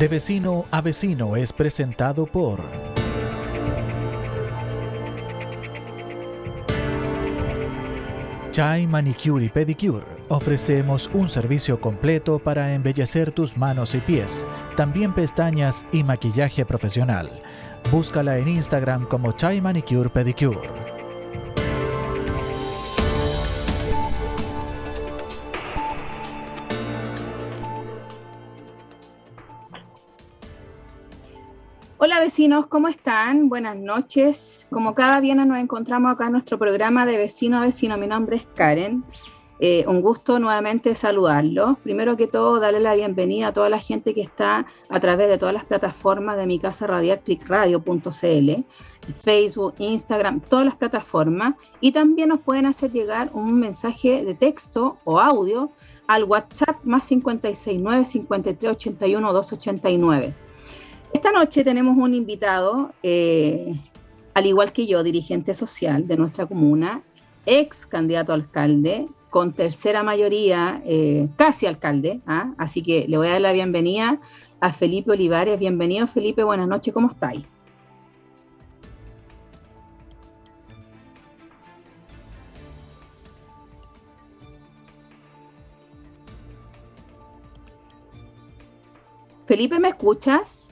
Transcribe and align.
De 0.00 0.08
vecino 0.08 0.64
a 0.70 0.80
vecino 0.80 1.36
es 1.36 1.52
presentado 1.52 2.24
por... 2.24 2.64
Chai 8.50 8.86
Manicure 8.86 9.44
y 9.44 9.50
Pedicure. 9.50 10.06
Ofrecemos 10.28 11.10
un 11.12 11.28
servicio 11.28 11.82
completo 11.82 12.38
para 12.38 12.72
embellecer 12.72 13.30
tus 13.30 13.58
manos 13.58 13.94
y 13.94 13.98
pies, 13.98 14.46
también 14.74 15.14
pestañas 15.14 15.84
y 15.92 16.02
maquillaje 16.02 16.64
profesional. 16.64 17.28
Búscala 17.92 18.38
en 18.38 18.48
Instagram 18.48 19.06
como 19.06 19.32
Chai 19.32 19.60
Manicure 19.60 20.08
Pedicure. 20.08 20.99
Vecinos, 32.40 32.68
¿cómo 32.68 32.88
están? 32.88 33.50
Buenas 33.50 33.76
noches. 33.76 34.66
Como 34.70 34.94
cada 34.94 35.20
viernes 35.20 35.46
nos 35.46 35.58
encontramos 35.58 36.10
acá 36.10 36.24
en 36.24 36.32
nuestro 36.32 36.58
programa 36.58 37.04
de 37.04 37.18
vecino 37.18 37.58
a 37.58 37.60
vecino. 37.60 37.98
Mi 37.98 38.06
nombre 38.06 38.36
es 38.36 38.46
Karen. 38.54 39.04
Eh, 39.58 39.84
un 39.86 40.00
gusto 40.00 40.38
nuevamente 40.38 40.94
saludarlos. 40.94 41.76
Primero 41.80 42.16
que 42.16 42.28
todo, 42.28 42.58
darle 42.58 42.80
la 42.80 42.94
bienvenida 42.94 43.48
a 43.48 43.52
toda 43.52 43.68
la 43.68 43.78
gente 43.78 44.14
que 44.14 44.22
está 44.22 44.64
a 44.88 45.00
través 45.00 45.28
de 45.28 45.36
todas 45.36 45.52
las 45.52 45.66
plataformas 45.66 46.38
de 46.38 46.46
mi 46.46 46.58
casa 46.58 46.86
radial, 46.86 47.20
clickradio.cl, 47.20 48.64
Facebook, 49.22 49.74
Instagram, 49.76 50.40
todas 50.40 50.64
las 50.64 50.76
plataformas. 50.76 51.56
Y 51.82 51.92
también 51.92 52.30
nos 52.30 52.40
pueden 52.40 52.64
hacer 52.64 52.90
llegar 52.90 53.28
un 53.34 53.60
mensaje 53.60 54.24
de 54.24 54.34
texto 54.34 54.96
o 55.04 55.20
audio 55.20 55.72
al 56.06 56.24
WhatsApp 56.24 56.82
más 56.84 57.06
569 57.06 58.06
53 58.06 58.72
81 58.72 59.30
289. 59.30 60.49
Esta 61.12 61.32
noche 61.32 61.64
tenemos 61.64 61.96
un 61.96 62.14
invitado, 62.14 62.92
eh, 63.02 63.74
al 64.32 64.46
igual 64.46 64.72
que 64.72 64.86
yo, 64.86 65.02
dirigente 65.02 65.54
social 65.54 66.06
de 66.06 66.16
nuestra 66.16 66.46
comuna, 66.46 67.02
ex 67.46 67.84
candidato 67.84 68.30
a 68.30 68.36
alcalde, 68.36 69.08
con 69.28 69.52
tercera 69.52 70.04
mayoría, 70.04 70.80
eh, 70.84 71.28
casi 71.36 71.66
alcalde, 71.66 72.20
¿ah? 72.26 72.52
así 72.58 72.82
que 72.82 73.06
le 73.08 73.16
voy 73.16 73.26
a 73.26 73.32
dar 73.32 73.40
la 73.40 73.52
bienvenida 73.52 74.20
a 74.60 74.72
Felipe 74.72 75.10
Olivares. 75.10 75.58
Bienvenido 75.58 76.06
Felipe, 76.06 76.44
buenas 76.44 76.68
noches, 76.68 76.94
¿cómo 76.94 77.10
estáis? 77.10 77.42
Felipe, 89.46 89.80
¿me 89.80 89.88
escuchas? 89.88 90.69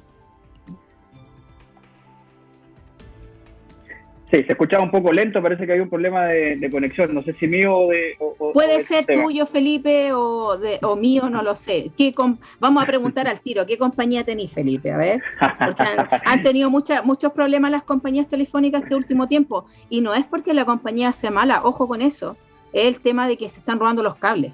Sí, 4.30 4.44
se 4.44 4.52
escuchaba 4.52 4.84
un 4.84 4.90
poco 4.90 5.10
lento, 5.10 5.42
parece 5.42 5.66
que 5.66 5.72
hay 5.72 5.80
un 5.80 5.88
problema 5.88 6.26
de, 6.26 6.68
conexión, 6.70 7.14
no 7.14 7.22
sé 7.22 7.32
si 7.40 7.46
mío 7.46 7.74
o 7.74 7.88
de... 7.88 8.14
Puede 8.52 8.80
ser 8.82 9.06
tuyo, 9.06 9.46
Felipe, 9.46 10.12
o, 10.12 10.58
de, 10.58 10.78
o 10.82 10.96
mío, 10.96 11.30
no 11.30 11.42
lo 11.42 11.56
sé. 11.56 11.90
¿Qué 11.96 12.14
Vamos 12.60 12.82
a 12.82 12.86
preguntar 12.86 13.26
al 13.26 13.40
tiro, 13.40 13.64
¿qué 13.64 13.78
compañía 13.78 14.24
tenéis, 14.24 14.52
Felipe? 14.52 14.92
A 14.92 14.98
ver, 14.98 15.22
porque 15.64 15.82
han, 16.26 16.42
tenido 16.42 16.68
muchos 16.68 17.32
problemas 17.32 17.70
las 17.70 17.84
compañías 17.84 18.28
telefónicas 18.28 18.82
este 18.82 18.96
último 18.96 19.28
tiempo, 19.28 19.64
y 19.88 20.02
no 20.02 20.12
es 20.12 20.26
porque 20.26 20.52
la 20.52 20.66
compañía 20.66 21.10
sea 21.12 21.30
mala, 21.30 21.62
ojo 21.64 21.88
con 21.88 22.02
eso, 22.02 22.36
es 22.74 22.86
el 22.86 23.00
tema 23.00 23.28
de 23.28 23.38
que 23.38 23.48
se 23.48 23.60
están 23.60 23.78
robando 23.78 24.02
los 24.02 24.16
cables. 24.16 24.52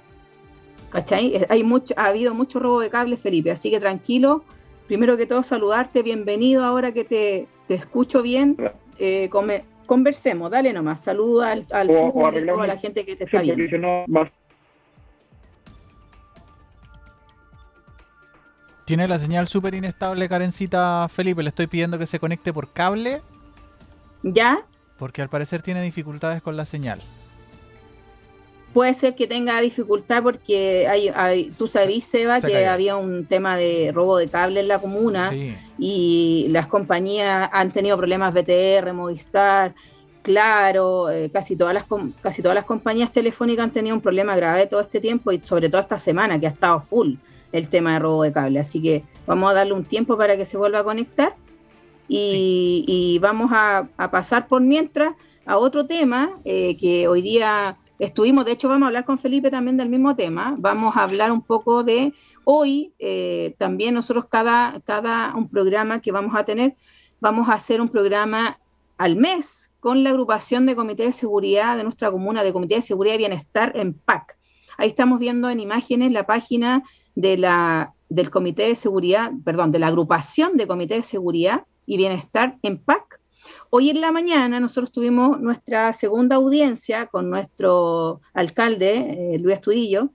¿Cachai? 0.90 1.44
Hay 1.48 1.64
mucho, 1.64 1.94
ha 1.96 2.06
habido 2.06 2.32
mucho 2.32 2.60
robo 2.60 2.78
de 2.78 2.90
cables, 2.90 3.18
Felipe, 3.18 3.50
así 3.50 3.72
que 3.72 3.80
tranquilo. 3.80 4.44
Primero 4.86 5.16
que 5.16 5.26
todo, 5.26 5.42
saludarte, 5.42 6.02
bienvenido 6.02 6.62
ahora 6.62 6.92
que 6.92 7.02
te, 7.04 7.48
te 7.66 7.74
escucho 7.74 8.22
bien 8.22 8.56
eh, 8.98 9.30
conversemos, 9.86 10.50
dale 10.50 10.72
nomás, 10.72 11.02
saluda 11.02 11.52
al, 11.52 11.66
al 11.70 11.90
a 11.90 12.66
la 12.66 12.76
gente 12.76 13.04
que 13.04 13.16
te 13.16 13.24
está 13.24 13.42
viendo. 13.42 13.64
Tiene 18.84 19.08
la 19.08 19.18
señal 19.18 19.48
súper 19.48 19.74
inestable, 19.74 20.28
Karencita 20.28 21.08
Felipe. 21.08 21.42
Le 21.42 21.48
estoy 21.48 21.66
pidiendo 21.66 21.98
que 21.98 22.06
se 22.06 22.18
conecte 22.18 22.52
por 22.52 22.70
cable. 22.70 23.22
¿Ya? 24.22 24.66
Porque 24.98 25.22
al 25.22 25.30
parecer 25.30 25.62
tiene 25.62 25.80
dificultades 25.82 26.42
con 26.42 26.56
la 26.56 26.66
señal 26.66 27.00
puede 28.74 28.92
ser 28.92 29.14
que 29.14 29.26
tenga 29.26 29.60
dificultad 29.60 30.22
porque 30.22 30.86
hay, 30.88 31.50
tú 31.56 31.68
sabías, 31.68 32.04
Seba, 32.04 32.40
que 32.40 32.66
había 32.66 32.96
un 32.96 33.24
tema 33.24 33.56
de 33.56 33.92
robo 33.94 34.18
de 34.18 34.28
cable 34.28 34.60
en 34.60 34.68
la 34.68 34.80
comuna 34.80 35.32
y 35.78 36.48
las 36.50 36.66
compañías 36.66 37.48
han 37.52 37.70
tenido 37.72 37.96
problemas 37.96 38.34
BTR, 38.34 38.92
Movistar, 38.92 39.74
Claro, 40.24 41.10
eh, 41.10 41.28
casi, 41.30 41.54
todas 41.54 41.74
las, 41.74 41.84
casi 42.22 42.40
todas 42.40 42.54
las 42.54 42.64
compañías 42.64 43.12
telefónicas 43.12 43.64
han 43.64 43.72
tenido 43.72 43.94
un 43.94 44.00
problema 44.00 44.34
grave 44.34 44.66
todo 44.66 44.80
este 44.80 44.98
tiempo 44.98 45.30
y 45.32 45.40
sobre 45.40 45.68
todo 45.68 45.82
esta 45.82 45.98
semana 45.98 46.40
que 46.40 46.46
ha 46.46 46.50
estado 46.50 46.80
full 46.80 47.16
el 47.52 47.68
tema 47.68 47.92
de 47.92 47.98
robo 47.98 48.22
de 48.22 48.32
cable. 48.32 48.58
Así 48.58 48.80
que 48.80 49.04
vamos 49.26 49.50
a 49.50 49.54
darle 49.54 49.74
un 49.74 49.84
tiempo 49.84 50.16
para 50.16 50.38
que 50.38 50.46
se 50.46 50.56
vuelva 50.56 50.78
a 50.78 50.84
conectar 50.84 51.36
y, 52.08 53.18
vamos 53.20 53.50
a, 53.52 53.86
pasar 54.10 54.48
por 54.48 54.62
mientras 54.62 55.12
a 55.44 55.58
otro 55.58 55.84
tema 55.84 56.38
eh, 56.46 56.78
que 56.78 57.06
hoy 57.06 57.20
día 57.20 57.76
Estuvimos, 57.98 58.44
de 58.44 58.52
hecho 58.52 58.68
vamos 58.68 58.84
a 58.84 58.88
hablar 58.88 59.04
con 59.04 59.18
Felipe 59.18 59.50
también 59.50 59.76
del 59.76 59.88
mismo 59.88 60.16
tema, 60.16 60.56
vamos 60.58 60.96
a 60.96 61.04
hablar 61.04 61.30
un 61.30 61.42
poco 61.42 61.84
de 61.84 62.12
hoy, 62.42 62.92
eh, 62.98 63.54
también 63.56 63.94
nosotros 63.94 64.24
cada, 64.28 64.80
cada 64.84 65.32
un 65.36 65.48
programa 65.48 66.00
que 66.00 66.10
vamos 66.10 66.34
a 66.34 66.44
tener, 66.44 66.74
vamos 67.20 67.48
a 67.48 67.52
hacer 67.52 67.80
un 67.80 67.88
programa 67.88 68.58
al 68.98 69.14
mes 69.14 69.70
con 69.78 70.02
la 70.02 70.10
agrupación 70.10 70.66
de 70.66 70.74
Comité 70.74 71.04
de 71.04 71.12
Seguridad 71.12 71.76
de 71.76 71.84
nuestra 71.84 72.10
comuna, 72.10 72.42
de 72.42 72.52
Comité 72.52 72.76
de 72.76 72.82
Seguridad 72.82 73.14
y 73.14 73.18
Bienestar 73.18 73.72
en 73.76 73.94
PAC. 73.94 74.38
Ahí 74.76 74.88
estamos 74.88 75.20
viendo 75.20 75.48
en 75.48 75.60
imágenes 75.60 76.10
la 76.10 76.26
página 76.26 76.82
de 77.14 77.36
la, 77.36 77.94
del 78.08 78.30
Comité 78.30 78.64
de 78.68 78.74
Seguridad, 78.74 79.30
perdón, 79.44 79.70
de 79.70 79.78
la 79.78 79.86
agrupación 79.86 80.56
de 80.56 80.66
Comité 80.66 80.94
de 80.94 81.04
Seguridad 81.04 81.64
y 81.86 81.96
Bienestar 81.96 82.58
en 82.62 82.78
PAC 82.78 83.20
Hoy 83.76 83.90
en 83.90 84.00
la 84.00 84.12
mañana 84.12 84.60
nosotros 84.60 84.92
tuvimos 84.92 85.40
nuestra 85.40 85.92
segunda 85.92 86.36
audiencia 86.36 87.06
con 87.06 87.28
nuestro 87.28 88.20
alcalde, 88.32 89.34
eh, 89.34 89.38
Luis 89.40 89.56
Astudillo, 89.56 90.10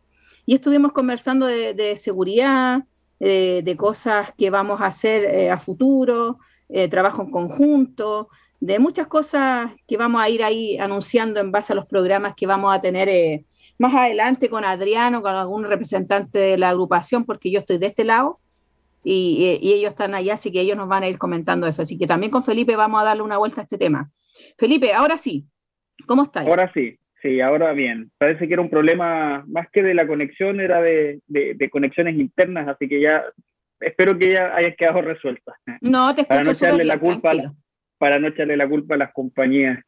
y 0.45 0.55
estuvimos 0.55 0.93
conversando 0.93 1.45
de, 1.45 1.97
seguridad, 1.97 2.85
de 3.19 3.75
cosas 3.77 4.31
que 4.37 4.49
vamos 4.49 4.79
a 4.79 4.85
hacer 4.85 5.25
eh, 5.25 5.51
a 5.51 5.57
futuro, 5.57 6.39
eh, 6.69 6.87
trabajo 6.87 7.21
en 7.21 7.31
conjunto, 7.31 8.29
de 8.61 8.79
muchas 8.79 9.07
cosas 9.07 9.71
que 9.85 9.97
vamos 9.97 10.21
a 10.21 10.29
ir 10.29 10.41
ahí 10.41 10.77
anunciando 10.77 11.41
en 11.41 11.51
base 11.51 11.73
a 11.73 11.75
los 11.75 11.85
programas 11.85 12.35
que 12.37 12.47
vamos 12.47 12.73
a 12.73 12.79
tener 12.79 13.43
más 13.77 13.93
adelante 13.93 14.49
con 14.49 14.63
Adriano, 14.63 15.21
con 15.21 15.35
algún 15.35 15.65
representante 15.65 16.39
de 16.39 16.57
la 16.57 16.69
agrupación, 16.69 17.25
porque 17.25 17.51
yo 17.51 17.59
estoy 17.59 17.77
de 17.77 17.87
este 17.87 18.05
lado 18.05 18.39
y, 19.03 19.59
ellos 19.61 19.89
están 19.89 20.13
allá, 20.13 20.33
así 20.33 20.51
que 20.51 20.61
ellos 20.61 20.77
nos 20.77 20.87
van 20.87 21.03
a 21.03 21.09
ir 21.09 21.17
comentando 21.17 21.67
eso. 21.67 21.81
Así 21.81 21.97
que 21.97 22.07
también 22.07 22.31
con 22.31 22.43
Felipe 22.43 22.75
vamos 22.75 23.01
a 23.01 23.05
darle 23.05 23.23
una 23.23 23.37
vuelta 23.37 23.61
a 23.61 23.63
este 23.63 23.77
tema. 23.77 24.11
Felipe, 24.57 24.93
ahora 24.93 25.17
sí, 25.17 25.45
¿cómo 26.05 26.23
estás? 26.23 26.47
Ahora 26.47 26.71
sí, 26.73 26.97
sí, 27.21 27.41
ahora 27.41 27.73
bien. 27.73 28.11
Parece 28.17 28.47
que 28.47 28.53
era 28.53 28.61
un 28.61 28.69
problema 28.69 29.43
más 29.47 29.67
que 29.71 29.83
de 29.83 29.93
la 29.93 30.07
conexión, 30.07 30.59
era 30.59 30.81
de, 30.81 31.21
conexiones 31.71 32.15
internas, 32.15 32.67
así 32.67 32.87
que 32.87 33.01
ya 33.01 33.23
espero 33.79 34.17
que 34.17 34.33
ya 34.33 34.55
haya 34.55 34.75
quedado 34.75 35.01
resuelta. 35.01 35.53
No, 35.81 36.13
te 36.13 36.21
escucho 36.21 36.27
para 36.27 36.43
no 36.43 36.51
echarle 36.51 36.85
la 36.85 36.99
culpa 36.99 37.33
Para 37.97 38.19
no 38.19 38.27
echarle 38.27 38.57
la 38.57 38.67
culpa 38.67 38.95
a 38.95 38.97
las 38.97 39.13
compañías 39.13 39.79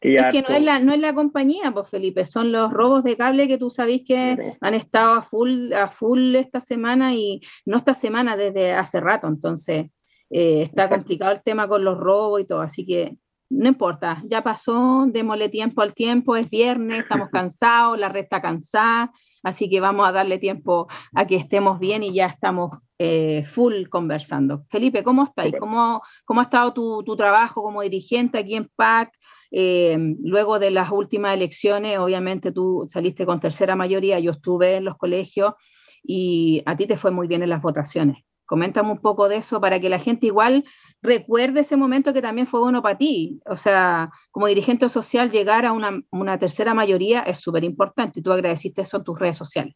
es 0.00 0.26
que 0.30 0.42
no 0.42 0.48
es, 0.54 0.62
la, 0.62 0.78
no 0.78 0.92
es 0.92 1.00
la 1.00 1.14
compañía, 1.14 1.72
pues 1.72 1.88
Felipe, 1.88 2.24
son 2.24 2.52
los 2.52 2.72
robos 2.72 3.02
de 3.02 3.16
cable 3.16 3.48
que 3.48 3.58
tú 3.58 3.70
sabés 3.70 4.02
que 4.06 4.56
han 4.60 4.74
estado 4.74 5.14
a 5.14 5.22
full, 5.22 5.72
a 5.72 5.88
full 5.88 6.34
esta 6.36 6.60
semana 6.60 7.14
y 7.14 7.40
no 7.64 7.78
esta 7.78 7.94
semana, 7.94 8.36
desde 8.36 8.72
hace 8.72 9.00
rato, 9.00 9.26
entonces 9.26 9.86
eh, 10.30 10.62
está 10.62 10.88
complicado 10.88 11.32
el 11.32 11.42
tema 11.42 11.66
con 11.66 11.82
los 11.82 11.98
robos 11.98 12.40
y 12.40 12.44
todo, 12.44 12.60
así 12.60 12.84
que 12.84 13.16
no 13.48 13.68
importa, 13.68 14.22
ya 14.26 14.42
pasó, 14.42 15.06
démosle 15.08 15.48
tiempo 15.48 15.82
al 15.82 15.94
tiempo, 15.94 16.36
es 16.36 16.50
viernes, 16.50 17.00
estamos 17.00 17.28
cansados, 17.32 17.98
la 17.98 18.08
red 18.08 18.24
está 18.24 18.42
cansada, 18.42 19.12
así 19.42 19.68
que 19.68 19.80
vamos 19.80 20.08
a 20.08 20.12
darle 20.12 20.38
tiempo 20.38 20.88
a 21.14 21.26
que 21.26 21.36
estemos 21.36 21.78
bien 21.78 22.02
y 22.02 22.12
ya 22.12 22.26
estamos 22.26 22.76
eh, 22.98 23.44
full 23.44 23.86
conversando. 23.88 24.64
Felipe, 24.68 25.02
¿cómo 25.04 25.24
estáis? 25.24 25.54
¿Cómo, 25.58 26.02
¿Cómo 26.24 26.40
ha 26.40 26.44
estado 26.44 26.72
tu, 26.72 27.04
tu 27.04 27.16
trabajo 27.16 27.62
como 27.62 27.82
dirigente 27.82 28.38
aquí 28.38 28.56
en 28.56 28.68
PAC? 28.74 29.12
Eh, 29.50 29.96
luego 30.22 30.58
de 30.58 30.70
las 30.70 30.90
últimas 30.90 31.34
elecciones, 31.34 31.98
obviamente 31.98 32.52
tú 32.52 32.84
saliste 32.88 33.26
con 33.26 33.40
tercera 33.40 33.76
mayoría, 33.76 34.18
yo 34.18 34.32
estuve 34.32 34.76
en 34.76 34.84
los 34.84 34.96
colegios 34.96 35.54
y 36.02 36.62
a 36.66 36.76
ti 36.76 36.86
te 36.86 36.96
fue 36.96 37.10
muy 37.10 37.26
bien 37.26 37.42
en 37.42 37.50
las 37.50 37.62
votaciones. 37.62 38.18
Coméntame 38.46 38.92
un 38.92 39.00
poco 39.00 39.28
de 39.28 39.36
eso 39.36 39.60
para 39.60 39.80
que 39.80 39.88
la 39.88 39.98
gente 39.98 40.26
igual 40.26 40.64
recuerde 41.02 41.60
ese 41.60 41.76
momento 41.76 42.14
que 42.14 42.22
también 42.22 42.46
fue 42.46 42.60
bueno 42.60 42.80
para 42.80 42.96
ti. 42.96 43.40
O 43.44 43.56
sea, 43.56 44.10
como 44.30 44.46
dirigente 44.46 44.88
social, 44.88 45.32
llegar 45.32 45.66
a 45.66 45.72
una, 45.72 46.38
tercera 46.38 46.72
mayoría 46.72 47.22
es 47.22 47.38
súper 47.40 47.64
importante 47.64 48.22
tú 48.22 48.32
agradeciste 48.32 48.82
eso 48.82 48.98
en 48.98 49.04
tus 49.04 49.18
redes 49.18 49.36
sociales. 49.36 49.74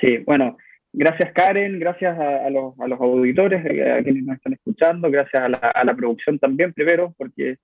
Sí, 0.00 0.16
bueno, 0.24 0.56
gracias 0.94 1.30
Karen, 1.34 1.78
gracias 1.78 2.18
a, 2.18 2.48
los, 2.48 2.72
a, 2.80 2.88
los, 2.88 2.98
auditores, 2.98 3.66
eh, 3.66 3.92
a 3.92 4.02
quienes 4.02 4.24
nos 4.24 4.36
están 4.36 4.54
escuchando, 4.54 5.10
gracias 5.10 5.42
a 5.42 5.84
la 5.84 5.94
producción 5.94 6.38
también 6.38 6.72
primero, 6.72 7.14
porque 7.18 7.58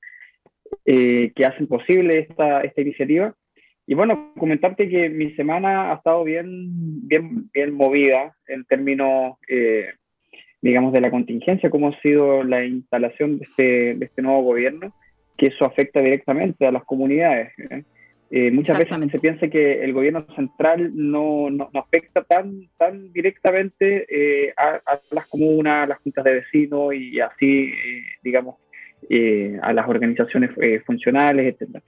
eh, 0.85 1.33
que 1.35 1.45
hacen 1.45 1.67
posible 1.67 2.19
esta, 2.19 2.61
esta 2.61 2.81
iniciativa. 2.81 3.35
Y 3.87 3.95
bueno, 3.95 4.33
comentarte 4.37 4.89
que 4.89 5.09
mi 5.09 5.33
semana 5.35 5.93
ha 5.93 5.97
estado 5.97 6.25
bien, 6.25 7.07
bien, 7.07 7.49
bien 7.53 7.73
movida 7.73 8.37
en 8.49 8.65
términos, 8.65 9.37
eh, 9.49 9.87
digamos, 10.61 10.93
de 10.93 11.01
la 11.01 11.11
contingencia, 11.11 11.71
cómo 11.71 11.89
ha 11.89 12.01
sido 12.01 12.43
la 12.43 12.65
instalación 12.65 13.39
de 13.39 13.45
este, 13.45 13.95
de 13.95 14.07
este 14.07 14.23
nuevo 14.23 14.43
gobierno, 14.43 14.93
que 15.37 15.47
eso 15.47 15.65
afecta 15.65 16.01
directamente 16.01 16.67
a 16.67 16.73
las 16.73 16.85
comunidades. 16.85 17.53
Eh, 18.29 18.51
muchas 18.51 18.77
veces 18.77 18.99
se 19.13 19.21
piensa 19.21 19.47
que 19.47 19.85
el 19.85 19.93
gobierno 19.93 20.27
central 20.35 20.91
no, 20.95 21.49
no, 21.49 21.71
afecta 21.75 22.25
tan, 22.25 22.69
tan 22.77 23.13
directamente 23.13 24.05
eh, 24.11 24.53
a, 24.57 24.81
las 25.13 25.29
comunas, 25.29 25.85
a 25.85 25.87
las 25.87 25.99
juntas 25.99 26.25
de 26.25 26.35
vecinos 26.35 26.93
y 26.93 27.21
así, 27.21 27.73
eh, 29.09 29.59
a 29.63 29.73
las 29.73 29.89
organizaciones 29.89 30.51
funcionales, 30.85 31.55
etc. 31.55 31.83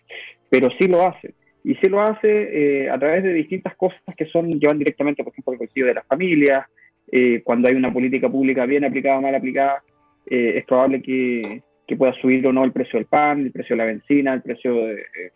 Pero 0.49 0.69
sí 0.79 0.87
lo 0.89 1.07
hace. 1.07 1.35
Y 1.65 1.75
sí 1.77 1.89
lo 1.89 2.01
hace 2.01 2.89
a 2.89 2.99
través 2.99 3.23
de 3.25 3.33
distintas 3.33 3.77
cosas 3.77 4.01
que 4.17 4.27
son 4.27 4.59
llevan 4.59 4.79
directamente, 4.79 5.23
por 5.23 5.33
ejemplo, 5.33 5.53
al 5.53 5.59
bolsillo 5.59 5.87
de 5.87 5.95
las 5.95 6.07
familias. 6.07 6.65
cuando 7.45 7.69
hay 7.69 7.75
una 7.75 7.93
política 7.93 8.29
pública 8.29 8.65
bien 8.65 8.85
aplicada 8.85 9.19
o 9.19 9.23
mal 9.23 9.35
aplicada, 9.35 9.83
es 10.27 10.65
probable 10.65 11.03
que, 11.03 11.63
que 11.89 11.97
pueda 11.97 12.13
subir 12.21 12.47
o 12.47 12.53
no 12.53 12.63
el 12.65 12.73
precio 12.73 12.99
del 12.99 13.07
pan, 13.07 13.41
el 13.41 13.51
precio 13.51 13.75
de 13.75 13.79
la 13.79 13.87
benzina, 13.87 14.35
el 14.35 14.43
precio 14.43 14.75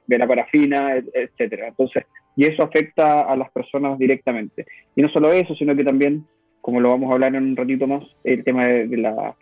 de, 0.06 0.18
la 0.18 0.28
parafina, 0.28 0.96
etcétera. 1.14 1.68
Entonces, 1.68 2.04
y 2.36 2.44
eso 2.44 2.62
afecta 2.62 3.22
a 3.22 3.34
las 3.36 3.50
personas 3.50 3.98
directamente. 3.98 4.66
Y 4.94 5.00
no 5.00 5.08
solo 5.08 5.32
eso, 5.32 5.54
sino 5.54 5.74
que 5.74 5.82
también, 5.82 6.26
como 6.62 6.80
lo 6.80 6.88
vamos 6.88 7.10
a 7.10 7.14
hablar 7.14 7.34
en 7.34 7.42
un 7.42 7.56
ratito 7.56 7.86
más, 7.86 8.02
el 8.24 8.42
tema 8.44 8.66
de, 8.66 8.96
la, 8.96 9.36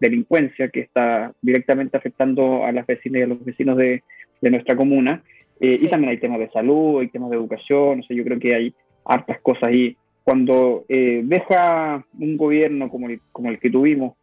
delincuencia 0.00 0.68
que 0.68 0.80
está 0.80 1.32
directamente 1.40 1.96
afectando 1.96 2.66
a 2.66 2.72
las 2.72 2.86
vecinas 2.86 3.20
y 3.20 3.22
a 3.22 3.26
los 3.28 3.42
vecinos 3.42 3.78
de, 3.78 4.02
nuestra 4.42 4.76
comuna. 4.76 5.22
Eh, 5.60 5.78
y 5.80 5.88
también 5.88 6.10
hay 6.10 6.18
temas 6.18 6.38
de 6.38 6.50
salud, 6.50 7.00
hay 7.00 7.08
temas 7.08 7.30
de 7.30 7.36
educación, 7.36 8.00
o 8.00 8.02
sea, 8.02 8.16
yo 8.16 8.24
creo 8.24 8.38
que 8.38 8.54
hay 8.54 8.74
hartas 9.06 9.40
cosas 9.40 9.64
ahí. 9.64 9.96
Cuando 10.22 10.84
eh, 10.88 11.22
deja 11.24 12.04
un 12.18 12.36
gobierno 12.36 12.90
como 12.90 13.08
como 13.32 13.48
el 13.48 13.58
que 13.58 13.70
tuvimos 13.70 14.14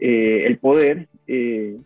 eh, 0.00 0.46
el 0.46 0.56
poder, 0.58 1.08
eh, 1.26 1.76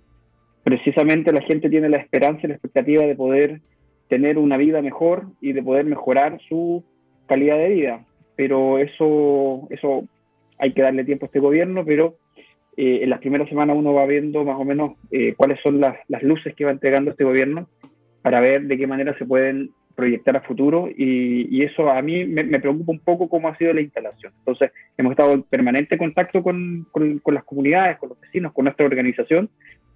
precisamente 0.63 1.33
la 1.33 1.43
gente 1.43 1.69
tiene 1.69 1.89
la 1.89 1.97
esperanza 1.97 2.43
y 2.45 2.49
la 2.49 2.55
expectativa 2.55 3.03
de 3.03 3.17
poder 3.17 3.61
tener 4.09 4.39
una 4.39 4.57
vida 4.57 4.81
mejor 4.83 5.27
y 5.41 5.53
de 5.53 5.63
poder 5.63 5.85
mejorar 5.85 6.39
su 6.49 6.85
calidad 7.27 7.59
de 7.59 7.69
vida. 7.71 8.05
Pero 8.37 8.79
eso, 8.79 9.67
eso 9.71 10.05
hay 10.59 10.73
que 10.73 10.83
darle 10.83 11.05
tiempo 11.05 11.27
a 11.27 11.29
este 11.29 11.41
gobierno, 11.41 11.85
pero 11.85 12.17
eh, 12.77 13.01
en 13.03 13.11
las 13.11 13.21
primeras 13.21 13.49
semanas 13.49 13.77
uno 13.79 13.95
va 13.95 14.07
viendo 14.07 14.45
más 14.45 14.59
o 14.59 14.65
menos 14.65 14.93
cuáles 15.37 15.61
son 15.63 15.81
las, 15.81 15.97
las, 16.09 16.23
luces 16.23 16.55
que 16.55 16.65
va 16.65 16.73
entregando 16.73 17.13
este 17.13 17.25
gobierno 17.25 17.69
para 18.23 18.41
ver 18.41 18.63
de 18.63 18.77
qué 18.77 18.87
manera 18.87 19.17
se 19.19 19.25
pueden 19.25 19.71
proyectar 19.95 20.37
a 20.37 20.41
futuro 20.41 20.89
y, 20.95 21.63
eso 21.63 21.89
a 21.89 22.03
mí 22.03 22.25
me, 22.25 22.61
preocupa 22.61 22.93
un 22.93 22.99
poco 22.99 23.29
cómo 23.29 23.49
ha 23.49 23.57
sido 23.57 23.73
la 23.73 23.81
instalación. 23.81 24.33
Entonces, 24.39 24.73
hemos 24.99 25.13
estado 25.13 25.33
en 25.33 25.43
permanente 25.45 25.97
contacto 25.97 26.43
con, 26.43 26.87
con, 26.91 27.35
las 27.35 27.45
comunidades, 27.45 27.99
con 27.99 28.11
los 28.11 28.21
vecinos, 28.21 28.53
con 28.53 28.65
nuestra 28.65 28.87
organización 28.87 29.49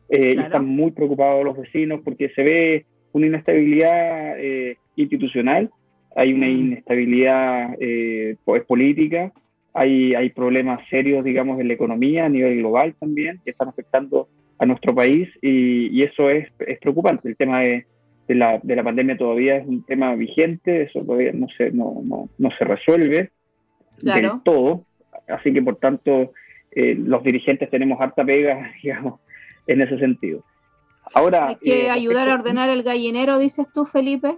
eh, 0.08 0.35
y 0.37 0.40
están 0.40 0.67
muy 0.67 0.93
preocupados 0.93 1.44
los 1.44 1.58
vecinos 1.58 2.00
porque 2.05 2.31
se 2.31 2.43
ve 2.43 2.87
una 3.12 3.26
inestabilidad 3.26 4.38
eh, 4.38 4.76
institucional, 4.96 5.70
hay 6.16 6.32
una 6.32 6.49
inestabilidad 6.49 7.76
eh, 7.81 8.37
política, 8.66 9.32
hay, 9.72 10.14
hay 10.14 10.31
problemas 10.31 10.81
serios, 10.88 11.25
digamos, 11.25 11.60
en 11.60 11.69
la 11.69 11.75
economía 11.75 12.26
a 12.26 12.28
nivel 12.28 12.58
global 12.58 12.94
también 12.99 13.40
que 13.44 13.50
están 13.50 13.69
afectando 13.69 14.28
a 14.58 14.66
nuestro 14.66 14.94
país 14.94 15.28
y, 15.40 15.88
y 15.88 16.02
eso 16.02 16.31
es, 16.31 16.49
es 16.66 16.78
preocupante, 16.81 17.28
el 17.28 17.37
tema 17.37 17.60
de 17.60 17.87
de 18.28 18.34
la, 18.34 18.60
de 18.62 18.76
la 18.76 18.84
pandemia 18.84 19.16
todavía 19.16 19.56
es 19.56 19.66
un 19.66 19.82
tema 19.82 20.14
vigente, 20.14 20.82
eso 20.82 21.00
todavía 21.00 21.32
no 21.32 21.46
se, 21.56 21.70
no, 21.70 22.02
no, 22.05 22.28
no 22.37 22.50
se 22.58 22.64
resuelve 22.64 23.31
del 24.02 24.31
todo, 24.44 24.84
así 25.26 25.52
que 25.52 25.62
por 25.62 25.76
tanto 25.76 26.32
eh, 26.70 26.94
los 26.94 27.22
dirigentes 27.25 27.70
tenemos 27.70 27.99
harta 28.00 28.25
pega, 28.25 28.70
digamos, 28.82 29.20
en 29.66 29.81
ese 29.81 29.99
sentido. 29.99 30.44
Ahora, 31.14 31.49
Hay 31.49 31.56
que 31.56 31.87
eh, 31.87 31.90
ayudar 31.90 32.28
a 32.28 32.34
ordenar 32.34 32.69
el 32.69 32.82
gallinero, 32.82 33.38
dices 33.38 33.66
tú, 33.72 33.87
Felipe. 33.87 34.37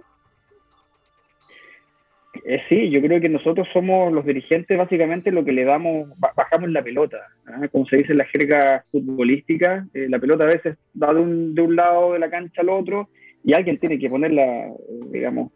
Eh, 2.43 2.59
sí, 2.67 2.89
yo 2.89 3.01
creo 3.01 3.21
que 3.21 3.29
nosotros 3.29 3.67
somos 3.71 4.11
los 4.11 4.25
dirigentes, 4.25 4.77
básicamente 4.77 5.31
lo 5.31 5.45
que 5.45 5.51
le 5.51 5.63
damos, 5.63 6.09
bajamos 6.35 6.71
la 6.71 6.83
pelota, 6.83 7.17
¿ah? 7.45 7.67
como 7.71 7.85
se 7.85 7.97
dice 7.97 8.13
en 8.13 8.17
la 8.17 8.25
jerga 8.25 8.83
futbolística, 8.91 9.87
la 9.93 10.17
pelota 10.17 10.45
a 10.45 10.47
veces 10.47 10.77
va 11.01 11.13
de 11.13 11.21
un, 11.21 11.53
de 11.53 11.61
un 11.61 11.75
lado 11.75 12.13
de 12.13 12.19
la 12.19 12.31
cancha 12.31 12.61
al 12.61 12.69
otro 12.69 13.09
y 13.43 13.53
alguien 13.53 13.77
tiene 13.77 13.99
que 13.99 14.07
ponerla, 14.07 14.71
digamos, 15.11 15.51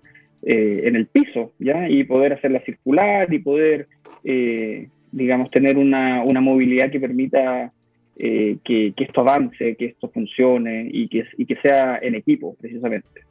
eh, 0.47 0.81
en 0.83 0.95
el 0.95 1.07
piso, 1.07 1.53
¿ya? 1.57 1.89
Y 1.89 2.03
poder 2.03 2.33
hacerla 2.33 2.61
circular 2.61 3.33
y 3.33 3.39
poder, 3.39 3.87
eh, 4.23 4.89
digamos, 5.11 5.49
tener 5.49 5.77
una, 5.77 6.23
una, 6.23 6.39
movilidad 6.39 6.91
que 6.91 6.99
permita 6.99 7.71
eh, 8.17 8.57
que, 8.63 8.93
que, 8.95 9.03
esto 9.05 9.21
avance, 9.21 9.75
que 9.75 9.85
esto 9.85 10.09
funcione 10.09 10.87
y 10.91 11.07
que, 11.07 11.25
y 11.37 11.47
que 11.47 11.55
sea 11.57 11.97
en 11.99 12.13
equipo, 12.13 12.55
precisamente. 12.61 13.21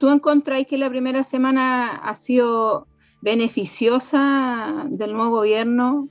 ¿Tú 0.00 0.08
encontráis 0.08 0.66
que 0.66 0.78
la 0.78 0.88
primera 0.88 1.24
semana 1.24 1.94
ha 1.94 2.16
sido 2.16 2.86
beneficiosa 3.20 4.86
del 4.88 5.12
nuevo 5.12 5.36
gobierno? 5.36 6.08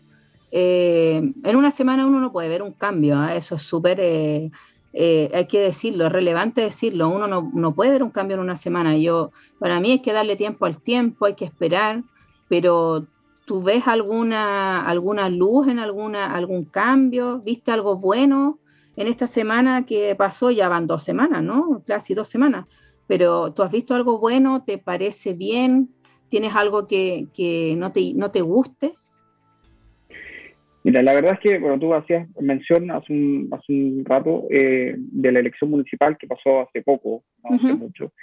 en 0.52 1.56
una 1.56 1.72
semana 1.72 2.06
uno 2.06 2.20
no 2.20 2.32
puede 2.32 2.50
ver 2.50 2.62
un 2.62 2.74
cambio, 2.74 3.18
¿ah? 3.18 3.36
eso 3.36 3.56
es 3.56 3.64
súper 3.64 4.00
eh, 4.00 4.52
hay 5.34 5.48
que 5.48 5.60
decirlo, 5.60 6.06
es 6.06 6.12
relevante 6.12 6.62
decirlo, 6.62 7.10
uno 7.10 7.28
no, 7.28 7.74
puede 7.74 7.90
ver 7.90 8.04
un 8.04 8.12
cambio 8.12 8.36
en 8.36 8.42
una 8.42 8.56
semana. 8.56 8.96
Yo, 8.96 9.32
para 9.58 9.80
mí 9.80 9.92
hay 9.92 10.00
que 10.00 10.14
darle 10.14 10.36
tiempo 10.36 10.68
al 10.68 10.80
tiempo, 10.80 11.26
hay 11.26 11.34
que 11.34 11.46
esperar, 11.46 12.04
pero 12.48 13.08
¿tú 13.46 13.64
ves 13.64 13.88
alguna, 13.88 14.86
alguna 14.86 15.30
luz 15.30 15.68
en 15.68 15.80
alguna, 15.80 16.36
algún 16.36 16.64
cambio? 16.66 17.40
¿Viste 17.40 17.72
algo 17.72 17.96
bueno 17.96 18.60
en 18.96 19.08
esta 19.08 19.26
semana 19.26 19.88
que 19.88 20.16
pasó? 20.16 20.52
Ya 20.52 20.70
van 20.70 20.86
dos 20.86 21.02
semanas, 21.02 21.42
¿no? 21.42 21.82
Casi 21.88 22.14
dos 22.14 22.30
semanas. 22.30 22.66
Pero 23.10 23.52
¿tú 23.54 23.64
has 23.64 23.72
visto 23.72 23.96
algo 23.96 24.20
bueno? 24.20 24.64
¿Te 24.64 24.78
parece 24.78 25.34
bien? 25.34 25.90
¿Tienes 26.30 26.56
algo 26.56 26.86
que, 26.86 27.26
que 27.34 27.74
no, 27.76 27.92
te, 27.92 28.14
no 28.14 28.30
te 28.30 28.42
guste? 28.42 28.92
Mira, 30.84 31.02
la 31.02 31.16
verdad 31.16 31.34
es 31.34 31.40
que, 31.40 31.58
bueno, 31.58 31.80
tú 31.80 31.92
hacías 31.96 32.30
mención 32.40 32.92
hace 32.92 33.12
un, 33.12 33.50
hace 33.52 33.74
un 33.74 34.06
rato 34.06 34.46
eh, 34.52 34.94
de 34.96 35.32
la 35.32 35.40
elección 35.40 35.72
municipal 35.72 36.20
que 36.20 36.28
pasó 36.28 36.62
hace 36.62 36.84
poco, 36.84 37.24
no 37.44 37.56
hace 37.56 37.74
mucho. 37.74 38.14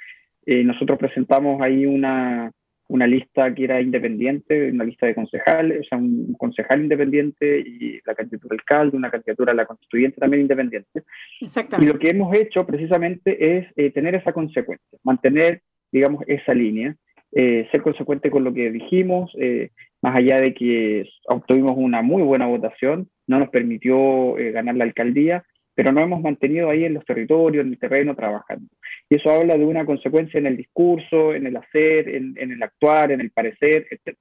Eh, 0.47 0.63
nosotros 0.63 1.01
presentamos 1.01 1.61
ahí 1.61 1.85
una, 1.85 2.53
una 2.89 3.07
lista 3.07 3.53
que 3.55 3.65
era 3.65 3.81
independiente, 3.81 4.71
una 4.71 4.85
lista 4.85 5.07
de 5.07 5.15
concejales, 5.15 5.81
o 5.81 5.85
sea, 5.85 5.99
un 5.99 6.35
concejal 6.35 6.83
independiente 6.83 7.61
y 7.61 8.01
la 8.05 8.15
candidatura 8.15 8.55
al 8.55 8.61
alcalde, 8.61 8.97
una 8.97 9.11
candidatura 9.11 9.53
a 9.53 9.57
la 9.57 9.67
constituyente 9.67 10.21
también 10.21 10.43
independiente. 10.43 11.03
Exactamente. 11.41 11.91
Y 11.91 11.93
lo 11.93 11.99
que 11.99 12.11
hemos 12.11 12.37
hecho 12.37 12.67
precisamente 12.67 13.59
es 13.59 13.67
eh, 13.77 13.91
tener 13.91 14.15
esa 14.15 14.33
consecuencia, 14.33 14.99
mantener, 15.03 15.63
digamos, 15.91 16.23
esa 16.27 16.55
línea. 16.55 16.97
Eh, 17.33 17.69
ser 17.71 17.83
consecuente 17.83 18.31
con 18.31 18.45
lo 18.45 18.55
que 18.55 18.71
dijimos, 18.71 19.31
eh, 19.39 19.71
más 20.01 20.17
allá 20.17 20.41
de 20.41 20.55
que 20.55 21.05
obtuvimos 21.29 21.75
una 21.77 22.01
muy 22.01 22.23
buena 22.23 22.47
votación, 22.47 23.11
no 23.27 23.39
nos 23.39 23.51
permitió 23.51 24.39
eh, 24.39 24.53
ganar 24.53 24.77
la 24.77 24.85
alcaldía, 24.85 25.45
pero 25.75 25.93
nos 25.93 26.05
hemos 26.05 26.23
mantenido 26.23 26.71
ahí 26.71 26.85
en 26.85 26.95
los 26.95 27.05
territorios, 27.05 27.65
en 27.65 27.73
el 27.73 27.79
terreno, 27.79 28.15
trabajando. 28.15 28.69
Y 29.09 29.17
eso 29.17 29.31
habla 29.31 29.57
de 29.57 29.65
una 29.65 29.85
consecuencia 29.85 30.39
en 30.39 30.47
el 30.47 30.57
discurso, 30.57 31.35
en 31.35 31.47
el 31.47 31.57
hacer, 31.57 32.09
en, 32.09 32.37
el 32.39 32.63
actuar, 32.63 33.13
en 33.13 33.21
el 33.21 33.31
parecer, 33.31 33.87
etc. 33.91 34.17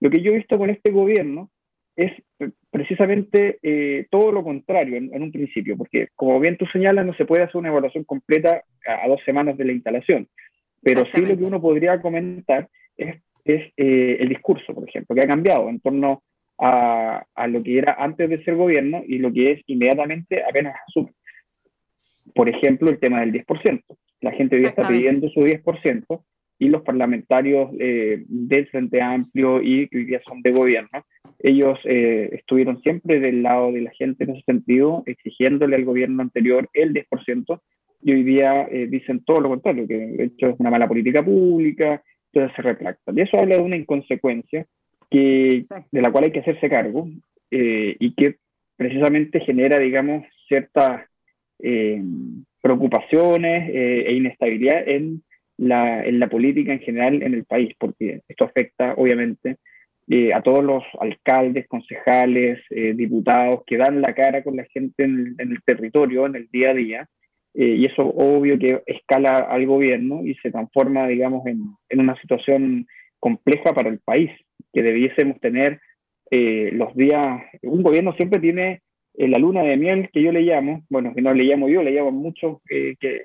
Lo 0.00 0.10
que 0.10 0.22
yo 0.22 0.32
he 0.32 0.36
visto 0.36 0.58
con 0.58 0.70
este 0.70 0.90
gobierno 0.90 1.50
es 1.96 2.12
precisamente 2.70 3.58
todo 4.10 4.32
lo 4.32 4.42
contrario 4.42 4.96
en, 4.96 5.22
un 5.22 5.30
principio, 5.30 5.76
porque 5.76 6.08
como 6.16 6.40
bien 6.40 6.56
tú 6.56 6.66
señalas, 6.66 7.06
no 7.06 7.14
se 7.14 7.26
puede 7.26 7.42
hacer 7.42 7.56
una 7.56 7.68
evaluación 7.68 8.04
completa 8.04 8.64
a 8.86 9.06
dos 9.06 9.20
semanas 9.24 9.56
de 9.58 9.64
la 9.66 9.72
instalación. 9.72 10.26
Pero 10.84 11.04
sí 11.10 11.22
lo 11.22 11.36
que 11.36 11.44
uno 11.44 11.60
podría 11.60 12.00
comentar 12.00 12.68
es, 12.96 13.16
es 13.44 13.72
eh, 13.76 14.18
el 14.20 14.28
discurso, 14.28 14.74
por 14.74 14.86
ejemplo, 14.86 15.16
que 15.16 15.22
ha 15.22 15.26
cambiado 15.26 15.68
en 15.70 15.80
torno 15.80 16.22
a, 16.58 17.24
a, 17.34 17.46
lo 17.46 17.62
que 17.62 17.78
era 17.78 17.96
antes 17.98 18.28
de 18.28 18.44
ser 18.44 18.54
gobierno 18.54 19.02
y 19.06 19.18
lo 19.18 19.32
que 19.32 19.52
es 19.52 19.62
inmediatamente 19.66 20.42
apenas 20.44 20.76
asume. 20.86 21.12
Por 22.34 22.48
ejemplo, 22.48 22.90
el 22.90 22.98
tema 22.98 23.20
del 23.20 23.32
10%. 23.32 23.82
La 24.20 24.32
gente 24.32 24.56
hoy 24.56 24.64
está 24.64 24.88
pidiendo 24.88 25.28
su 25.28 25.40
10% 25.40 26.22
y 26.58 26.68
los 26.68 26.82
parlamentarios 26.82 27.70
eh, 27.78 28.24
del 28.26 28.68
Frente 28.68 29.02
Amplio 29.02 29.60
y 29.60 29.88
que 29.88 29.98
hoy 29.98 30.04
día 30.04 30.20
son 30.26 30.40
de 30.42 30.52
gobierno, 30.52 31.04
ellos 31.40 31.78
eh, 31.84 32.30
estuvieron 32.32 32.80
siempre 32.80 33.20
del 33.20 33.42
lado 33.42 33.70
de 33.72 33.82
la 33.82 33.90
gente 33.90 34.24
en 34.24 34.30
ese 34.30 34.44
sentido, 34.46 35.02
exigiéndole 35.04 35.76
al 35.76 35.84
gobierno 35.84 36.22
anterior 36.22 36.70
el 36.72 36.94
10%, 36.94 37.60
y 38.02 38.12
hoy 38.12 38.22
día 38.22 38.68
eh, 38.70 38.86
dicen 38.86 39.24
todo 39.24 39.40
lo 39.40 39.48
contrario, 39.48 39.86
que 39.86 39.96
de 39.96 40.24
hecho 40.24 40.48
es 40.48 40.60
una 40.60 40.70
mala 40.70 40.86
política 40.86 41.22
pública, 41.22 42.02
entonces 42.32 42.56
se 42.56 42.62
retractan. 42.62 43.16
Y 43.16 43.22
eso 43.22 43.38
habla 43.38 43.56
de 43.56 43.62
una 43.62 43.76
inconsecuencia 43.76 44.66
que, 45.10 45.62
de 45.90 46.02
la 46.02 46.12
cual 46.12 46.24
hay 46.24 46.32
que 46.32 46.40
hacerse 46.40 46.68
cargo 46.68 47.08
eh, 47.50 47.96
y 47.98 48.14
que 48.14 48.36
precisamente 48.76 49.40
genera, 49.40 49.78
digamos, 49.78 50.24
ciertas 50.48 51.02
eh, 51.60 52.02
preocupaciones 52.60 53.70
e 53.72 54.12
inestabilidad 54.14 54.88
en 54.88 55.22
la, 55.58 56.04
en 56.04 56.18
la 56.18 56.28
política 56.28 56.72
en 56.72 56.80
general 56.80 57.22
en 57.22 57.34
el 57.34 57.44
país, 57.44 57.74
porque 57.78 58.22
esto 58.28 58.44
afecta, 58.44 58.94
obviamente, 58.96 59.56
a 60.34 60.42
todos 60.42 60.64
los 60.64 60.82
alcaldes, 60.98 61.66
concejales, 61.68 62.60
diputados 62.70 63.62
que 63.66 63.76
dan 63.76 64.02
la 64.02 64.14
cara 64.14 64.42
con 64.42 64.56
la 64.56 64.64
gente 64.64 65.04
en 65.04 65.36
el, 65.38 65.62
territorio, 65.64 66.26
en 66.26 66.36
el 66.36 66.48
día 66.50 66.70
a 66.70 66.74
día, 66.74 67.08
y 67.54 67.86
eso 67.86 68.02
obvio 68.02 68.58
que 68.58 68.82
escala 68.86 69.38
al 69.38 69.66
gobierno 69.66 70.22
y 70.24 70.34
se 70.36 70.50
transforma, 70.50 71.06
digamos, 71.06 71.46
en, 71.46 71.62
en 71.88 72.00
una 72.00 72.20
situación 72.20 72.86
compleja 73.20 73.72
para 73.72 73.88
el 73.88 74.00
país, 74.00 74.30
que 74.72 74.82
debiésemos 74.82 75.40
tener 75.40 75.80
eh, 76.30 76.70
los 76.72 76.94
días, 76.96 77.42
un 77.62 77.82
gobierno 77.82 78.12
siempre 78.14 78.40
tiene 78.40 78.82
eh, 79.14 79.28
la 79.28 79.38
luna 79.38 79.62
de 79.62 79.76
miel 79.76 80.08
que 80.12 80.22
yo 80.22 80.32
le 80.32 80.42
llamo, 80.42 80.84
bueno, 80.88 81.14
que 81.14 81.22
no 81.22 81.32
le 81.34 81.44
llamo 81.44 81.68
yo, 81.68 81.82
le 81.82 81.92
llamo 81.92 82.10
muchos 82.10 82.58
eh, 82.70 82.96
que, 82.98 83.24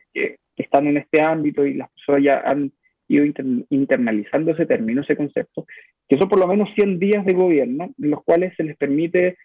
están 0.56 0.88
en 0.88 0.98
este 0.98 1.22
ámbito 1.22 1.66
y 1.66 1.76
las 1.76 1.90
personas 1.92 2.22
ya 2.22 2.42
han 2.46 2.72
ido 3.08 3.26
internalizando 3.70 4.52
ese 4.52 4.66
término, 4.66 5.02
ese 5.02 5.16
concepto, 5.16 5.66
que 6.08 6.18
son 6.18 6.28
por 6.28 6.38
lo 6.38 6.48
menos 6.48 6.68
100 6.76 7.00
días 7.00 7.26
de 7.26 7.34
gobierno 7.34 7.94
en 7.98 8.10
los 8.10 8.24
cuales 8.26 8.54
se 8.58 8.64
les 8.64 8.76
permite 8.76 9.38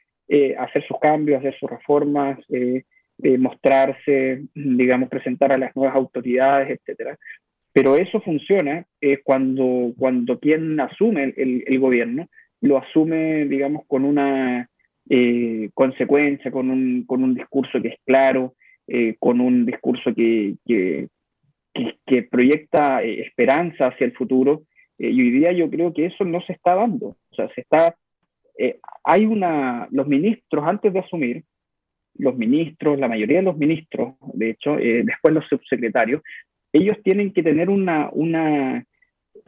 hacer 0.59 0.85
sus 0.89 0.99
cambios, 0.99 1.39
hacer 1.39 1.57
sus 1.61 1.71
reformas, 1.71 2.41
mostrarse, 3.39 4.43
digamos, 4.55 5.09
presentar 5.09 5.53
a 5.53 5.59
las 5.59 5.75
nuevas 5.77 5.95
autoridades, 5.95 6.81
etcétera. 6.81 7.17
Pero 7.75 7.97
eso 7.97 8.21
funciona 8.21 8.87
eh, 9.01 9.19
cuando, 9.25 9.93
cuando 9.99 10.39
quien 10.39 10.79
asume 10.79 11.35
el, 11.37 11.79
gobierno 11.81 12.29
lo 12.61 12.79
asume, 12.79 13.47
digamos, 13.47 13.85
con 13.89 14.05
una 14.05 14.71
eh, 15.09 15.71
consecuencia, 15.75 16.51
con 16.51 16.71
un, 16.71 17.05
con 17.05 17.23
un 17.23 17.35
discurso 17.35 17.81
que 17.81 17.89
es 17.89 17.99
claro, 18.05 18.55
eh, 18.87 19.17
con 19.19 19.41
un 19.41 19.67
discurso 19.67 20.15
que, 20.15 20.57
que, 20.67 21.09
proyecta 22.31 23.03
esperanza 23.03 23.89
hacia 23.89 24.07
el 24.07 24.13
futuro. 24.13 24.63
y 24.99 25.07
hoy 25.07 25.31
día 25.31 25.53
yo 25.53 25.69
creo 25.69 25.93
que 25.93 26.07
eso 26.07 26.25
no 26.25 26.41
se 26.43 26.53
está 26.53 26.75
dando. 26.75 27.17
O 27.31 27.35
sea, 27.35 27.49
se 27.55 27.63
está, 27.63 27.97
hay 29.03 29.27
una, 29.27 29.89
los 29.91 30.07
ministros 30.07 30.65
antes 30.65 30.93
de 30.93 31.01
asumir, 31.01 31.43
los 32.17 32.37
ministros, 32.37 32.99
la 32.99 33.09
mayoría 33.09 33.39
de 33.39 33.43
los 33.43 33.57
ministros, 33.57 34.15
de 34.35 34.51
hecho, 34.51 34.77
después 34.77 35.35
los 35.35 35.47
subsecretarios, 35.49 36.23
ellos 36.73 36.97
tienen 37.03 37.33
que 37.33 37.43
tener 37.43 37.69
una, 37.69 38.09
una 38.13 38.85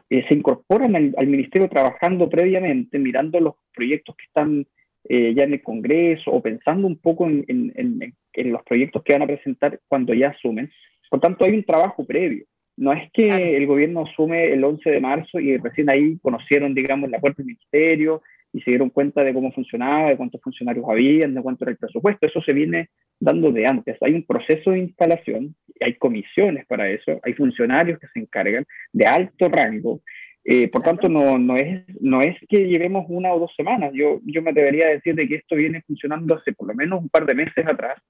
eh, 0.09 0.25
se 0.27 0.35
incorporan 0.35 0.95
al, 0.95 1.27
ministerio 1.27 1.67
trabajando 1.67 2.29
previamente, 2.29 2.97
mirando 2.97 3.39
los 3.41 3.55
proyectos 3.75 4.15
que 4.15 4.25
están 4.25 4.65
eh, 5.09 5.33
ya 5.35 5.43
en 5.43 5.53
el 5.53 5.61
Congreso 5.61 6.31
o 6.31 6.41
pensando 6.41 6.87
un 6.87 6.97
poco 6.97 7.27
en, 7.27 7.45
en, 7.47 8.13
en, 8.33 8.51
los 8.51 8.63
proyectos 8.63 9.03
que 9.03 9.13
van 9.13 9.21
a 9.21 9.27
presentar 9.27 9.79
cuando 9.87 10.13
ya 10.13 10.29
asumen. 10.29 10.69
Por 11.09 11.19
tanto, 11.19 11.45
hay 11.45 11.53
un 11.53 11.63
trabajo 11.63 12.05
previo. 12.05 12.45
No 12.75 12.93
es 12.93 13.09
que 13.11 13.27
el 13.57 13.65
gobierno 13.65 14.05
asume 14.05 14.51
el 14.53 14.63
11 14.63 14.89
de 14.89 14.99
marzo 14.99 15.39
y 15.39 15.57
recién 15.57 15.89
ahí 15.89 16.17
conocieron, 16.19 16.75
digamos, 16.75 17.09
la 17.09 17.19
puerta 17.19 17.37
del 17.37 17.47
ministerio 17.47 18.21
y 18.53 18.61
se 18.61 18.71
dieron 18.71 18.89
cuenta 18.89 19.23
de 19.23 19.33
cómo 19.33 19.51
funcionaba, 19.51 20.09
de 20.09 20.17
cuántos 20.17 20.41
funcionarios 20.41 20.85
había, 20.87 21.27
de 21.27 21.41
cuánto 21.41 21.63
era 21.63 21.71
el 21.71 21.77
presupuesto. 21.77 22.27
Eso 22.27 22.41
se 22.41 22.53
viene 22.53 22.89
dando 23.19 23.51
de 23.51 23.65
antes. 23.65 23.97
Hay 24.01 24.13
un 24.13 24.23
proceso 24.23 24.71
de 24.71 24.79
instalación, 24.79 25.55
hay 25.79 25.95
comisiones 25.95 26.65
para 26.65 26.89
eso, 26.89 27.19
hay 27.23 27.33
funcionarios 27.33 27.99
que 27.99 28.07
se 28.07 28.19
encargan 28.19 28.65
de 28.93 29.05
alto 29.05 29.49
rango. 29.49 30.01
Eh, 30.49 30.69
por 30.69 30.81
tanto, 30.81 31.09
no, 31.09 31.37
no, 31.37 31.57
es, 31.57 31.83
no 31.99 32.21
es 32.21 32.37
que 32.47 32.69
llevemos 32.69 33.05
una 33.09 33.33
o 33.33 33.39
dos 33.39 33.51
semanas. 33.57 33.91
Yo, 33.93 34.21
yo 34.23 34.41
me 34.41 34.53
debería 34.53 34.87
decir 34.87 35.13
de 35.13 35.27
que 35.27 35.35
esto 35.35 35.57
viene 35.57 35.83
funcionando 35.85 36.35
hace 36.35 36.53
por 36.53 36.69
lo 36.69 36.73
menos 36.73 37.01
un 37.01 37.09
par 37.09 37.25
de 37.25 37.35
meses 37.35 37.65
atrás 37.67 38.01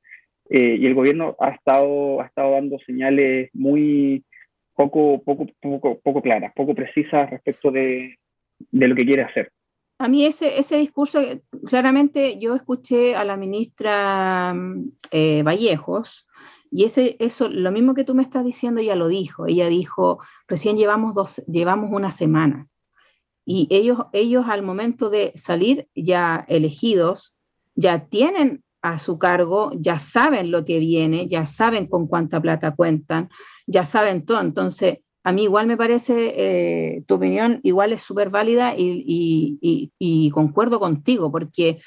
eh, 0.51 0.77
y 0.79 0.85
el 0.85 0.93
gobierno 0.93 1.35
ha 1.39 1.49
estado, 1.49 2.21
ha 2.21 2.27
estado 2.27 2.51
dando 2.51 2.77
señales 2.85 3.49
muy 3.53 4.23
poco, 4.75 5.19
poco, 5.23 5.47
poco, 5.59 5.99
poco 5.99 6.21
claras, 6.21 6.53
poco 6.55 6.75
precisas 6.75 7.27
respecto 7.31 7.71
de, 7.71 8.19
de 8.59 8.87
lo 8.87 8.95
que 8.95 9.05
quiere 9.05 9.23
hacer. 9.23 9.51
A 9.97 10.07
mí 10.07 10.23
ese, 10.23 10.59
ese 10.59 10.77
discurso, 10.77 11.19
claramente 11.65 12.37
yo 12.37 12.53
escuché 12.53 13.15
a 13.15 13.25
la 13.25 13.35
ministra 13.35 14.53
eh, 15.09 15.41
Vallejos, 15.41 16.27
y 16.71 16.85
ese, 16.85 17.15
eso, 17.19 17.49
lo 17.49 17.71
mismo 17.71 17.93
que 17.93 18.03
tú 18.03 18.15
me 18.15 18.23
estás 18.23 18.43
diciendo, 18.43 18.81
ella 18.81 18.95
lo 18.95 19.07
dijo. 19.07 19.47
Ella 19.47 19.67
dijo, 19.67 20.19
recién 20.47 20.77
llevamos, 20.77 21.13
dos, 21.13 21.43
llevamos 21.47 21.89
una 21.91 22.11
semana. 22.11 22.67
Y 23.45 23.67
ellos, 23.71 23.99
ellos 24.11 24.45
al 24.47 24.63
momento 24.63 25.09
de 25.09 25.31
salir 25.35 25.87
ya 25.95 26.45
elegidos, 26.47 27.37
ya 27.75 28.07
tienen 28.07 28.63
a 28.81 28.99
su 28.99 29.17
cargo, 29.17 29.71
ya 29.75 29.99
saben 29.99 30.51
lo 30.51 30.65
que 30.65 30.79
viene, 30.79 31.27
ya 31.27 31.45
saben 31.45 31.87
con 31.87 32.07
cuánta 32.07 32.41
plata 32.41 32.75
cuentan, 32.75 33.29
ya 33.65 33.85
saben 33.85 34.25
todo. 34.25 34.41
Entonces, 34.41 34.99
a 35.23 35.33
mí 35.33 35.43
igual 35.43 35.67
me 35.67 35.75
parece, 35.75 36.33
eh, 36.37 37.03
tu 37.05 37.15
opinión 37.15 37.59
igual 37.63 37.91
es 37.91 38.01
súper 38.01 38.29
válida 38.29 38.73
y, 38.77 39.91
concuerdo 40.33 40.79
contigo, 40.79 41.31
porque 41.31 41.79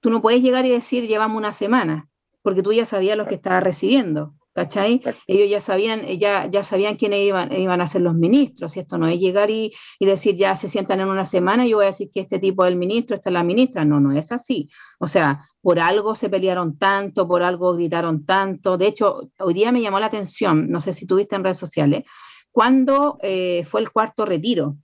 tú 0.00 0.10
no 0.10 0.22
puedes 0.22 0.42
llegar 0.42 0.64
y 0.64 0.70
decir 0.70 1.06
llevamos 1.06 1.36
una 1.36 1.52
semana, 1.52 2.08
porque 2.46 2.62
tú 2.62 2.72
ya 2.72 2.84
sabías 2.84 3.16
lo 3.16 3.26
que 3.26 3.34
estabas 3.34 3.60
recibiendo, 3.60 4.36
¿cachai? 4.54 5.02
Ellos 5.26 5.50
ya 5.50 5.60
sabían, 5.60 6.06
ya, 6.16 6.46
ya 6.46 6.62
sabían 6.62 6.94
quiénes 6.94 7.26
iban, 7.26 7.52
iban 7.52 7.80
a 7.80 7.88
ser 7.88 8.02
los 8.02 8.14
ministros, 8.14 8.76
y 8.76 8.78
esto 8.78 8.98
no 8.98 9.08
es 9.08 9.18
llegar 9.18 9.50
y, 9.50 9.72
decir 9.98 10.36
ya 10.36 10.54
se 10.54 10.68
sientan 10.68 11.00
en 11.00 11.08
una 11.08 11.24
semana 11.24 11.66
y 11.66 11.70
yo 11.70 11.78
voy 11.78 11.86
a 11.86 11.88
decir 11.88 12.08
que 12.14 12.20
este 12.20 12.38
tipo 12.38 12.64
es 12.64 12.70
el 12.70 12.78
ministro, 12.78 13.16
esta 13.16 13.30
es 13.30 13.34
la 13.34 13.42
ministra, 13.42 13.84
no, 13.84 13.98
no 13.98 14.12
es 14.12 14.30
así. 14.30 14.68
O 15.00 15.08
sea, 15.08 15.44
por 15.60 15.80
algo 15.80 16.14
se 16.14 16.28
pelearon 16.28 16.78
tanto, 16.78 17.26
por 17.26 17.42
algo 17.42 17.74
gritaron 17.74 18.24
tanto. 18.24 18.78
De 18.78 18.86
hecho, 18.86 19.22
hoy 19.40 19.52
día 19.52 19.72
me 19.72 19.82
llamó 19.82 19.98
la 19.98 20.06
atención, 20.06 20.70
no 20.70 20.80
sé 20.80 20.92
si 20.92 21.04
tuviste 21.04 21.34
en 21.34 21.42
redes 21.42 21.58
sociales, 21.58 22.04
cuando 22.52 23.18
eh, 23.22 23.64
fue 23.64 23.80
el 23.80 23.90
cuarto 23.90 24.24
retiro. 24.24 24.76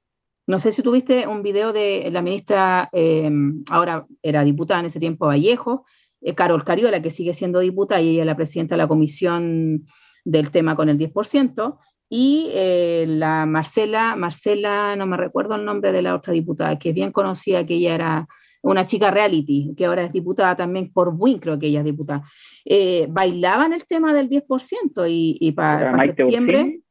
No 0.48 0.58
sé 0.58 0.72
si 0.72 0.82
tuviste 0.82 1.28
un 1.28 1.44
video 1.44 1.72
de 1.72 2.10
la 2.10 2.22
ministra, 2.22 2.88
em, 2.90 3.62
ahora 3.70 4.04
era 4.20 4.42
diputada 4.42 4.80
en 4.80 4.86
ese 4.86 4.98
tiempo, 4.98 5.26
Vallejo, 5.26 5.84
eh, 5.84 5.92
Carol 6.36 6.64
Cariola, 6.64 7.02
que 7.02 7.10
sigue 7.10 7.34
siendo 7.34 7.60
diputada 7.60 8.00
y 8.00 8.10
ella 8.10 8.22
es 8.22 8.26
la 8.26 8.36
presidenta 8.36 8.74
de 8.74 8.78
la 8.78 8.88
comisión 8.88 9.86
del 10.24 10.50
tema 10.50 10.76
con 10.76 10.88
el 10.88 10.98
10%, 10.98 11.78
y 12.08 12.50
eh, 12.52 13.06
la 13.08 13.46
Marcela, 13.46 14.16
Marcela, 14.16 14.94
no 14.96 15.06
me 15.06 15.16
recuerdo 15.16 15.54
el 15.54 15.64
nombre 15.64 15.92
de 15.92 16.02
la 16.02 16.14
otra 16.14 16.34
diputada, 16.34 16.78
que 16.78 16.90
es 16.90 16.94
bien 16.94 17.10
conocida, 17.10 17.64
que 17.64 17.74
ella 17.74 17.94
era 17.94 18.28
una 18.62 18.84
chica 18.84 19.10
reality, 19.10 19.74
que 19.76 19.86
ahora 19.86 20.04
es 20.04 20.12
diputada 20.12 20.54
también 20.54 20.92
por 20.92 21.14
Win, 21.18 21.38
creo 21.38 21.58
que 21.58 21.68
ella 21.68 21.80
es 21.80 21.86
diputada, 21.86 22.22
eh, 22.64 23.06
bailaban 23.10 23.72
el 23.72 23.86
tema 23.86 24.12
del 24.14 24.28
10% 24.28 25.06
y, 25.08 25.52
para 25.52 25.98
septiembre... 26.00 26.81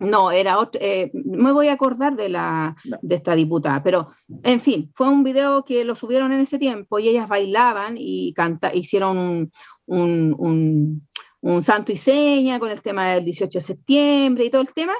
No, 0.00 0.30
era 0.30 0.58
otro, 0.58 0.80
eh, 0.82 1.10
me 1.12 1.52
voy 1.52 1.68
a 1.68 1.74
acordar 1.74 2.16
de, 2.16 2.28
la, 2.28 2.76
de 3.02 3.14
esta 3.14 3.34
diputada, 3.34 3.82
pero 3.82 4.08
en 4.42 4.58
fin, 4.58 4.90
fue 4.94 5.08
un 5.08 5.22
video 5.22 5.64
que 5.64 5.84
lo 5.84 5.94
subieron 5.94 6.32
en 6.32 6.40
ese 6.40 6.58
tiempo 6.58 6.98
y 6.98 7.08
ellas 7.08 7.28
bailaban 7.28 7.94
y 7.96 8.32
canta, 8.34 8.74
hicieron 8.74 9.50
un, 9.86 11.02
un 11.44 11.62
santo 11.62 11.92
y 11.92 11.96
seña 11.96 12.58
con 12.58 12.70
el 12.70 12.80
tema 12.80 13.10
del 13.10 13.24
18 13.26 13.58
de 13.58 13.62
septiembre 13.62 14.44
y 14.46 14.50
todo 14.50 14.62
el 14.62 14.72
tema, 14.72 14.94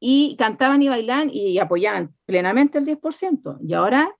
y 0.00 0.34
cantaban 0.36 0.82
y 0.82 0.88
bailaban 0.88 1.30
y 1.30 1.58
apoyaban 1.58 2.16
plenamente 2.24 2.78
el 2.78 2.86
10%, 2.86 3.58
y 3.66 3.74
ahora 3.74 4.16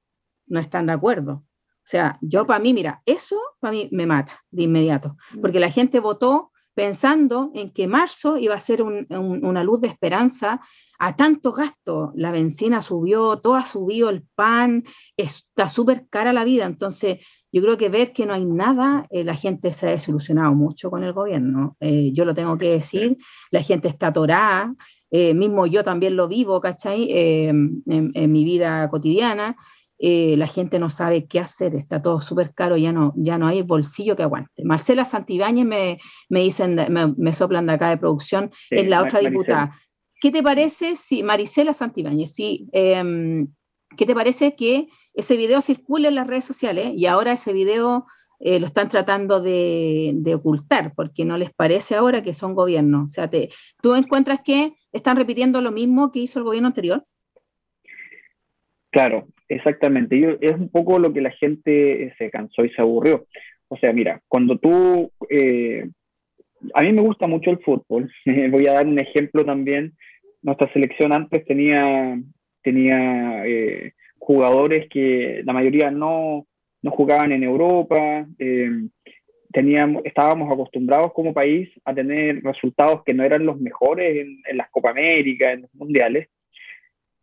no 0.46 0.60
están 0.60 0.86
de 0.86 0.92
acuerdo. 0.92 1.32
O 1.32 1.88
sea, 1.90 2.18
yo 2.20 2.46
para 2.46 2.60
mí, 2.60 2.74
mira, 2.74 3.02
eso 3.06 3.40
para 3.58 3.72
mí 3.72 3.88
me 3.90 4.06
mata 4.06 4.38
de 4.50 4.64
inmediato, 4.64 5.16
porque 5.40 5.58
la 5.58 5.70
gente 5.70 6.00
votó 6.00 6.49
pensando 6.80 7.50
en 7.54 7.74
que 7.74 7.86
marzo 7.86 8.38
iba 8.38 8.54
a 8.54 8.58
ser 8.60 8.80
una 8.80 9.62
luz 9.62 9.82
de 9.82 9.88
esperanza 9.88 10.62
a 10.98 11.14
tanto 11.14 11.52
gasto. 11.52 12.10
La 12.14 12.30
benzina 12.30 12.80
subió, 12.80 13.36
todo 13.36 13.56
ha 13.56 13.66
subido, 13.66 14.08
el 14.08 14.22
pan, 14.34 14.84
está 15.14 15.68
súper 15.68 16.06
cara 16.08 16.32
la 16.32 16.42
vida. 16.42 16.64
Entonces, 16.64 17.18
yo 17.52 17.60
creo 17.60 17.76
que 17.76 17.90
ver 17.90 18.14
que 18.14 18.24
no 18.24 18.32
hay 18.32 18.46
nada, 18.46 19.06
eh, 19.10 19.24
la 19.24 19.34
gente 19.34 19.74
se 19.74 19.88
ha 19.88 19.90
desilusionado 19.90 20.54
mucho 20.54 20.88
con 20.88 21.04
el 21.04 21.12
gobierno. 21.12 21.76
Eh, 21.80 22.12
yo 22.14 22.24
lo 22.24 22.32
tengo 22.32 22.56
que 22.56 22.70
decir, 22.70 23.18
la 23.50 23.62
gente 23.62 23.88
está 23.88 24.06
atorada, 24.06 24.74
eh, 25.10 25.34
mismo 25.34 25.66
yo 25.66 25.84
también 25.84 26.16
lo 26.16 26.28
vivo, 26.28 26.62
¿cachai? 26.62 27.08
en, 27.10 27.82
mi 27.84 28.44
vida 28.44 28.88
cotidiana. 28.88 29.54
Eh, 30.02 30.34
la 30.38 30.46
gente 30.46 30.78
no 30.78 30.88
sabe 30.88 31.26
qué 31.26 31.40
hacer, 31.40 31.74
está 31.74 32.00
todo 32.00 32.22
súper 32.22 32.54
caro, 32.54 32.78
ya 32.78 32.90
no, 32.90 33.12
ya 33.16 33.36
no 33.36 33.46
hay 33.46 33.60
bolsillo 33.60 34.16
que 34.16 34.22
aguante. 34.22 34.64
Marcela 34.64 35.04
Santibáñez 35.04 35.66
me, 35.66 35.98
me 36.30 36.40
dicen, 36.40 36.80
me, 37.18 37.32
soplan 37.34 37.66
de 37.66 37.74
acá 37.74 37.90
de 37.90 37.98
producción, 37.98 38.50
es 38.70 38.88
la 38.88 39.02
otra 39.02 39.20
diputada. 39.20 39.76
¿Qué 40.18 40.30
te 40.30 40.42
parece 40.42 40.96
si, 40.96 41.22
Marisela 41.22 41.74
Santibáñez, 41.74 42.32
si, 42.32 42.66
em, 42.72 43.48
¿qué 43.94 44.06
te 44.06 44.14
parece 44.14 44.56
que 44.56 44.88
ese 45.12 45.36
video 45.36 45.60
circule 45.60 46.08
en 46.08 46.14
las 46.14 46.26
redes 46.26 46.46
sociales 46.46 46.92
y 46.96 47.04
ahora 47.04 47.32
ese 47.32 47.52
video 47.52 48.06
eh, 48.38 48.58
lo 48.58 48.64
están 48.64 48.88
tratando 48.88 49.42
de, 49.42 50.12
de, 50.14 50.34
ocultar 50.34 50.94
porque 50.94 51.26
no 51.26 51.36
les 51.36 51.52
parece 51.52 51.94
ahora 51.94 52.22
que 52.22 52.32
son 52.32 52.54
gobierno? 52.54 53.04
O 53.04 53.08
sea, 53.10 53.28
te, 53.28 53.50
¿tú 53.82 53.94
encuentras 53.94 54.40
que 54.42 54.72
están 54.92 55.18
repitiendo 55.18 55.60
lo 55.60 55.72
mismo 55.72 56.10
que 56.10 56.20
hizo 56.20 56.38
el 56.38 56.46
gobierno 56.46 56.68
anterior? 56.68 57.04
Claro, 58.90 59.28
Exactamente, 59.50 60.16
y 60.16 60.22
es 60.46 60.52
un 60.52 60.68
poco 60.68 61.00
lo 61.00 61.12
que 61.12 61.20
la 61.20 61.32
gente 61.32 62.14
se 62.16 62.30
cansó 62.30 62.64
y 62.64 62.70
se 62.70 62.80
aburrió. 62.80 63.26
O 63.66 63.76
sea, 63.76 63.92
mira, 63.92 64.22
cuando 64.28 64.56
tú... 64.58 65.10
Eh, 65.28 65.90
a 66.72 66.82
mí 66.82 66.92
me 66.92 67.02
gusta 67.02 67.26
mucho 67.26 67.50
el 67.50 67.58
fútbol, 67.58 68.12
voy 68.50 68.68
a 68.68 68.74
dar 68.74 68.86
un 68.86 69.00
ejemplo 69.00 69.44
también. 69.44 69.94
Nuestra 70.42 70.72
selección 70.72 71.12
antes 71.12 71.44
tenía, 71.46 72.16
tenía 72.62 73.44
eh, 73.44 73.94
jugadores 74.18 74.88
que 74.88 75.42
la 75.44 75.52
mayoría 75.52 75.90
no, 75.90 76.46
no 76.82 76.90
jugaban 76.92 77.32
en 77.32 77.42
Europa, 77.42 78.28
eh, 78.38 78.70
teníamos, 79.52 80.04
estábamos 80.04 80.52
acostumbrados 80.52 81.12
como 81.12 81.34
país 81.34 81.68
a 81.84 81.92
tener 81.92 82.40
resultados 82.44 83.02
que 83.04 83.14
no 83.14 83.24
eran 83.24 83.44
los 83.44 83.58
mejores 83.58 84.16
en, 84.16 84.42
en 84.48 84.56
las 84.56 84.70
Copa 84.70 84.90
América, 84.90 85.50
en 85.50 85.62
los 85.62 85.74
mundiales, 85.74 86.28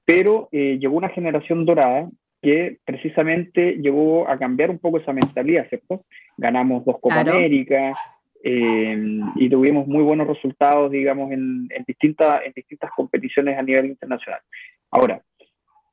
pero 0.08 0.48
eh, 0.54 0.78
llegó 0.80 0.96
una 0.96 1.10
generación 1.10 1.66
dorada 1.66 2.10
que 2.42 2.78
precisamente 2.86 3.74
llegó 3.74 4.26
a 4.30 4.40
cambiar 4.40 4.70
un 4.70 4.80
poco 4.80 5.00
esa 5.00 5.12
mentalidad, 5.12 5.68
¿cierto? 5.68 6.06
Ganamos 6.38 6.86
dos 6.86 6.96
Copa 7.02 7.20
América 7.20 7.94
eh, 8.42 9.20
y 9.36 9.50
tuvimos 9.50 9.86
muy 9.86 10.04
buenos 10.04 10.28
resultados, 10.28 10.92
digamos, 10.92 11.30
en, 11.34 11.68
en 11.72 11.84
distintas 11.86 12.90
competiciones 12.96 13.60
a 13.60 13.64
nivel 13.64 13.88
internacional. 13.88 14.40
Ahora, 14.92 15.22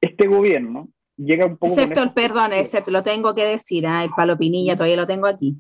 este 0.00 0.28
gobierno 0.28 0.90
llega 1.16 1.46
un 1.46 1.56
poco... 1.56 1.72
Excepto 1.72 2.02
el, 2.02 2.12
perdón, 2.12 2.52
excepto, 2.52 2.90
lo 2.90 3.02
tengo 3.02 3.34
que 3.34 3.44
decir, 3.44 3.84
¿eh? 3.84 4.04
el 4.04 4.10
palo 4.10 4.36
pinilla 4.36 4.76
todavía 4.76 4.96
lo 4.96 5.06
tengo 5.06 5.26
aquí. 5.26 5.56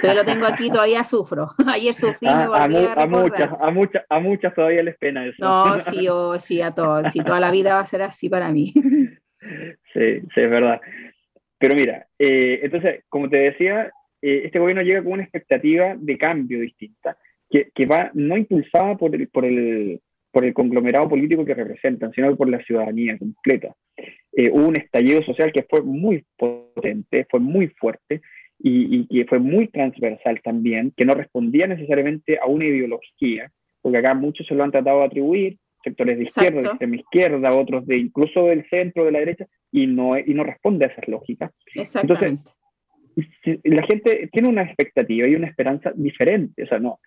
Todavía 0.00 0.22
lo 0.22 0.26
tengo 0.26 0.46
aquí, 0.46 0.70
todavía 0.70 1.04
sufro. 1.04 1.46
Ayer 1.72 1.94
sufrí, 1.94 2.28
me 2.28 2.34
ah, 2.34 2.94
a, 2.96 3.06
muchas, 3.06 3.50
a, 3.60 3.70
muchas, 3.70 4.04
a 4.08 4.20
muchas 4.20 4.54
todavía 4.54 4.82
les 4.82 4.96
pena 4.98 5.26
eso. 5.26 5.36
No, 5.38 5.78
sí, 5.78 6.08
oh, 6.08 6.38
sí, 6.38 6.60
a 6.60 6.72
todos. 6.72 7.12
Sí, 7.12 7.22
toda 7.22 7.40
la 7.40 7.50
vida 7.50 7.74
va 7.74 7.80
a 7.80 7.86
ser 7.86 8.02
así 8.02 8.28
para 8.28 8.50
mí. 8.50 8.72
Sí, 9.92 10.20
sí, 10.20 10.40
es 10.40 10.48
verdad. 10.48 10.80
Pero 11.58 11.74
mira, 11.74 12.06
eh, 12.18 12.60
entonces, 12.62 13.04
como 13.08 13.28
te 13.28 13.38
decía, 13.38 13.92
eh, 14.22 14.42
este 14.44 14.60
gobierno 14.60 14.82
llega 14.82 15.02
con 15.02 15.12
una 15.12 15.24
expectativa 15.24 15.94
de 15.98 16.16
cambio 16.16 16.60
distinta, 16.60 17.18
que, 17.50 17.70
que 17.74 17.86
va 17.86 18.10
no 18.14 18.36
impulsada 18.36 18.96
por 18.96 19.14
el, 19.14 19.28
por, 19.28 19.44
el, 19.44 20.00
por 20.32 20.44
el 20.44 20.54
conglomerado 20.54 21.08
político 21.08 21.44
que 21.44 21.54
representan, 21.54 22.12
sino 22.12 22.34
por 22.36 22.48
la 22.48 22.62
ciudadanía 22.64 23.18
completa. 23.18 23.74
Eh, 24.32 24.50
hubo 24.50 24.66
un 24.66 24.76
estallido 24.76 25.22
social 25.22 25.52
que 25.52 25.64
fue 25.68 25.82
muy 25.82 26.24
potente, 26.36 27.26
fue 27.30 27.38
muy 27.38 27.68
fuerte, 27.68 28.22
y, 28.64 29.06
que 29.08 29.24
fue 29.26 29.38
muy 29.38 29.68
transversal 29.68 30.40
también, 30.42 30.92
que 30.96 31.04
no 31.04 31.14
respondía 31.14 31.66
necesariamente 31.66 32.38
a 32.38 32.46
una 32.46 32.64
ideología, 32.64 33.50
porque 33.80 33.98
acá 33.98 34.14
muchos 34.14 34.46
se 34.46 34.54
lo 34.54 34.62
han 34.62 34.70
tratado 34.70 35.00
de 35.00 35.06
atribuir, 35.06 35.58
sectores 35.82 36.16
de 36.16 36.24
izquierda, 36.24 36.60
de 36.60 36.66
extrema 36.68 36.96
izquierda, 36.96 37.54
otros 37.54 37.86
de 37.86 37.98
incluso 37.98 38.46
del 38.46 38.64
centro, 38.68 39.04
de 39.04 39.12
la 39.12 39.18
derecha, 39.18 39.46
y 39.72 39.86
no, 39.86 40.16
y 40.16 40.32
no 40.32 40.44
responde 40.44 40.84
a 40.84 40.88
esas 40.88 41.08
lógicas. 41.08 41.50
Entonces, 41.74 42.38
la 43.64 43.82
gente 43.82 44.28
tiene 44.32 44.48
una 44.48 44.62
expectativa 44.62 45.26
y 45.26 45.34
una 45.34 45.48
esperanza 45.48 45.92
diferente, 45.94 46.62
o 46.62 46.66
sea, 46.66 46.78
no. 46.78 47.00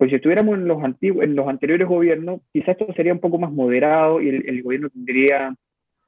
Pues 0.00 0.08
si 0.08 0.16
estuviéramos 0.16 0.54
en 0.56 0.66
los, 0.66 0.82
antiguos, 0.82 1.24
en 1.24 1.36
los 1.36 1.46
anteriores 1.46 1.86
gobiernos, 1.86 2.40
quizás 2.54 2.70
esto 2.70 2.90
sería 2.94 3.12
un 3.12 3.20
poco 3.20 3.38
más 3.38 3.52
moderado 3.52 4.22
y 4.22 4.30
el, 4.30 4.48
el 4.48 4.62
gobierno 4.62 4.88
tendría 4.88 5.54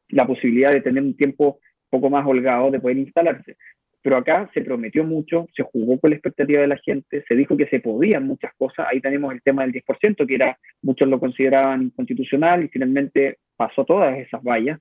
la 0.08 0.26
posibilidad 0.26 0.72
de 0.72 0.80
tener 0.80 1.02
un 1.02 1.14
tiempo 1.14 1.58
un 1.90 2.00
poco 2.00 2.08
más 2.08 2.26
holgado 2.26 2.70
de 2.70 2.80
poder 2.80 2.96
instalarse. 2.96 3.58
Pero 4.00 4.16
acá 4.16 4.50
se 4.54 4.62
prometió 4.62 5.04
mucho, 5.04 5.46
se 5.54 5.62
jugó 5.62 6.00
con 6.00 6.08
la 6.08 6.16
expectativa 6.16 6.62
de 6.62 6.68
la 6.68 6.78
gente, 6.78 7.22
se 7.28 7.34
dijo 7.34 7.54
que 7.54 7.66
se 7.66 7.80
podían 7.80 8.26
muchas 8.26 8.54
cosas. 8.56 8.86
Ahí 8.90 9.02
tenemos 9.02 9.30
el 9.30 9.42
tema 9.42 9.60
del 9.60 9.74
10%, 9.74 10.26
que 10.26 10.36
era 10.36 10.58
muchos 10.80 11.06
lo 11.06 11.20
consideraban 11.20 11.82
inconstitucional 11.82 12.64
y 12.64 12.68
finalmente 12.68 13.40
pasó 13.58 13.84
todas 13.84 14.18
esas 14.18 14.42
vallas. 14.42 14.80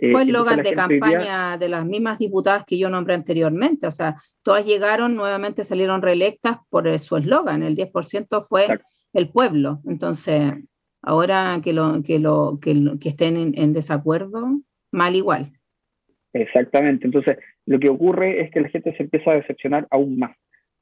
Eh, 0.00 0.12
Fue 0.12 0.22
el 0.22 0.30
eslogan 0.30 0.62
de 0.62 0.72
campaña 0.72 1.58
de 1.58 1.68
las 1.68 1.84
mismas 1.84 2.18
diputadas 2.18 2.64
que 2.64 2.78
yo 2.78 2.88
nombré 2.88 3.14
anteriormente. 3.14 3.86
O 3.86 3.90
sea, 3.90 4.16
todas 4.42 4.64
llegaron, 4.64 5.14
nuevamente 5.14 5.62
salieron 5.62 6.00
reelectas 6.00 6.56
por 6.70 6.98
su 6.98 7.16
eslogan. 7.16 7.62
El 7.62 7.76
10% 7.76 8.42
fue 8.42 8.66
el 9.12 9.28
pueblo. 9.28 9.80
Entonces, 9.86 10.54
ahora 11.02 11.60
que, 11.62 11.74
lo, 11.74 12.02
que, 12.02 12.18
lo, 12.18 12.58
que, 12.60 12.74
que 12.98 13.10
estén 13.10 13.52
en 13.54 13.72
desacuerdo, 13.74 14.60
mal 14.90 15.14
igual. 15.14 15.52
Exactamente. 16.32 17.06
Entonces, 17.06 17.38
lo 17.66 17.78
que 17.78 17.88
ocurre 17.88 18.40
es 18.40 18.50
que 18.50 18.60
la 18.60 18.68
gente 18.68 18.94
se 18.96 19.02
empieza 19.02 19.32
a 19.32 19.36
decepcionar 19.36 19.86
aún 19.90 20.18
más, 20.18 20.36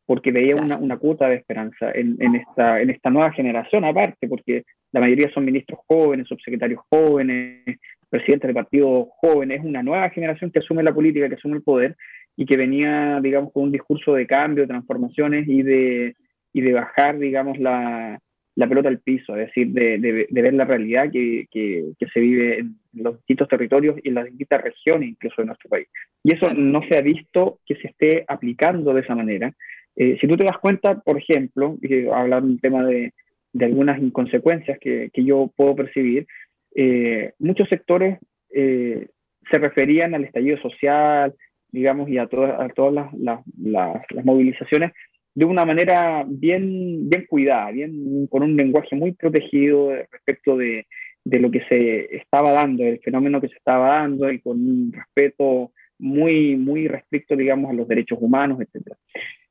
porque 0.07 0.31
veía 0.31 0.57
una, 0.57 0.77
una, 0.77 0.97
cuota 0.97 1.29
de 1.29 1.37
esperanza 1.37 1.91
en, 1.93 2.17
en, 2.21 2.37
esta, 2.37 2.81
en 2.81 2.91
esta 2.91 3.11
nueva 3.11 3.33
generación, 3.33 3.85
aparte, 3.85 4.29
porque 4.29 4.65
la 4.93 5.01
mayoría 5.01 5.31
son 5.33 5.45
ministros 5.45 5.81
jóvenes, 5.87 6.29
subsecretarios 6.29 6.81
jóvenes, 6.91 7.79
presidentes 8.09 8.49
de 8.49 8.55
partidos 8.55 9.09
jóvenes, 9.21 9.61
una 9.65 9.83
nueva 9.83 10.11
generación 10.11 10.51
que 10.51 10.61
asume 10.61 10.83
la 10.83 10.95
política, 10.95 11.29
que 11.29 11.35
asume 11.35 11.57
el 11.57 11.63
poder 11.63 11.97
y 12.37 12.47
que 12.47 12.57
venía, 12.57 13.21
digamos, 13.23 13.53
con 13.53 13.65
un 13.65 13.73
discurso 13.73 14.15
de 14.15 14.27
cambio, 14.27 14.65
de 14.65 14.69
transformaciones 14.69 15.49
y 15.49 15.63
de, 15.63 16.15
y 16.53 16.61
de 16.61 16.73
bajar, 16.73 17.19
digamos, 17.19 17.59
la, 17.59 18.19
la 18.59 18.69
pelota 18.69 18.89
al 18.89 18.99
piso, 18.99 19.37
es 19.37 19.47
decir, 19.47 19.69
de, 19.69 19.99
de, 19.99 20.43
ver 20.43 20.53
la 20.53 20.65
realidad 20.65 21.11
que, 21.13 21.47
que, 21.49 21.93
se 22.13 22.19
vive 22.19 22.59
en 22.59 22.77
los 22.93 23.17
distintos 23.19 23.47
territorios 23.47 23.95
y 24.03 24.09
en 24.09 24.17
las 24.17 24.25
distintas 24.25 24.63
regiones 24.63 25.11
incluso 25.11 25.43
de 25.43 25.47
nuestro 25.47 25.71
país. 25.71 25.87
Y 26.25 26.35
eso 26.35 26.53
no 26.55 26.83
se 26.83 26.99
ha 26.99 27.01
visto 27.01 27.61
que 27.65 27.77
se 27.77 27.87
esté 27.87 28.25
aplicando 28.27 28.93
de 28.93 29.03
esa 29.03 29.15
manera. 29.15 29.53
Eh, 29.95 30.19
si 30.21 30.27
tú 30.27 30.37
te 30.37 30.45
das 30.45 30.59
cuenta, 30.59 30.99
por 30.99 31.19
ejemplo, 31.19 31.77
y 31.81 32.09
hablar 32.09 32.43
un 32.43 32.59
tema 32.59 32.85
de, 32.85 33.13
de 33.53 33.65
algunas 33.65 34.03
inconsecuencias 34.03 34.79
que, 34.81 35.11
que, 35.13 35.25
yo 35.25 35.53
puedo 35.57 35.77
percibir, 35.77 36.27
eh, 36.75 37.33
muchos 37.39 37.69
sectores 37.69 38.19
eh, 38.51 39.09
se 39.51 39.59
referían 39.59 40.15
al 40.15 40.25
estallido 40.25 40.59
social, 40.59 41.35
digamos, 41.71 42.09
y 42.09 42.19
a, 42.19 42.23
a 42.23 42.29
todas 42.29 42.93
las, 42.93 43.13
las, 43.15 43.41
las, 43.59 44.03
las 44.11 44.25
movilizaciones 44.25 44.93
de 45.35 45.45
una 45.45 45.65
manera 45.65 46.25
bien, 46.27 47.09
bien 47.09 47.27
cuidada, 47.29 47.71
bien, 47.71 48.27
con 48.27 48.43
un 48.43 48.57
lenguaje 48.57 48.97
muy 48.97 49.13
protegido 49.13 49.93
respecto 50.11 50.57
de, 50.57 50.87
de 51.25 51.39
lo 51.39 51.51
que 51.51 51.61
se 51.69 52.17
estaba 52.17 52.53
dando, 52.53 52.85
el 52.85 52.99
fenómeno 53.01 53.41
que 53.41 53.49
se 53.49 53.57
estaba 53.57 53.99
dando 53.99 54.31
y 54.33 54.41
con 54.41 54.57
un 54.57 54.93
respeto 54.93 55.73
muy, 55.99 56.57
muy 56.57 56.89
restricto, 56.89 57.37
digamos, 57.37 57.71
a 57.71 57.75
los 57.75 57.87
derechos 57.87 58.19
humanos, 58.21 58.59
etc. 58.61 58.97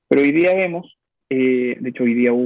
Pero 0.08 0.22
hoy 0.22 0.32
día 0.32 0.56
vemos, 0.56 0.97
eh, 1.30 1.78
de 1.80 1.90
hecho 1.90 2.04
hoy 2.04 2.14
día 2.14 2.32
hubo 2.32 2.44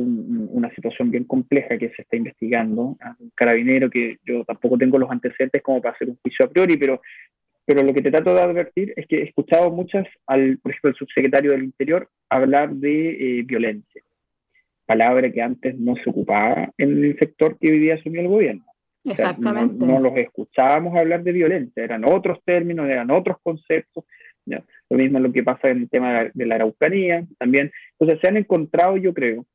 una 0.51 0.73
situación 0.73 1.11
bien 1.11 1.25
compleja 1.25 1.77
que 1.77 1.89
se 1.89 2.01
está 2.01 2.17
investigando, 2.17 2.97
un 3.19 3.31
carabinero 3.35 3.89
que 3.89 4.17
yo 4.25 4.43
tampoco 4.43 4.77
tengo 4.77 4.97
los 4.97 5.11
antecedentes 5.11 5.61
como 5.61 5.81
para 5.81 5.93
hacer 5.93 6.09
un 6.09 6.17
juicio 6.21 6.45
a 6.45 6.49
priori, 6.49 6.77
pero 6.77 7.01
pero 7.65 7.83
lo 7.83 7.93
que 7.93 8.01
te 8.01 8.11
trato 8.11 8.33
de 8.33 8.41
advertir 8.41 8.93
es 8.95 9.07
que 9.07 9.19
he 9.19 9.23
escuchado 9.23 9.71
muchas, 9.71 10.05
al, 10.25 10.57
por 10.57 10.71
ejemplo, 10.71 10.89
el 10.89 10.95
subsecretario 10.95 11.51
del 11.51 11.63
Interior 11.63 12.09
hablar 12.27 12.71
de 12.71 13.39
eh, 13.39 13.43
violencia, 13.43 14.01
palabra 14.85 15.31
que 15.31 15.41
antes 15.41 15.77
no 15.77 15.95
se 15.95 16.09
ocupaba 16.09 16.71
en 16.77 17.03
el 17.03 17.17
sector 17.19 17.57
que 17.59 17.71
hoy 17.71 17.79
día 17.79 17.95
asumió 17.95 18.21
el 18.21 18.27
gobierno. 18.27 18.65
Exactamente. 19.03 19.85
no, 19.85 19.99
los 19.99 20.15
escuchábamos 20.17 20.99
hablar 20.99 21.23
de 21.23 21.31
violencia, 21.31 21.83
eran 21.83 22.03
otros 22.03 22.39
términos, 22.43 22.89
eran 22.89 23.09
otros 23.09 23.37
conceptos. 23.41 24.05
Lo 24.91 24.97
mismo 24.97 25.19
es 25.19 25.23
lo 25.23 25.31
que 25.31 25.41
pasa 25.41 25.69
en 25.69 25.83
el 25.83 25.89
tema 25.89 26.29
de 26.33 26.45
la, 26.45 26.55
araucanía 26.55 27.25
también. 27.39 27.71
Entonces 27.97 28.19
se 28.19 28.27
han 28.27 28.35
encontrado, 28.35 28.97
yo 28.97 29.13
creo, 29.13 29.45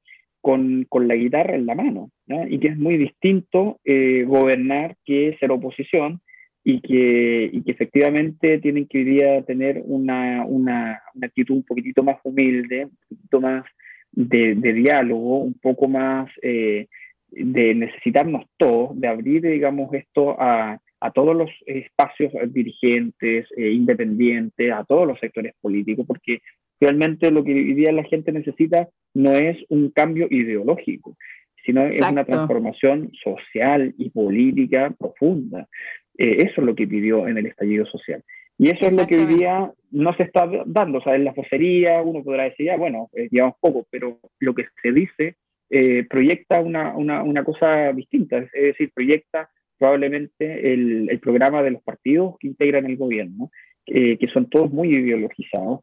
con, 0.40 0.86
con, 0.88 1.08
la 1.08 1.14
guitarra 1.14 1.56
en 1.56 1.66
la 1.66 1.74
mano, 1.74 2.10
y 2.48 2.58
que 2.58 2.68
es 2.68 2.78
muy 2.78 2.96
distinto 2.96 3.78
eh, 3.84 4.24
gobernar 4.26 4.96
que 5.04 5.36
ser 5.38 5.50
oposición, 5.50 6.22
y 6.64 6.80
que, 6.80 7.50
y 7.52 7.62
que 7.62 7.70
efectivamente 7.70 8.58
tienen 8.58 8.86
que 8.86 8.98
hoy 8.98 9.04
día 9.04 9.42
tener 9.42 9.82
una, 9.84 10.44
una, 10.46 11.02
una, 11.14 11.26
actitud 11.26 11.56
un 11.56 11.62
poquitito 11.64 12.02
más 12.02 12.16
humilde, 12.24 12.86
un 12.86 12.96
poquito 13.08 13.40
más 13.42 13.64
de, 14.12 14.54
de 14.54 14.72
diálogo, 14.72 15.40
un 15.40 15.54
poco 15.54 15.86
más 15.86 16.30
eh, 16.40 16.86
de 17.30 17.74
necesitarnos 17.74 18.46
todos, 18.56 18.98
de 18.98 19.06
abrir, 19.06 19.42
digamos, 19.42 19.92
esto 19.92 20.40
a, 20.40 20.80
a 21.00 21.10
todos 21.10 21.36
los 21.36 21.50
espacios 21.66 22.32
dirigentes, 22.48 23.46
eh, 23.56 23.70
independientes, 23.70 24.72
a 24.72 24.84
todos 24.84 25.06
los 25.06 25.18
sectores 25.20 25.54
políticos, 25.60 26.06
porque 26.06 26.40
realmente 26.80 27.30
lo 27.30 27.44
que 27.44 27.52
hoy 27.52 27.74
día 27.74 27.92
la 27.92 28.04
gente 28.04 28.32
necesita 28.32 28.88
no 29.14 29.32
es 29.32 29.56
un 29.68 29.90
cambio 29.90 30.26
ideológico, 30.30 31.16
sino 31.64 31.84
es 31.84 32.00
una 32.00 32.24
transformación 32.24 33.10
social 33.22 33.94
y 33.98 34.10
política 34.10 34.94
profunda. 34.98 35.68
Eh, 36.16 36.36
eso 36.38 36.60
es 36.60 36.66
lo 36.66 36.74
que 36.74 36.86
pidió 36.86 37.26
en 37.26 37.38
el 37.38 37.46
estallido 37.46 37.84
social. 37.86 38.22
Y 38.58 38.70
eso 38.70 38.86
es 38.86 38.96
lo 38.96 39.06
que 39.06 39.18
hoy 39.18 39.26
día 39.26 39.70
no 39.90 40.14
se 40.16 40.22
está 40.22 40.48
dando. 40.64 40.98
O 40.98 41.02
sea, 41.02 41.14
en 41.14 41.24
la 41.24 41.32
vocería 41.32 42.00
uno 42.00 42.22
podrá 42.22 42.44
decir, 42.44 42.66
ya, 42.66 42.76
bueno, 42.76 43.10
eh, 43.12 43.28
llevamos 43.30 43.56
poco, 43.60 43.86
pero 43.90 44.18
lo 44.38 44.54
que 44.54 44.66
se 44.82 44.92
dice 44.92 45.36
eh, 45.68 46.04
proyecta 46.08 46.60
una, 46.60 46.96
una, 46.96 47.22
una, 47.22 47.44
cosa 47.44 47.92
distinta. 47.92 48.38
Es 48.38 48.50
decir, 48.52 48.90
proyecta 48.94 49.50
probablemente 49.78 50.72
el, 50.72 51.18
programa 51.20 51.62
de 51.62 51.72
los 51.72 51.82
partidos 51.82 52.36
que 52.38 52.48
integran 52.48 52.86
el 52.86 52.96
gobierno, 52.96 53.50
que 53.84 54.28
son 54.32 54.50
todos 54.50 54.72
muy 54.72 54.88
ideologizados. 54.88 55.80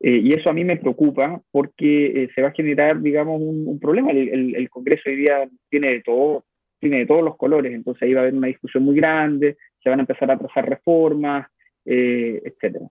y 0.00 0.32
eso 0.32 0.50
a 0.50 0.54
mí 0.54 0.64
me 0.64 0.78
preocupa 0.78 1.40
porque 1.50 2.28
se 2.34 2.42
va 2.42 2.48
a 2.48 2.52
generar, 2.52 3.00
digamos, 3.00 3.40
un, 3.40 3.78
problema. 3.78 4.10
El, 4.10 4.68
Congreso 4.70 5.02
hoy 5.06 5.16
día 5.16 5.48
tiene 5.68 5.90
de 5.90 6.02
todo, 6.02 6.44
tiene 6.80 6.98
de 7.00 7.06
todos 7.06 7.22
los 7.22 7.36
colores, 7.36 7.72
entonces 7.72 8.02
ahí 8.02 8.14
va 8.14 8.20
a 8.20 8.22
haber 8.22 8.34
una 8.34 8.48
discusión 8.48 8.84
muy 8.84 8.96
grande, 8.96 9.56
se 9.82 9.90
van 9.90 10.00
a 10.00 10.02
empezar 10.02 10.30
a 10.30 10.38
trazar 10.38 10.68
reformas, 10.68 11.46
etcétera. 11.84 12.86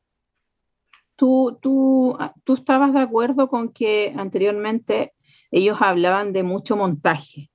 ¿Tú, 1.22 1.60
tú, 1.62 2.18
ah, 2.20 2.34
¿Tú 2.44 2.56
estabas 2.56 2.94
de 2.94 3.00
acuerdo 3.00 3.48
con 3.48 3.72
que 3.72 4.12
anteriormente 4.18 5.14
ellos 5.52 5.78
hablaban 5.80 6.34
de 6.34 6.42
mucho 6.42 6.76
montaje? 6.76 7.51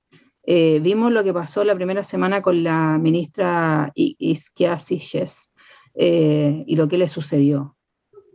Vimos 0.47 1.11
lo 1.11 1.25
que 1.25 1.35
pasó 1.35 1.65
la 1.65 1.75
primera 1.75 2.05
semana 2.05 2.41
con 2.41 2.63
la 2.63 2.99
ministra 2.99 3.91
Isquia 3.95 4.79
Siches 4.79 5.55
y 5.95 6.77
lo 6.77 6.89
que 6.89 6.99
le 6.99 7.09
sucedió. 7.09 7.77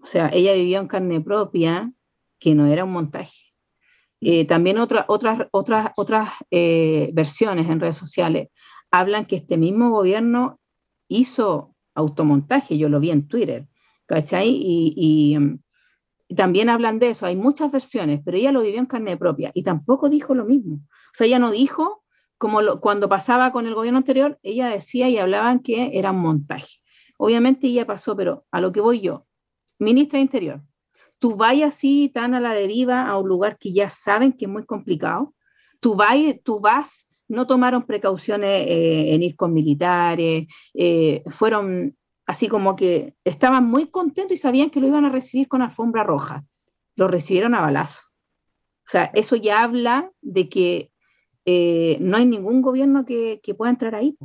O 0.01 0.05
sea, 0.05 0.29
ella 0.33 0.53
vivió 0.53 0.79
en 0.79 0.87
carne 0.87 1.21
propia 1.21 1.91
que 2.39 2.55
no 2.55 2.65
era 2.65 2.83
un 2.83 2.91
montaje. 2.91 3.53
Eh, 4.19 4.45
también 4.45 4.77
otras 4.77 5.05
otras, 5.07 5.47
otras, 5.51 5.91
otras 5.95 6.29
eh, 6.51 7.09
versiones 7.13 7.67
en 7.67 7.79
redes 7.79 7.97
sociales 7.97 8.49
hablan 8.91 9.25
que 9.25 9.37
este 9.37 9.57
mismo 9.57 9.89
gobierno 9.89 10.59
hizo 11.07 11.75
automontaje, 11.95 12.77
yo 12.77 12.87
lo 12.87 12.99
vi 12.99 13.11
en 13.11 13.27
Twitter, 13.27 13.67
¿cachai? 14.05 14.49
Y, 14.49 15.37
también 16.33 16.69
hablan 16.69 16.97
de 16.97 17.09
eso, 17.09 17.25
hay 17.25 17.35
muchas 17.35 17.73
versiones, 17.73 18.21
pero 18.23 18.37
ella 18.37 18.53
lo 18.53 18.61
vivió 18.61 18.79
en 18.79 18.85
carne 18.85 19.17
propia 19.17 19.51
y 19.53 19.63
tampoco 19.63 20.07
dijo 20.07 20.33
lo 20.33 20.45
mismo. 20.45 20.75
O 20.75 21.11
sea, 21.11 21.27
ella 21.27 21.39
no 21.39 21.51
dijo, 21.51 22.00
como 22.41 22.79
cuando 22.79 23.07
pasaba 23.07 23.51
con 23.51 23.67
el 23.67 23.75
gobierno 23.75 23.99
anterior, 23.99 24.39
ella 24.41 24.67
decía 24.69 25.07
y 25.07 25.19
hablaban 25.19 25.59
que 25.59 25.91
era 25.93 26.09
un 26.09 26.21
montaje. 26.21 26.79
Obviamente 27.19 27.67
ella 27.67 27.85
pasó, 27.85 28.15
pero 28.15 28.47
a 28.49 28.59
lo 28.59 28.71
que 28.71 28.81
voy 28.81 28.99
yo, 28.99 29.27
ministra 29.77 30.17
de 30.17 30.23
Interior, 30.23 30.63
tú 31.19 31.35
vayas 31.35 31.75
así 31.75 32.09
tan 32.11 32.33
a 32.33 32.39
la 32.39 32.55
deriva 32.55 33.07
a 33.07 33.19
un 33.19 33.29
lugar 33.29 33.59
que 33.59 33.71
ya 33.71 33.91
saben 33.91 34.33
que 34.33 34.45
es 34.45 34.51
muy 34.51 34.65
complicado, 34.65 35.35
tú, 35.79 35.95
tú 36.43 36.59
vas, 36.59 37.09
no 37.27 37.45
tomaron 37.45 37.83
precauciones 37.83 38.65
eh, 38.67 39.13
en 39.13 39.21
ir 39.21 39.35
con 39.35 39.53
militares, 39.53 40.47
eh, 40.73 41.21
fueron 41.27 41.95
así 42.25 42.47
como 42.47 42.75
que 42.75 43.13
estaban 43.23 43.65
muy 43.65 43.85
contentos 43.91 44.35
y 44.35 44.41
sabían 44.41 44.71
que 44.71 44.79
lo 44.79 44.87
iban 44.87 45.05
a 45.05 45.11
recibir 45.11 45.47
con 45.47 45.61
alfombra 45.61 46.03
roja, 46.03 46.43
lo 46.95 47.07
recibieron 47.07 47.53
a 47.53 47.61
balazo. 47.61 48.01
O 48.79 48.89
sea, 48.89 49.11
eso 49.13 49.35
ya 49.35 49.61
habla 49.61 50.11
de 50.21 50.49
que 50.49 50.91
eh, 51.45 51.97
no 51.99 52.17
hay 52.17 52.25
ningún 52.25 52.61
gobierno 52.61 53.05
que, 53.05 53.39
pueda 53.57 53.71
entrar 53.71 53.95
ahí. 53.95 54.17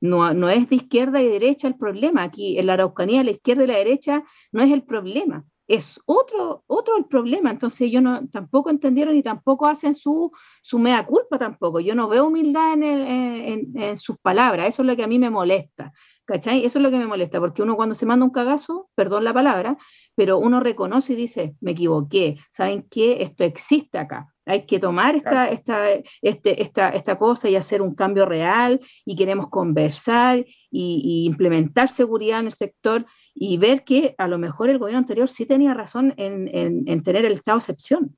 No, 0.00 0.48
es 0.48 0.68
de 0.68 0.76
izquierda 0.76 1.22
y 1.22 1.28
derecha 1.28 1.68
el 1.68 1.76
problema. 1.76 2.22
Aquí 2.22 2.58
en 2.58 2.66
la 2.66 2.74
Araucanía, 2.74 3.24
la 3.24 3.30
izquierda 3.30 3.64
y 3.64 3.66
la 3.66 3.78
derecha 3.78 4.24
no 4.52 4.62
es 4.62 4.70
el 4.70 4.84
problema 4.84 5.44
es 5.68 6.00
otro, 6.06 6.64
otro 6.66 6.96
el 6.96 7.06
problema. 7.06 7.50
Entonces 7.50 7.82
ellos 7.82 8.02
no, 8.02 8.28
tampoco 8.28 8.70
entendieron 8.70 9.16
y 9.16 9.22
tampoco 9.22 9.66
hacen 9.66 9.94
su, 9.94 10.30
su 10.62 10.78
mea 10.78 11.04
culpa 11.06 11.38
tampoco. 11.38 11.80
Yo 11.80 11.94
no 11.94 12.08
veo 12.08 12.26
humildad 12.26 12.74
en, 12.74 13.72
en, 13.74 13.96
sus 13.96 14.18
palabras. 14.18 14.68
Eso 14.68 14.82
es 14.82 14.86
lo 14.86 14.96
que 14.96 15.02
a 15.02 15.08
mí 15.08 15.18
me 15.18 15.30
molesta. 15.30 15.92
¿Cachai? 16.24 16.64
Eso 16.64 16.78
es 16.78 16.82
lo 16.82 16.90
que 16.90 16.98
me 16.98 17.06
molesta, 17.06 17.38
porque 17.40 17.62
uno 17.62 17.76
cuando 17.76 17.94
se 17.94 18.06
manda 18.06 18.24
un 18.24 18.32
cagazo, 18.32 18.90
perdón 18.94 19.24
la 19.24 19.32
palabra, 19.32 19.76
pero 20.16 20.38
uno 20.38 20.58
reconoce 20.60 21.12
y 21.12 21.16
dice, 21.16 21.56
me 21.60 21.70
equivoqué, 21.70 22.36
¿saben 22.50 22.86
qué? 22.90 23.22
Esto 23.22 23.44
existe 23.44 23.98
acá. 23.98 24.34
Hay 24.46 24.64
que 24.64 24.78
tomar 24.78 25.16
esta, 25.16 25.50
esta, 25.50 25.90
este, 26.22 26.62
esta, 26.62 26.88
esta 26.90 27.18
cosa 27.18 27.50
y 27.50 27.56
hacer 27.56 27.82
un 27.82 27.96
cambio 27.96 28.26
real 28.26 28.80
y 29.04 29.16
queremos 29.16 29.48
conversar 29.48 30.44
y, 30.70 31.24
implementar 31.26 31.88
seguridad 31.88 32.40
en 32.40 32.46
el 32.46 32.52
sector 32.52 33.06
y 33.34 33.58
ver 33.58 33.82
que 33.82 34.14
a 34.18 34.28
lo 34.28 34.38
mejor 34.38 34.70
el 34.70 34.78
gobierno 34.78 35.00
anterior 35.00 35.28
sí 35.28 35.46
tenía 35.46 35.74
razón 35.74 36.14
en, 36.16 36.48
en, 36.54 37.02
tener 37.02 37.24
el 37.24 37.32
estado 37.32 37.58
de 37.58 37.62
excepción. 37.62 38.16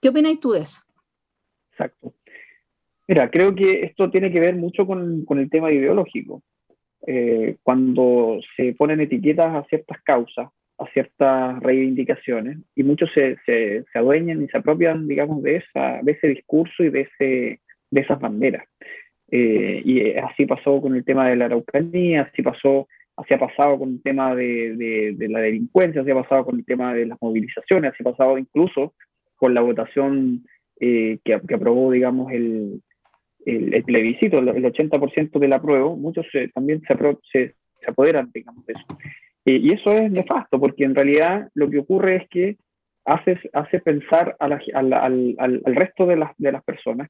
¿Qué 0.00 0.08
opináis 0.08 0.40
tú 0.40 0.52
de 0.52 0.60
eso? 0.62 0.82
Exacto. 1.70 2.14
Mira, 3.06 3.30
creo 3.30 3.54
que 3.54 3.84
esto 3.84 4.10
tiene 4.10 4.32
que 4.32 4.40
ver 4.40 4.56
mucho 4.56 4.86
con, 4.86 5.24
con 5.24 5.38
el 5.38 5.48
tema 5.48 5.70
ideológico. 5.70 6.42
Eh, 7.06 7.56
cuando 7.62 8.40
se 8.56 8.74
ponen 8.74 9.00
etiquetas 9.00 9.54
a 9.54 9.64
ciertas 9.68 10.02
causas, 10.02 10.50
a 10.80 10.86
ciertas 10.92 11.60
reivindicaciones 11.60 12.58
y 12.74 12.82
muchos 12.82 13.10
se, 13.14 13.36
se, 13.44 13.84
adueñan 13.94 14.42
y 14.42 14.48
se 14.48 14.56
apropian, 14.56 15.06
digamos, 15.06 15.42
de, 15.42 15.56
esa, 15.56 16.00
de 16.02 16.12
ese 16.12 16.28
discurso 16.28 16.82
y 16.82 16.88
de, 16.88 17.00
ese, 17.02 17.60
de 17.90 18.00
esas 18.00 18.18
banderas. 18.18 18.64
Eh, 19.30 19.82
y 19.84 20.12
así 20.16 20.46
pasó 20.46 20.80
con 20.80 20.96
el 20.96 21.04
tema 21.04 21.28
de 21.28 21.36
la 21.36 21.44
Araucanía, 21.44 22.22
así 22.22 22.42
pasó, 22.42 22.88
así 23.16 23.34
ha 23.34 23.38
pasado 23.38 23.78
con 23.78 23.90
el 23.90 24.02
tema 24.02 24.34
de, 24.34 25.14
de, 25.16 25.28
la 25.28 25.40
delincuencia, 25.40 26.00
así 26.00 26.10
ha 26.10 26.22
pasado 26.22 26.46
con 26.46 26.58
el 26.58 26.64
tema 26.64 26.94
de 26.94 27.06
las 27.06 27.18
movilizaciones, 27.20 27.92
así 27.92 28.02
ha 28.02 28.10
pasado 28.10 28.38
incluso 28.38 28.94
con 29.36 29.52
la 29.52 29.60
votación 29.60 30.44
eh, 30.80 31.18
que, 31.22 31.38
que, 31.46 31.54
aprobó, 31.54 31.92
digamos, 31.92 32.32
el, 32.32 32.80
el, 33.44 33.84
plebiscito, 33.84 34.38
el 34.38 34.64
80% 34.64 35.38
del 35.38 35.52
apruebo, 35.52 35.94
muchos 35.96 36.26
también 36.54 36.80
se, 36.88 36.96
se, 37.30 37.54
se 37.80 37.90
apoderan, 37.90 38.30
digamos, 38.32 38.64
de 38.64 38.72
eso. 38.72 38.86
Eh, 39.44 39.58
y 39.62 39.72
eso 39.72 39.92
es 39.92 40.12
nefasto, 40.12 40.60
porque 40.60 40.84
en 40.84 40.94
realidad 40.94 41.48
lo 41.54 41.70
que 41.70 41.78
ocurre 41.78 42.16
es 42.16 42.28
que 42.28 42.56
hace, 43.04 43.38
hace 43.52 43.80
pensar 43.80 44.36
al, 44.38 44.60
al, 44.74 45.36
al, 45.38 45.62
resto 45.74 46.06
de 46.06 46.16
las, 46.16 46.32
de 46.36 46.52
las 46.52 46.62
personas 46.62 47.08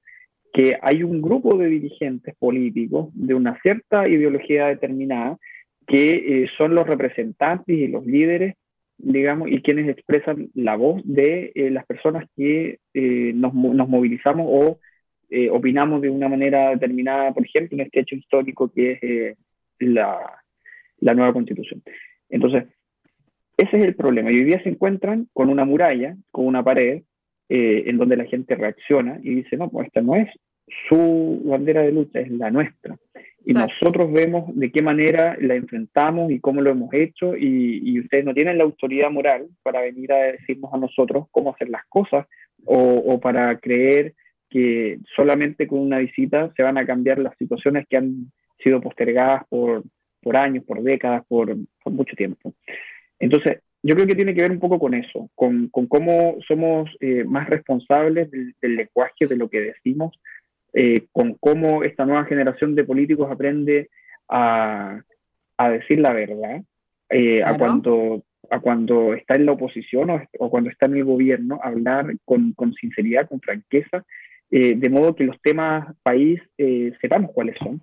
que 0.52 0.76
hay 0.82 1.02
un 1.02 1.20
grupo 1.22 1.56
de 1.56 1.68
dirigentes 1.68 2.34
políticos 2.36 3.08
de 3.14 3.34
una 3.34 3.58
cierta 3.62 4.08
ideología 4.08 4.66
determinada 4.66 5.38
que 5.86 6.42
eh, 6.44 6.50
son 6.56 6.74
los 6.74 6.86
representantes 6.86 7.76
y 7.76 7.88
los 7.88 8.06
líderes, 8.06 8.54
digamos, 8.96 9.50
y 9.50 9.62
quienes 9.62 9.88
expresan 9.88 10.50
la 10.54 10.76
voz 10.76 11.02
de 11.04 11.52
eh, 11.54 11.70
las 11.70 11.86
personas 11.86 12.28
que 12.36 12.78
nos, 12.94 13.54
nos, 13.54 13.88
movilizamos 13.88 14.46
o 14.48 14.78
opinamos 15.52 16.00
de 16.00 16.10
una 16.10 16.28
manera 16.28 16.70
determinada, 16.70 17.32
por 17.32 17.44
ejemplo, 17.44 17.76
en 17.76 17.86
este 17.86 18.00
hecho 18.00 18.16
histórico 18.16 18.70
que 18.72 18.98
es 19.00 19.36
la, 19.78 20.18
la 21.00 21.14
nueva 21.14 21.32
constitución. 21.32 21.82
Entonces, 22.30 22.64
ese 23.56 23.78
es 23.78 23.86
el 23.86 23.94
problema. 23.94 24.30
Y 24.30 24.36
hoy 24.36 24.44
día 24.44 24.62
se 24.62 24.70
encuentran 24.70 25.28
con 25.32 25.50
una 25.50 25.64
muralla, 25.64 26.16
con 26.30 26.46
una 26.46 26.64
pared, 26.64 27.02
eh, 27.48 27.84
en 27.86 27.98
donde 27.98 28.16
la 28.16 28.24
gente 28.24 28.54
reacciona 28.54 29.18
y 29.22 29.34
dice, 29.34 29.56
no, 29.56 29.68
pues 29.68 29.88
esta 29.88 30.00
no 30.00 30.14
es 30.14 30.28
su 30.88 31.42
bandera 31.44 31.82
de 31.82 31.92
lucha, 31.92 32.20
es 32.20 32.30
la 32.30 32.50
nuestra. 32.50 32.96
Y 33.44 33.54
nosotros 33.54 34.12
vemos 34.12 34.54
de 34.54 34.70
qué 34.70 34.82
manera 34.82 35.36
la 35.40 35.54
enfrentamos 35.54 36.30
y 36.30 36.40
cómo 36.40 36.60
lo 36.60 36.70
hemos 36.70 36.92
hecho 36.92 37.36
y, 37.36 37.80
y, 37.82 38.00
ustedes 38.00 38.24
no 38.24 38.34
tienen 38.34 38.58
la 38.58 38.64
autoridad 38.64 39.10
moral 39.10 39.48
para 39.62 39.80
venir 39.80 40.12
a 40.12 40.32
decirnos 40.32 40.72
a 40.72 40.78
nosotros 40.78 41.26
cómo 41.30 41.52
hacer 41.52 41.70
las 41.70 41.84
cosas 41.88 42.26
o, 42.64 42.76
o, 42.76 43.18
para 43.18 43.58
creer 43.58 44.14
que 44.50 44.98
solamente 45.16 45.66
con 45.66 45.80
una 45.80 45.98
visita 45.98 46.52
se 46.54 46.62
van 46.62 46.76
a 46.76 46.86
cambiar 46.86 47.18
las 47.18 47.36
situaciones 47.38 47.86
que 47.88 47.96
han 47.96 48.30
sido 48.62 48.80
postergadas 48.80 49.42
por, 49.48 49.84
por 50.20 50.36
años, 50.36 50.64
por 50.64 50.82
décadas, 50.82 51.24
por, 51.26 51.56
mucho 51.86 52.16
tiempo. 52.16 52.54
Entonces, 53.18 53.58
yo 53.82 53.94
creo 53.94 54.06
que 54.06 54.14
tiene 54.14 54.34
que 54.34 54.42
ver 54.42 54.50
un 54.50 54.60
poco 54.60 54.78
con 54.78 54.94
eso, 54.94 55.30
con, 55.34 55.68
cómo 55.70 56.36
somos 56.46 56.90
eh, 57.00 57.24
más 57.24 57.48
responsables 57.48 58.30
del, 58.30 58.54
lenguaje, 58.60 59.26
de 59.26 59.36
lo 59.36 59.48
que 59.48 59.60
decimos, 59.60 60.12
eh, 60.74 61.06
con 61.12 61.34
cómo 61.34 61.82
esta 61.82 62.04
nueva 62.04 62.24
generación 62.26 62.74
de 62.74 62.84
políticos 62.84 63.28
aprende 63.30 63.88
a, 64.28 65.02
decir 65.70 65.98
la 65.98 66.12
verdad, 66.12 66.62
eh, 67.10 67.42
a, 67.42 67.56
cuando, 67.56 68.22
a 68.50 68.60
cuando 68.60 69.14
está 69.14 69.34
en 69.34 69.46
la 69.46 69.52
oposición 69.52 70.10
o, 70.38 70.50
cuando 70.50 70.70
está 70.70 70.86
en 70.86 70.96
el 70.96 71.04
gobierno, 71.04 71.58
hablar 71.62 72.14
con, 72.24 72.52
con 72.52 72.72
sinceridad, 72.74 73.28
con 73.28 73.40
franqueza, 73.40 74.04
de 74.50 74.88
modo 74.90 75.14
que 75.14 75.24
los 75.24 75.40
temas 75.42 75.94
país 76.02 76.40
sepamos 77.00 77.30
cuáles 77.32 77.56
son 77.62 77.80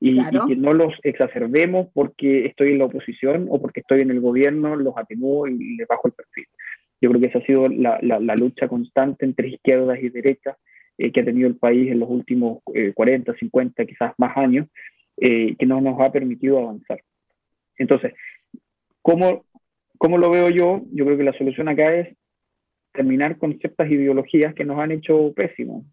y, 0.00 0.16
que 0.48 0.56
no 0.56 0.72
los 0.72 0.92
exacerbemos 1.02 1.88
porque 1.94 2.46
estoy 2.46 2.72
en 2.72 2.78
la 2.78 2.86
oposición 2.86 3.46
o 3.48 3.60
porque 3.60 3.80
estoy 3.80 4.00
en 4.00 4.10
el 4.10 4.20
gobierno, 4.20 4.76
los 4.76 4.96
atenúo 4.96 5.46
y 5.46 5.76
les 5.76 5.88
bajo 5.88 6.08
el 6.08 6.14
perfil. 6.14 6.46
Yo 7.00 7.10
creo 7.10 7.20
que 7.20 7.28
esa 7.28 7.38
ha 7.38 7.46
sido 7.46 7.68
la, 7.68 7.98
la, 8.00 8.34
lucha 8.36 8.68
constante 8.68 9.24
entre 9.24 9.48
izquierdas 9.54 9.98
y 10.02 10.08
derechas 10.08 10.56
eh, 10.98 11.12
que 11.12 11.20
ha 11.20 11.24
tenido 11.24 11.48
el 11.48 11.56
país 11.56 11.90
en 11.90 12.00
los 12.00 12.08
últimos 12.08 12.58
40, 12.94 13.32
eh, 13.32 13.36
50, 13.38 13.84
quizás 13.86 14.12
más 14.18 14.36
años, 14.36 14.68
eh, 15.16 15.54
que 15.56 15.66
no 15.66 15.80
nos 15.80 16.00
ha 16.00 16.10
permitido 16.12 16.58
avanzar. 16.58 17.02
Entonces, 17.76 18.14
¿cómo, 19.02 19.44
¿cómo 19.98 20.18
lo 20.18 20.30
veo 20.30 20.50
yo? 20.50 20.82
Yo 20.92 21.04
creo 21.04 21.16
que 21.16 21.24
la 21.24 21.36
solución 21.38 21.68
acá 21.68 21.94
es 21.94 22.16
terminar 22.92 23.38
con 23.38 23.58
ciertas 23.58 23.90
ideologías 23.90 24.54
que 24.54 24.64
nos 24.64 24.78
han 24.78 24.92
hecho 24.92 25.32
pésimos. 25.34 25.84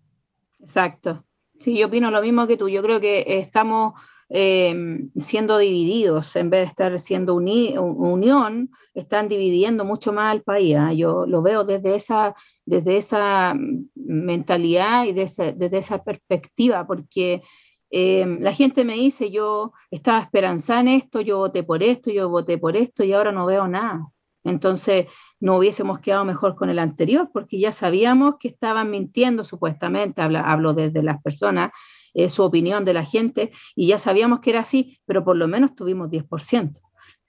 Exacto. 0.60 1.26
Sí, 1.62 1.78
yo 1.78 1.88
opino 1.88 2.10
lo 2.10 2.24
mismo 2.24 2.48
que 2.48 2.58
tú. 2.58 2.70
Yo 2.70 2.82
creo 2.82 3.00
que 3.00 3.24
estamos 3.28 3.94
eh, 4.30 4.74
siendo 5.16 5.60
divididos 5.60 6.36
en 6.36 6.50
vez 6.50 6.62
de 6.62 6.68
estar 6.68 7.00
siendo 7.00 7.36
unión, 7.36 8.72
están 8.96 9.28
dividiendo 9.28 9.86
mucho 9.86 10.12
más 10.12 10.32
al 10.32 10.42
país. 10.42 10.76
¿ah? 10.76 10.92
Yo 10.92 11.28
lo 11.28 11.44
veo 11.44 11.64
desde 11.64 11.96
esa, 11.96 12.34
desde 12.66 12.98
esa 12.98 13.56
mentalidad 13.94 15.06
y 15.06 15.14
desde, 15.14 15.54
desde 15.54 15.78
esa 15.78 16.04
perspectiva, 16.04 16.88
porque 16.88 17.44
eh, 17.92 18.26
la 18.40 18.54
gente 18.54 18.84
me 18.84 18.94
dice, 18.94 19.30
yo 19.30 19.74
estaba 19.92 20.20
esperanzada 20.20 20.82
en 20.82 20.88
esto, 20.88 21.22
yo 21.22 21.38
voté 21.38 21.62
por 21.62 21.84
esto, 21.84 22.10
yo 22.10 22.28
voté 22.30 22.58
por 22.58 22.76
esto 22.76 23.04
y 23.04 23.14
ahora 23.14 23.32
no 23.32 23.46
veo 23.46 23.68
nada. 23.68 24.08
Entonces, 24.44 25.06
no 25.40 25.58
hubiésemos 25.58 26.00
quedado 26.00 26.26
mejor 26.26 26.56
con 26.56 26.70
el 26.70 26.80
anterior, 26.80 27.30
porque 27.32 27.60
ya 27.60 27.72
sabíamos 27.72 28.36
que 28.40 28.48
estaban 28.48 28.90
mintiendo 28.90 29.44
supuestamente, 29.44 30.22
hablo, 30.22 30.74
desde 30.74 31.04
las 31.04 31.22
personas, 31.22 31.72
eh, 32.14 32.30
su 32.30 32.44
opinión 32.44 32.86
de 32.86 32.94
la 32.94 33.06
gente, 33.06 33.52
y 33.76 33.88
ya 33.88 34.00
sabíamos 34.00 34.40
que 34.40 34.52
era 34.52 34.62
así, 34.62 35.00
pero 35.06 35.24
por 35.24 35.38
lo 35.38 35.48
menos 35.48 35.76
tuvimos 35.76 36.10
10%. 36.10 36.82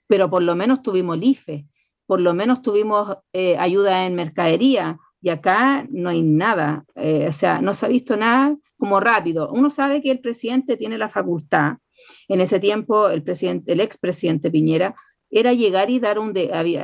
pero 0.09 0.29
por 0.29 0.43
lo 0.43 0.55
menos 0.55 0.83
tuvimos 0.83 1.17
el 1.17 1.25
IFE, 1.25 1.67
por 2.07 2.21
lo 2.21 2.35
menos 2.35 2.61
tuvimos 2.61 3.17
eh, 3.33 3.57
ayuda 3.57 4.05
en 4.05 4.15
mercadería, 4.15 4.99
y 5.23 5.31
acá 5.31 5.87
no 5.89 6.11
hay 6.11 6.23
nada, 6.23 6.85
eh, 6.97 7.27
o 7.29 7.33
sea, 7.33 7.63
no 7.63 7.73
se 7.73 7.87
ha 7.87 7.89
visto 7.89 8.17
nada 8.17 8.57
como 8.77 9.01
rápido. 9.01 9.51
Uno 9.53 9.71
sabe 9.71 10.03
que 10.03 10.11
el 10.11 10.21
presidente 10.21 10.77
tiene 10.77 10.99
la 10.99 11.09
facultad, 11.09 11.77
en 12.29 12.41
ese 12.41 12.59
tiempo 12.61 13.09
el, 13.09 13.23
presidente, 13.23 13.73
el 13.73 13.81
expresidente 13.81 14.51
Piñera 14.51 14.95
era 15.33 15.55
llegar 15.55 15.89
y 15.89 15.99
dar 15.99 16.19
un, 16.19 16.35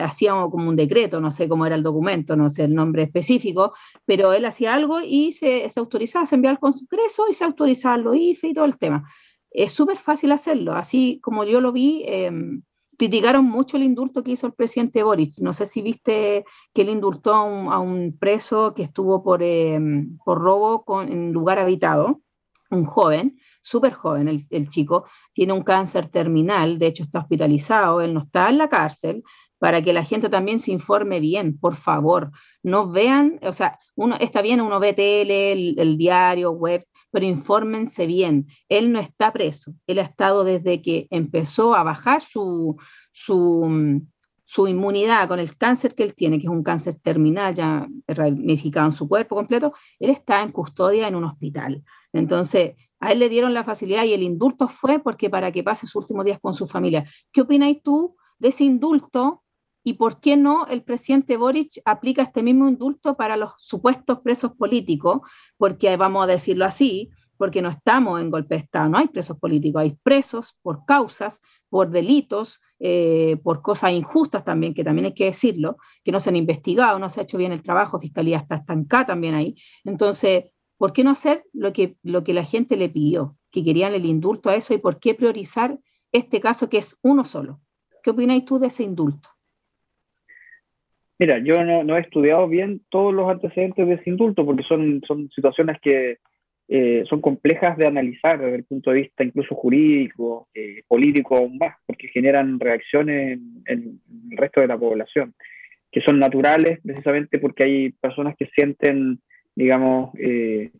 hacía 0.00 0.32
como 0.50 0.68
un 0.70 0.74
decreto, 0.74 1.20
no 1.20 1.30
sé 1.30 1.48
cómo 1.48 1.66
era 1.66 1.74
el 1.74 1.82
documento, 1.82 2.34
no 2.34 2.48
sé 2.48 2.64
el 2.64 2.74
nombre 2.74 3.02
específico, 3.02 3.74
pero 4.06 4.32
él 4.32 4.46
hacía 4.46 4.74
algo 4.74 5.00
y 5.04 5.32
se, 5.32 5.70
autorizaba, 5.76 6.24
se 6.24 6.34
enviaba 6.34 6.54
al 6.54 6.58
Congreso 6.58 7.26
y 7.28 7.34
se 7.34 7.44
autorizaba 7.44 7.98
los 7.98 8.16
IFE 8.16 8.48
y 8.48 8.54
todo 8.54 8.64
el 8.64 8.78
tema. 8.78 9.04
Es 9.50 9.72
súper 9.72 9.98
fácil 9.98 10.32
hacerlo, 10.32 10.72
así 10.72 11.20
como 11.22 11.44
yo 11.44 11.60
lo 11.60 11.72
vi, 11.72 12.04
em, 12.06 12.62
criticaron 12.96 13.44
mucho 13.44 13.76
el 13.76 13.82
indulto 13.82 14.24
que 14.24 14.32
hizo 14.32 14.46
el 14.46 14.54
presidente 14.54 15.02
Boric. 15.02 15.40
No 15.40 15.52
sé 15.52 15.66
si 15.66 15.82
viste 15.82 16.44
que 16.72 16.82
él 16.82 16.88
indultó 16.88 17.34
a 17.34 17.78
un, 17.80 18.16
preso 18.18 18.72
que 18.74 18.82
estuvo 18.82 19.22
por, 19.22 19.42
em, 19.42 20.16
por 20.24 20.40
robo 20.40 20.84
con, 20.84 21.12
en 21.12 21.32
lugar 21.32 21.58
habitado, 21.58 22.22
un 22.70 22.86
joven, 22.86 23.38
súper 23.68 23.92
joven 23.92 24.28
el, 24.28 24.68
chico, 24.68 25.06
tiene 25.32 25.52
un 25.52 25.62
cáncer 25.62 26.08
terminal, 26.08 26.78
de 26.78 26.86
hecho 26.86 27.02
está 27.02 27.18
hospitalizado, 27.20 28.00
él 28.00 28.14
no 28.14 28.20
está 28.20 28.48
en 28.48 28.58
la 28.58 28.68
cárcel, 28.68 29.22
para 29.58 29.82
que 29.82 29.92
la 29.92 30.04
gente 30.04 30.28
también 30.28 30.58
se 30.58 30.70
informe 30.70 31.20
bien, 31.20 31.58
por 31.58 31.74
favor. 31.74 32.30
No 32.62 32.88
vean, 32.88 33.40
o 33.42 33.52
sea, 33.52 33.78
uno 33.96 34.16
está 34.20 34.40
bien, 34.40 34.60
uno 34.60 34.78
ve 34.78 34.94
tele, 34.94 35.52
el, 35.52 35.98
diario, 35.98 36.52
web, 36.52 36.84
pero 37.10 37.26
infórmense 37.26 38.06
bien. 38.06 38.46
Él 38.68 38.92
no 38.92 39.00
está 39.00 39.32
preso, 39.32 39.74
él 39.86 39.98
ha 39.98 40.02
estado 40.02 40.44
desde 40.44 40.80
que 40.80 41.06
empezó 41.10 41.74
a 41.74 41.82
bajar 41.82 42.22
su, 42.22 42.76
su, 43.10 44.00
su 44.44 44.66
inmunidad 44.68 45.28
con 45.28 45.40
el 45.40 45.56
cáncer 45.56 45.94
que 45.94 46.04
él 46.04 46.14
tiene, 46.14 46.38
que 46.38 46.46
es 46.46 46.52
un 46.52 46.62
cáncer 46.62 46.94
terminal 46.94 47.54
ya 47.54 47.86
ramificado 48.06 48.86
en 48.86 48.92
su 48.92 49.08
cuerpo 49.08 49.34
completo, 49.34 49.74
él 49.98 50.10
está 50.10 50.42
en 50.42 50.52
custodia 50.52 51.08
en 51.08 51.16
un 51.16 51.24
hospital. 51.24 51.82
Entonces, 52.12 52.76
a 53.00 53.12
él 53.12 53.18
le 53.20 53.28
dieron 53.28 53.54
la 53.54 53.64
facilidad 53.64 54.04
y 54.04 54.12
el 54.12 54.22
indulto 54.22 54.68
fue 54.68 54.98
porque 54.98 55.30
para 55.30 55.52
que 55.52 55.62
pase 55.62 55.86
sus 55.86 55.96
últimos 55.96 56.24
días 56.24 56.38
con 56.40 56.54
su 56.54 56.66
familia. 56.66 57.04
¿Qué 57.32 57.42
opináis 57.42 57.82
tú 57.82 58.16
de 58.38 58.48
ese 58.48 58.64
indulto 58.64 59.42
y 59.84 59.94
por 59.94 60.20
qué 60.20 60.36
no 60.36 60.66
el 60.66 60.82
presidente 60.82 61.36
Boric 61.36 61.80
aplica 61.84 62.22
este 62.22 62.42
mismo 62.42 62.68
indulto 62.68 63.16
para 63.16 63.36
los 63.36 63.52
supuestos 63.58 64.20
presos 64.20 64.52
políticos? 64.52 65.20
Porque 65.56 65.96
vamos 65.96 66.24
a 66.24 66.26
decirlo 66.26 66.64
así, 66.64 67.10
porque 67.36 67.62
no 67.62 67.70
estamos 67.70 68.20
en 68.20 68.30
golpe 68.30 68.56
de 68.56 68.62
Estado, 68.62 68.88
no 68.90 68.98
hay 68.98 69.06
presos 69.06 69.38
políticos, 69.38 69.80
hay 69.80 69.96
presos 70.02 70.58
por 70.60 70.84
causas, 70.84 71.40
por 71.70 71.88
delitos, 71.88 72.60
eh, 72.80 73.36
por 73.42 73.62
cosas 73.62 73.92
injustas 73.92 74.44
también, 74.44 74.74
que 74.74 74.82
también 74.82 75.06
hay 75.06 75.14
que 75.14 75.26
decirlo, 75.26 75.76
que 76.02 76.10
no 76.10 76.20
se 76.20 76.30
han 76.30 76.36
investigado, 76.36 76.98
no 76.98 77.08
se 77.08 77.20
ha 77.20 77.22
hecho 77.22 77.38
bien 77.38 77.52
el 77.52 77.62
trabajo, 77.62 78.00
Fiscalía 78.00 78.38
está 78.38 78.56
estancada 78.56 79.06
también 79.06 79.34
ahí. 79.34 79.54
Entonces, 79.84 80.46
¿Por 80.78 80.92
qué 80.92 81.04
no 81.04 81.10
hacer 81.10 81.42
lo 81.52 81.72
que, 81.72 81.96
lo 82.02 82.24
que 82.24 82.32
la 82.32 82.44
gente 82.44 82.76
le 82.76 82.88
pidió, 82.88 83.36
que 83.50 83.64
querían 83.64 83.94
el 83.94 84.06
indulto 84.06 84.48
a 84.48 84.54
eso 84.56 84.72
y 84.72 84.78
por 84.78 85.00
qué 85.00 85.14
priorizar 85.14 85.78
este 86.12 86.40
caso 86.40 86.70
que 86.70 86.78
es 86.78 86.98
uno 87.02 87.24
solo? 87.24 87.60
¿Qué 88.02 88.10
opináis 88.10 88.44
tú 88.44 88.58
de 88.58 88.68
ese 88.68 88.84
indulto? 88.84 89.28
Mira, 91.18 91.38
yo 91.44 91.64
no, 91.64 91.96
he 91.96 92.00
estudiado 92.00 92.46
bien 92.46 92.80
todos 92.90 93.12
los 93.12 93.28
antecedentes 93.28 93.86
de 93.88 93.94
ese 93.94 94.08
indulto 94.08 94.46
porque 94.46 94.62
son, 94.62 95.02
son 95.06 95.28
situaciones 95.30 95.78
que 95.82 96.18
eh, 96.70 97.04
son 97.08 97.22
complejas 97.22 97.78
de 97.78 97.86
analizar 97.86 98.38
desde 98.38 98.56
el 98.56 98.64
punto 98.64 98.90
de 98.90 99.00
vista 99.00 99.24
incluso 99.24 99.54
jurídico, 99.54 100.48
eh, 100.54 100.82
político 100.86 101.36
aún 101.36 101.56
más, 101.56 101.74
porque 101.86 102.08
generan 102.08 102.60
reacciones 102.60 103.40
en, 103.64 104.00
el 104.30 104.36
resto 104.36 104.60
de 104.60 104.66
la 104.66 104.76
población, 104.76 105.34
que 105.90 106.02
son 106.02 106.18
naturales 106.18 106.78
precisamente 106.84 107.38
porque 107.38 107.64
hay 107.64 107.90
personas 107.92 108.36
que 108.36 108.50
sienten 108.54 109.18
digamos, 109.58 110.14
eh, 110.20 110.70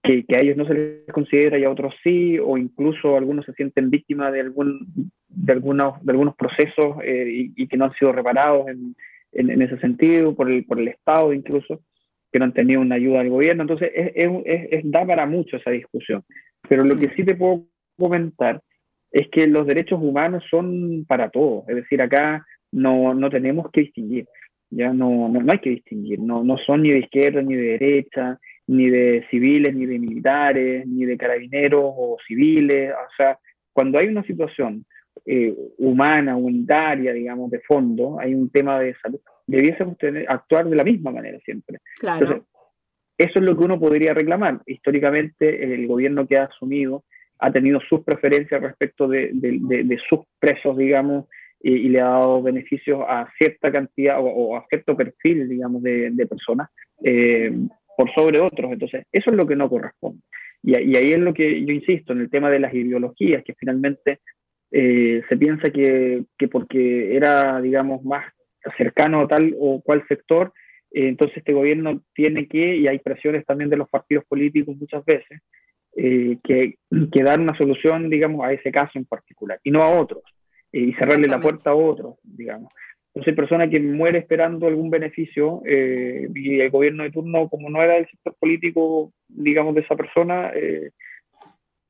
que, 0.00 0.24
a 0.36 0.40
ellos 0.40 0.56
no 0.56 0.66
se 0.66 0.74
les 0.74 1.12
considera 1.12 1.58
y 1.58 1.64
a 1.64 1.70
otros 1.70 1.92
sí, 2.04 2.38
o 2.38 2.56
incluso 2.56 3.16
algunos 3.16 3.44
se 3.44 3.52
sienten 3.54 3.90
víctimas 3.90 4.32
de, 4.32 4.40
algún, 4.40 5.10
de, 5.28 5.52
algunos, 5.52 6.00
de 6.04 6.12
algunos 6.12 6.36
procesos 6.36 6.98
eh, 7.02 7.50
y, 7.56 7.66
que 7.66 7.76
no 7.76 7.86
han 7.86 7.94
sido 7.94 8.12
reparados 8.12 8.68
en, 8.68 8.94
en, 9.32 9.60
ese 9.60 9.78
sentido, 9.78 10.32
por 10.36 10.48
el, 10.48 10.64
por 10.64 10.78
el 10.78 10.88
Estado 10.88 11.32
incluso, 11.32 11.80
que 12.30 12.38
no 12.38 12.44
han 12.44 12.52
tenido 12.52 12.80
una 12.80 12.94
ayuda 12.94 13.18
del 13.18 13.30
gobierno. 13.30 13.62
Entonces, 13.62 13.90
es, 13.92 14.12
es, 14.14 14.68
es, 14.70 14.90
da 14.92 15.04
para 15.04 15.26
mucho 15.26 15.56
esa 15.56 15.72
discusión. 15.72 16.22
Pero 16.68 16.84
lo 16.84 16.96
que 16.96 17.10
sí 17.16 17.24
te 17.24 17.34
puedo 17.34 17.64
comentar 17.98 18.62
es 19.10 19.28
que 19.28 19.48
los 19.48 19.66
derechos 19.66 19.98
humanos 20.00 20.44
son 20.48 21.04
para 21.08 21.30
todos, 21.30 21.68
es 21.68 21.76
decir, 21.76 22.00
acá 22.00 22.46
no, 22.70 23.12
no 23.12 23.28
tenemos 23.28 23.70
que 23.72 23.82
distinguir 23.82 24.26
ya 24.70 24.92
no, 24.92 25.28
no, 25.28 25.52
hay 25.52 25.58
que 25.58 25.70
distinguir, 25.70 26.20
no, 26.20 26.42
no 26.42 26.56
son 26.58 26.82
ni 26.82 26.90
de 26.90 26.98
izquierda 27.00 27.42
ni 27.42 27.54
de 27.54 27.78
derecha, 27.78 28.38
ni 28.66 28.88
de 28.88 29.24
civiles, 29.30 29.74
ni 29.74 29.86
de 29.86 29.98
militares, 29.98 30.86
ni 30.86 31.04
de 31.04 31.16
carabineros 31.16 31.84
o 31.84 32.16
civiles, 32.26 32.92
o 32.92 33.14
sea, 33.16 33.38
cuando 33.72 33.98
hay 33.98 34.08
una 34.08 34.22
situación 34.22 34.84
eh, 35.26 35.54
humana, 35.78 36.36
unitaria, 36.36 37.12
digamos, 37.12 37.50
de 37.50 37.60
fondo, 37.60 38.18
hay 38.18 38.34
un 38.34 38.50
tema 38.50 38.80
de 38.80 38.94
salud, 39.02 39.20
debiésemos 39.46 39.98
tener, 39.98 40.26
actuar 40.28 40.68
de 40.68 40.76
la 40.76 40.84
misma 40.84 41.10
manera 41.10 41.38
siempre. 41.44 41.78
Claro. 41.98 42.46
eso 43.18 43.38
es 43.38 43.42
lo 43.42 43.56
que 43.56 43.64
uno 43.64 43.78
podría 43.78 44.14
reclamar. 44.14 44.60
Históricamente, 44.66 45.74
el 45.74 45.86
gobierno 45.86 46.26
que 46.26 46.36
ha 46.36 46.44
asumido 46.44 47.04
ha 47.38 47.52
tenido 47.52 47.80
sus 47.80 48.02
preferencias 48.04 48.62
respecto 48.62 49.08
de, 49.08 49.30
de, 49.32 49.84
de 49.84 49.98
sus 50.08 50.20
presos, 50.38 50.76
digamos, 50.76 51.26
y, 51.66 51.88
le 51.88 52.00
ha 52.00 52.08
dado 52.08 52.42
beneficios 52.42 53.00
a 53.08 53.26
cierta 53.38 53.72
cantidad 53.72 54.18
o, 54.20 54.54
a 54.56 54.66
cierto 54.68 54.94
perfil, 54.94 55.48
digamos, 55.48 55.82
de, 55.82 56.26
personas 56.28 56.68
eh, 57.02 57.50
por 57.96 58.12
sobre 58.14 58.38
otros. 58.38 58.70
Entonces, 58.70 59.06
eso 59.10 59.30
es 59.30 59.36
lo 59.36 59.46
que 59.46 59.56
no 59.56 59.70
corresponde. 59.70 60.20
Y, 60.62 60.74
ahí 60.74 61.12
es 61.12 61.18
lo 61.18 61.32
que 61.32 61.64
yo 61.64 61.72
insisto, 61.72 62.12
en 62.12 62.20
el 62.20 62.30
tema 62.30 62.50
de 62.50 62.60
las 62.60 62.74
ideologías, 62.74 63.42
que 63.44 63.54
finalmente 63.54 64.20
eh, 64.70 65.22
se 65.26 65.36
piensa 65.38 65.70
que, 65.70 66.24
que, 66.36 66.48
porque 66.48 67.16
era, 67.16 67.62
digamos, 67.62 68.04
más 68.04 68.26
cercano 68.76 69.22
a 69.22 69.28
tal 69.28 69.54
o 69.58 69.80
cual 69.80 70.04
sector, 70.06 70.52
eh, 70.92 71.08
entonces 71.08 71.38
este 71.38 71.54
gobierno 71.54 72.02
tiene 72.14 72.46
que, 72.46 72.76
y 72.76 72.88
hay 72.88 72.98
presiones 72.98 73.46
también 73.46 73.70
de 73.70 73.78
los 73.78 73.88
partidos 73.88 74.24
políticos 74.26 74.76
muchas 74.76 75.02
veces, 75.04 75.40
que, 75.96 76.74
que 77.12 77.22
dar 77.22 77.38
una 77.38 77.56
solución, 77.56 78.10
digamos, 78.10 78.44
a 78.44 78.52
ese 78.52 78.72
caso 78.72 78.98
en 78.98 79.04
particular, 79.04 79.60
y 79.62 79.70
no 79.70 79.80
a 79.80 79.88
otros 79.88 80.24
y 80.74 80.92
cerrarle 80.94 81.28
la 81.28 81.40
puerta 81.40 81.70
a 81.70 81.74
otro, 81.74 82.18
digamos. 82.24 82.72
Entonces, 83.08 83.30
hay 83.30 83.36
personas 83.36 83.70
que 83.70 83.78
muere 83.78 84.18
esperando 84.18 84.66
algún 84.66 84.90
beneficio 84.90 85.62
eh, 85.64 86.28
y 86.34 86.58
el 86.58 86.70
gobierno 86.70 87.04
de 87.04 87.12
turno, 87.12 87.48
como 87.48 87.70
no 87.70 87.80
era 87.80 87.96
el 87.96 88.08
sector 88.08 88.34
político, 88.40 89.12
digamos, 89.28 89.76
de 89.76 89.82
esa 89.82 89.94
persona, 89.94 90.50
eh, 90.52 90.90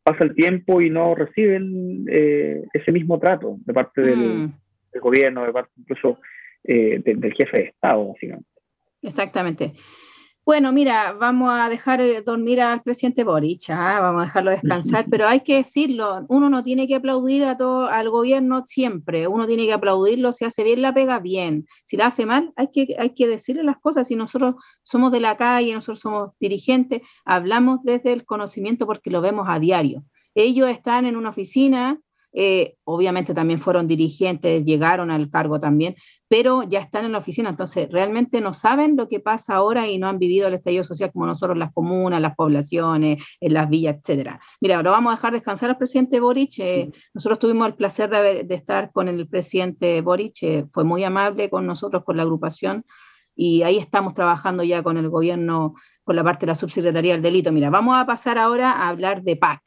pasa 0.03 0.25
el 0.25 0.35
tiempo 0.35 0.83
y 0.83 0.91
no 0.91 1.15
reciben 1.15 2.05
eh, 2.11 2.63
ese 2.75 2.93
mismo 2.93 3.19
trato 3.19 3.57
de 3.65 3.73
parte 3.73 4.03
del, 4.03 4.19
mm. 4.19 4.53
gobierno, 5.01 5.47
de 5.47 5.53
parte 5.53 5.73
incluso 5.79 6.19
del 6.63 7.35
jefe 7.35 7.57
de 7.57 7.65
Estado, 7.65 8.09
básicamente. 8.09 8.49
Exactamente. 9.01 9.73
Bueno, 10.47 10.73
mira, 10.73 11.15
vamos 11.19 11.49
a 11.51 11.71
dejar 11.71 12.03
eh, 12.03 12.21
dormir 12.21 12.61
al 12.61 12.83
presidente 12.83 13.25
Boric, 13.25 13.71
¿ah? 13.71 13.99
vamos 14.01 14.21
a 14.21 14.25
dejarlo 14.27 14.51
descansar, 14.51 15.07
pero 15.11 15.27
hay 15.27 15.41
que 15.41 15.57
decirlo, 15.57 16.27
uno 16.29 16.51
no 16.51 16.63
tiene 16.63 16.87
que 16.87 16.97
aplaudir 16.97 17.47
a 17.47 17.57
todo, 17.57 17.87
al 17.89 18.11
gobierno 18.11 18.63
siempre, 18.67 19.27
uno 19.27 19.47
tiene 19.47 19.65
que 19.65 19.73
aplaudirlo 19.73 20.33
si 20.33 20.45
hace 20.45 20.63
bien 20.63 20.83
la 20.83 20.93
pega 20.93 21.19
bien, 21.19 21.67
si 21.85 21.97
la 21.97 22.09
hace 22.09 22.27
mal 22.27 22.53
hay 22.57 22.69
que, 22.71 22.95
hay 22.99 23.15
que 23.15 23.27
decirle 23.27 23.65
las 23.65 23.79
cosas, 23.79 24.09
si 24.09 24.17
nosotros 24.17 24.57
somos 24.83 25.13
de 25.13 25.21
la 25.21 25.39
calle, 25.39 25.73
nosotros 25.73 26.01
somos 26.01 26.33
dirigentes, 26.39 27.01
hablamos 27.25 27.81
desde 27.83 28.13
el 28.13 28.27
conocimiento 28.27 28.85
porque 28.85 29.11
lo 29.11 29.23
vemos 29.23 29.47
a 29.49 29.59
diario. 29.59 30.05
Ellos 30.35 30.69
están 30.69 31.07
en 31.07 31.17
una 31.17 31.31
oficina 31.31 32.01
eh, 32.37 32.75
obviamente 32.83 33.33
también 33.33 33.61
fueron 33.61 33.87
dirigentes, 33.87 34.65
llegaron 34.65 35.13
al 35.13 35.31
cargo 35.31 35.61
también, 35.61 35.95
pero 36.27 36.65
ya 36.65 36.81
están 36.81 37.05
en 37.05 37.13
la 37.13 37.19
oficina, 37.19 37.49
entonces 37.49 37.89
realmente 37.93 38.41
no 38.41 38.53
saben 38.53 38.97
lo 38.97 39.07
que 39.07 39.21
pasa 39.21 39.55
ahora 39.55 39.87
y 39.87 39.99
no 39.99 40.09
han 40.09 40.19
vivido 40.19 40.49
el 40.49 40.55
estallido 40.55 40.83
social 40.83 41.13
como 41.13 41.27
nosotros, 41.27 41.57
las 41.57 41.73
comunas, 41.73 42.21
las 42.21 42.35
poblaciones, 42.35 43.25
en 43.41 43.55
las 43.55 43.71
villas, 43.71 43.99
etcétera. 44.01 44.41
Mira, 44.61 44.77
ahora 44.77 44.91
vamos 44.91 45.13
a 45.13 45.17
dejar 45.17 45.33
descansar 45.33 45.71
al 45.71 45.79
presidente 45.79 46.19
Boric. 46.19 46.59
Eh, 46.59 46.91
nosotros 47.15 47.39
tuvimos 47.39 47.69
el 47.69 47.75
placer 47.77 48.11
de, 48.11 48.47
estar 48.53 48.91
con 48.91 49.09
el 49.09 49.29
presidente 49.29 50.01
Boric, 50.01 50.43
eh, 50.43 50.65
fue 50.73 50.83
muy 50.83 51.05
amable 51.05 51.49
con 51.49 51.67
nosotros, 51.67 52.03
con 52.03 52.17
la 52.17 52.25
agrupación, 52.25 52.85
y 53.37 53.63
ahí 53.63 53.79
estamos 53.79 54.13
trabajando 54.13 54.65
ya 54.65 54.83
con 54.83 54.97
el 54.97 55.09
gobierno, 55.09 55.75
con 56.03 56.17
la 56.17 56.25
parte 56.25 56.47
de 56.47 56.53
la 56.53 56.57
subsecretaría 56.57 57.13
del 57.13 57.23
delito. 57.23 57.53
Mira, 57.53 57.71
vamos 57.71 57.97
a 57.97 58.07
pasar 58.07 58.39
ahora 58.39 58.73
a 58.73 58.89
hablar 58.89 59.23
de 59.23 59.37
PAC. 59.37 59.61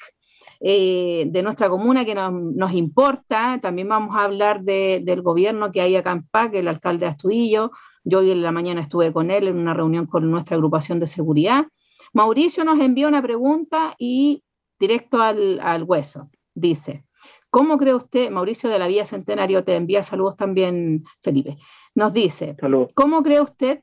Eh, 0.60 1.26
de 1.30 1.44
nuestra 1.44 1.70
comuna 1.70 2.06
que 2.06 2.16
nos, 2.16 2.74
importa. 2.74 3.60
También 3.62 3.90
vamos 3.90 4.16
a 4.16 4.24
hablar 4.24 4.64
del 4.64 5.22
gobierno 5.22 5.72
que 5.72 5.82
hay 5.82 5.96
acá 5.96 6.12
en 6.12 6.24
PAC, 6.24 6.56
el 6.56 6.68
alcalde 6.68 7.06
de 7.06 7.12
Astudillo. 7.12 7.72
Yo 8.04 8.20
hoy 8.20 8.32
en 8.32 8.42
la 8.42 8.52
mañana 8.52 8.82
estuve 8.82 9.12
con 9.12 9.32
él 9.32 9.48
en 9.48 9.58
una 9.58 9.74
reunión 9.74 10.06
con 10.06 10.30
nuestra 10.30 10.56
agrupación 10.56 11.00
de 11.00 11.08
seguridad. 11.08 11.66
Mauricio 12.14 12.64
nos 12.64 12.80
envió 12.80 13.08
una 13.08 13.22
pregunta 13.22 13.96
y 13.98 14.44
directo 14.80 15.22
al, 15.22 15.60
al 15.62 15.84
hueso. 15.84 16.30
Dice, 16.54 17.06
¿Cómo 17.50 17.78
cree 17.78 17.94
usted, 17.94 18.30
Mauricio 18.30 18.70
de 18.70 18.78
la 18.78 18.88
Vía 18.88 19.06
Centenario, 19.06 19.64
te 19.64 19.76
envía 19.76 20.04
saludos 20.04 20.36
también, 20.36 21.06
Felipe? 21.24 21.58
Nos 21.96 22.14
dice, 22.14 22.56
¿cómo 22.94 23.24
cree 23.24 23.42
usted 23.42 23.82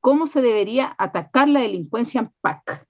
cómo 0.00 0.26
se 0.26 0.42
debería 0.42 0.94
atacar 0.98 1.48
la 1.48 1.60
delincuencia 1.60 2.20
en 2.20 2.32
PAC? 2.40 2.86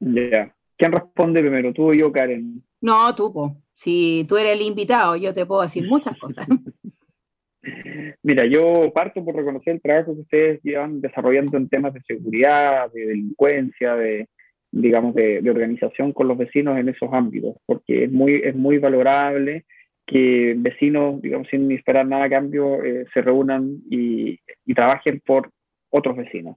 Ya. 0.00 0.54
¿Quién 0.76 0.92
responde 0.92 1.40
primero, 1.40 1.72
tú 1.72 1.90
o 1.90 1.92
yo, 1.92 2.10
Karen? 2.10 2.62
No, 2.80 3.14
tú, 3.14 3.32
po. 3.32 3.56
Si 3.74 4.24
tú 4.28 4.36
eres 4.36 4.58
el 4.58 4.66
invitado, 4.66 5.16
yo 5.16 5.32
te 5.32 5.46
puedo 5.46 5.62
decir 5.62 5.86
muchas 5.86 6.18
cosas. 6.18 6.46
Mira, 8.22 8.46
yo 8.46 8.92
parto 8.94 9.24
por 9.24 9.34
reconocer 9.34 9.74
el 9.74 9.82
trabajo 9.82 10.14
que 10.14 10.20
ustedes 10.20 10.62
llevan 10.62 11.00
desarrollando 11.00 11.56
en 11.56 11.68
temas 11.68 11.94
de 11.94 12.00
seguridad, 12.02 12.90
de 12.92 13.06
delincuencia, 13.06 13.94
de, 13.94 14.28
digamos, 14.70 15.14
de, 15.14 15.42
organización 15.50 16.12
con 16.12 16.28
los 16.28 16.38
vecinos 16.38 16.78
en 16.78 16.88
esos 16.88 17.12
ámbitos, 17.12 17.56
porque 17.66 18.04
es 18.04 18.12
muy, 18.12 18.34
es 18.36 18.54
muy 18.54 18.78
valorable 18.78 19.64
que 20.06 20.54
vecinos, 20.56 21.20
digamos, 21.22 21.48
sin 21.48 21.70
esperar 21.72 22.06
nada 22.06 22.24
a 22.24 22.30
cambio, 22.30 22.82
eh, 22.82 23.06
se 23.12 23.22
reúnan 23.22 23.78
y, 23.90 24.38
trabajen 24.74 25.20
por 25.24 25.50
otros 25.90 26.16
vecinos. 26.16 26.56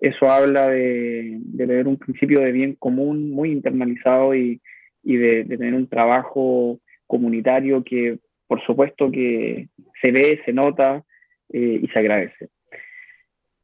Eso 0.00 0.30
habla 0.30 0.68
de, 0.68 1.40
tener 1.56 1.86
un 1.86 1.96
principio 1.96 2.40
de 2.40 2.52
bien 2.52 2.74
común 2.74 3.30
muy 3.30 3.52
internalizado 3.52 4.34
y, 4.34 4.60
de, 5.02 5.44
tener 5.44 5.74
un 5.74 5.88
trabajo 5.88 6.78
comunitario 7.06 7.82
que, 7.84 8.18
por 8.46 8.64
supuesto, 8.64 9.10
que 9.10 9.68
se 10.00 10.10
ve, 10.10 10.40
se 10.44 10.52
nota 10.52 11.04
eh, 11.52 11.80
y 11.82 11.86
se 11.88 11.98
agradece. 11.98 12.48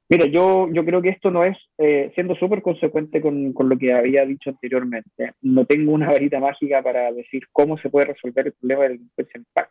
Mira, 0.08 0.26
yo, 0.26 0.68
yo 0.72 0.84
creo 0.84 1.00
que 1.00 1.08
esto 1.08 1.30
no 1.30 1.44
es, 1.44 1.56
eh, 1.78 2.12
siendo 2.14 2.34
súper 2.36 2.62
consecuente 2.62 3.20
con, 3.20 3.52
con, 3.52 3.68
lo 3.68 3.78
que 3.78 3.92
había 3.92 4.26
dicho 4.26 4.50
anteriormente, 4.50 5.32
no 5.40 5.64
tengo 5.64 5.92
una 5.92 6.08
varita 6.08 6.38
mágica 6.40 6.82
para 6.82 7.10
decir 7.10 7.44
cómo 7.52 7.78
se 7.78 7.88
puede 7.88 8.06
resolver 8.06 8.46
el 8.46 8.52
problema 8.52 8.82
del 8.82 8.92
delincuencia 8.92 9.38
en 9.38 9.46
PAC. 9.52 9.70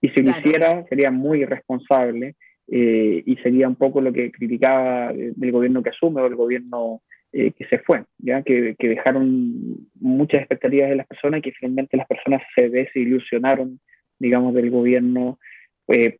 Y 0.00 0.08
si 0.10 0.22
lo 0.22 0.30
hiciera, 0.30 0.84
sería 0.88 1.10
muy 1.10 1.42
irresponsable 1.42 2.36
eh, 2.68 3.22
y 3.24 3.36
sería 3.36 3.68
un 3.68 3.76
poco 3.76 4.00
lo 4.00 4.12
que 4.12 4.30
criticaba 4.30 5.12
del 5.12 5.52
gobierno 5.52 5.82
que 5.82 5.90
asume 5.90 6.20
o 6.20 6.24
del 6.24 6.34
gobierno 6.34 7.02
eh, 7.32 7.52
que 7.52 7.66
se 7.66 7.78
fue, 7.78 8.04
¿ya? 8.18 8.42
Que, 8.42 8.74
que, 8.78 8.88
dejaron 8.88 9.88
muchas 10.00 10.40
expectativas 10.40 10.88
de 10.88 10.96
las 10.96 11.06
personas 11.06 11.38
y 11.38 11.42
que 11.42 11.52
finalmente 11.52 11.96
las 11.96 12.06
personas 12.06 12.42
se 12.54 12.68
desilusionaron, 12.68 13.80
digamos, 14.18 14.54
del 14.54 14.70
gobierno 14.70 15.38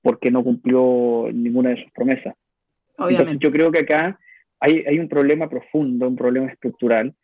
porque 0.00 0.30
no 0.30 0.44
cumplió 0.44 1.28
ninguna 1.32 1.70
de 1.70 1.82
sus 1.82 1.90
promesas. 1.90 2.36
Entonces, 2.98 3.38
yo 3.40 3.50
creo 3.50 3.70
que 3.70 3.80
acá 3.80 4.18
hay, 4.60 4.84
hay, 4.86 4.98
un 4.98 5.08
problema 5.08 5.48
profundo, 5.48 6.08
un 6.08 6.16
problema 6.16 6.46
estructural, 6.46 7.14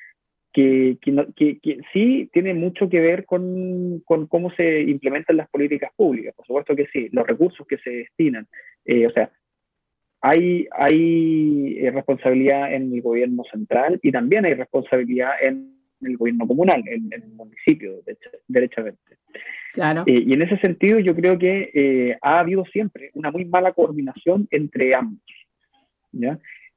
que, 0.53 0.99
que, 1.01 1.59
que, 1.61 1.81
sí 1.93 2.29
tiene 2.33 2.55
mucho 2.55 2.89
que 2.89 3.01
ver 3.01 3.25
con, 3.25 4.01
con, 4.05 4.27
cómo 4.27 4.51
se 4.53 4.83
implementan 4.83 5.37
las 5.37 5.49
políticas 5.49 5.91
públicas. 5.97 6.35
Por 6.35 6.47
supuesto 6.47 6.77
que 6.77 6.87
sí, 6.93 7.09
los 7.13 7.27
recursos 7.27 7.67
que 7.67 7.79
se 7.79 7.91
destinan. 7.91 8.47
Eh, 8.85 9.07
o 9.07 9.11
sea, 9.11 9.31
hay, 10.21 10.69
hay 10.73 11.79
eh, 11.79 11.91
responsabilidad 11.91 12.73
en 12.75 12.93
el 12.93 13.03
gobierno 13.03 13.45
central 13.51 13.99
y 14.03 14.13
también 14.13 14.45
hay 14.45 14.55
responsabilidad 14.55 15.33
en 15.41 15.73
el 16.03 16.17
gobierno 16.17 16.47
comunal, 16.47 16.83
en, 16.87 17.09
el 17.13 17.29
municipio, 17.29 18.01
derechamente. 18.49 19.17
Claro. 19.73 20.03
Eh, 20.07 20.25
y 20.27 20.35
en 20.35 20.43
ese 20.43 20.59
sentido 20.59 20.99
yo 20.99 21.15
creo 21.15 21.39
que 21.39 22.17
ha 22.21 22.41
habido 22.41 22.65
siempre 22.67 23.11
una 23.15 23.31
muy 23.31 23.45
mala 23.45 23.73
coordinación 23.73 24.47
entre 24.51 24.95
ambos 24.95 25.23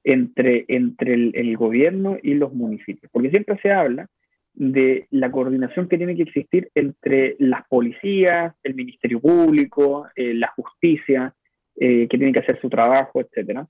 entre, 0.05 0.65
entre 0.67 1.13
el, 1.13 1.57
gobierno 1.57 2.17
y 2.21 2.35
los 2.35 2.53
municipios. 2.53 3.11
Porque 3.11 3.31
siempre 3.31 3.57
se 3.61 3.71
habla 3.71 4.07
de 4.53 5.07
la 5.09 5.31
coordinación 5.31 5.89
que 5.89 5.97
tiene 5.97 6.15
que 6.15 6.21
existir 6.21 6.69
entre 6.75 7.35
las 7.39 7.67
policías, 7.67 8.53
el 8.63 8.75
Ministerio 8.75 9.19
Público, 9.19 10.07
eh, 10.15 10.33
la 10.35 10.47
justicia, 10.49 11.33
eh, 11.75 12.07
que 12.07 12.17
tiene 12.17 12.31
que 12.31 12.39
hacer 12.39 12.61
su 12.61 12.69
trabajo, 12.69 13.19
etc. 13.19 13.61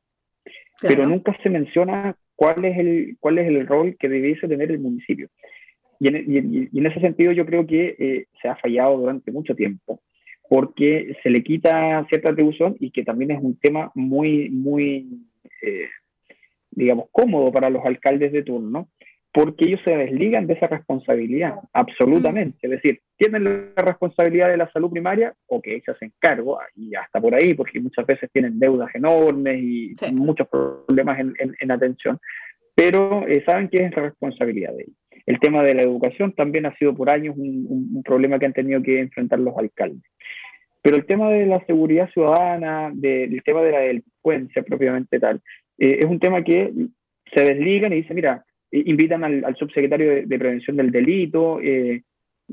Pero 0.81 1.07
nunca 1.07 1.35
se 1.41 1.49
menciona 1.49 2.15
cuál 2.35 2.65
es, 2.65 2.77
el, 2.77 3.15
cuál 3.19 3.39
es 3.39 3.47
el 3.47 3.65
rol 3.65 3.95
que 3.97 4.09
debiese 4.09 4.47
tener 4.47 4.69
el 4.71 4.79
municipio. 4.79 5.29
Y 6.01 6.09
en, 6.09 6.85
ese 6.85 6.99
sentido 6.99 7.31
yo 7.31 7.45
creo 7.45 7.65
que 7.65 7.95
eh, 7.97 8.25
se 8.41 8.49
ha 8.49 8.57
fallado 8.57 8.97
durante 8.97 9.31
mucho 9.31 9.55
tiempo 9.55 10.01
porque 10.49 11.15
se 11.23 11.29
le 11.29 11.41
quita 11.43 12.05
cierta 12.09 12.31
atribución 12.31 12.75
y 12.79 12.91
que 12.91 13.03
también 13.03 13.31
es 13.31 13.39
un 13.41 13.57
tema 13.57 13.91
muy, 13.95 14.49
muy 14.49 15.07
eh, 15.61 15.87
digamos, 16.75 17.05
cómodo 17.11 17.51
para 17.51 17.69
los 17.69 17.85
alcaldes 17.85 18.31
de 18.31 18.43
turno, 18.43 18.89
porque 19.33 19.65
ellos 19.65 19.81
se 19.83 19.95
desligan 19.95 20.47
de 20.47 20.53
esa 20.53 20.67
responsabilidad, 20.67 21.55
absolutamente. 21.73 22.57
Es 22.61 22.69
decir, 22.69 23.01
tienen 23.17 23.43
la 23.43 23.81
responsabilidad 23.81 24.49
de 24.49 24.57
la 24.57 24.71
salud 24.71 24.91
primaria, 24.91 25.33
o 25.47 25.61
que 25.61 25.81
se 25.81 25.91
hacen 25.91 26.13
cargo, 26.19 26.59
y 26.75 26.95
hasta 26.95 27.19
por 27.19 27.35
ahí, 27.35 27.53
porque 27.53 27.81
muchas 27.81 28.05
veces 28.05 28.29
tienen 28.31 28.59
deudas 28.59 28.93
enormes 28.95 29.57
y 29.61 29.95
muchos 30.13 30.47
problemas 30.47 31.19
en, 31.19 31.71
atención, 31.71 32.17
pero 32.73 33.27
eh, 33.27 33.43
saben 33.45 33.67
que 33.67 33.83
es 33.83 33.95
la 33.95 34.03
responsabilidad 34.03 34.73
de 34.73 34.83
ellos. 34.83 34.95
El 35.25 35.39
tema 35.39 35.63
de 35.63 35.73
la 35.73 35.81
educación 35.81 36.33
también 36.33 36.65
ha 36.65 36.75
sido 36.77 36.95
por 36.95 37.09
años 37.09 37.35
un 37.35 38.03
problema 38.05 38.37
que 38.37 38.45
han 38.45 38.53
tenido 38.53 38.81
que 38.83 38.99
enfrentar 38.99 39.39
los 39.39 39.57
alcaldes. 39.57 40.03
Pero 40.85 40.97
el 40.97 41.07
tema 41.07 41.31
de 41.31 41.47
la 41.47 41.65
seguridad 41.65 42.11
ciudadana, 42.11 42.91
del 42.93 43.41
tema 43.41 43.63
de 43.63 43.71
la 43.71 43.79
delincuencia 43.79 44.61
propiamente 44.61 45.19
tal, 45.19 45.41
eh, 45.77 45.97
es 45.99 46.05
un 46.05 46.19
tema 46.19 46.43
que 46.43 46.71
se 47.33 47.41
desligan 47.41 47.93
y 47.93 47.97
dicen, 47.97 48.15
mira, 48.15 48.45
eh, 48.71 48.83
invitan 48.85 49.23
al, 49.23 49.55
subsecretario 49.57 50.27
de, 50.27 50.39
Prevención 50.39 50.77
del 50.77 50.91
Delito, 50.91 51.59
eh, 51.61 52.03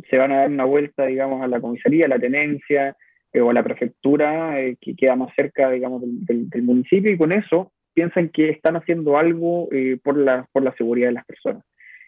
se 0.09 0.17
van 0.17 0.33
a 0.33 0.37
dar 0.39 0.51
una 0.51 0.65
vuelta, 0.65 1.07
digamos, 1.07 1.43
a 1.43 1.49
la 1.49 1.61
comisaría, 1.61 2.07
a 2.07 2.09
la 2.09 2.19
tenencia 2.19 2.97
o 3.35 3.51
a 3.51 3.55
la 3.55 3.63
prefectura 3.63 4.57
que 4.81 4.95
queda 4.95 5.17
más 5.17 5.35
cerca, 5.35 5.71
digamos, 5.71 6.03
del, 6.05 6.63
municipio 6.63 7.13
y 7.13 7.19
con 7.19 7.33
eso 7.33 7.73
piensan 7.95 8.29
que 8.29 8.51
están 8.51 8.77
haciendo 8.77 9.17
algo 9.17 9.69
por, 10.03 10.19
la, 10.19 10.47
por 10.53 10.63
la 10.63 10.75
seguridad 10.77 11.09
de 11.09 11.15
las 11.15 11.27
personas. 11.27 11.65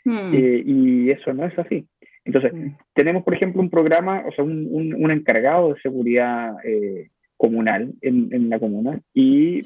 Hmm. 0.07 0.35
y 0.35 1.09
eso 1.09 1.33
no 1.33 1.46
es 1.46 1.59
así. 1.59 1.87
Entonces, 2.24 2.53
mm. 2.53 2.77
tenemos, 2.94 3.22
por 3.22 3.35
ejemplo, 3.35 3.61
un 3.61 3.70
programa, 3.70 4.22
o 4.27 4.33
sea, 4.33 4.44
un, 4.44 4.94
un, 4.94 5.11
encargado 5.11 5.74
de 5.74 5.81
seguridad 5.81 6.57
eh, 6.64 7.11
comunal 7.37 7.92
en, 8.00 8.29
en, 8.33 8.48
la 8.48 8.59
comuna 8.59 9.00
y 9.12 9.61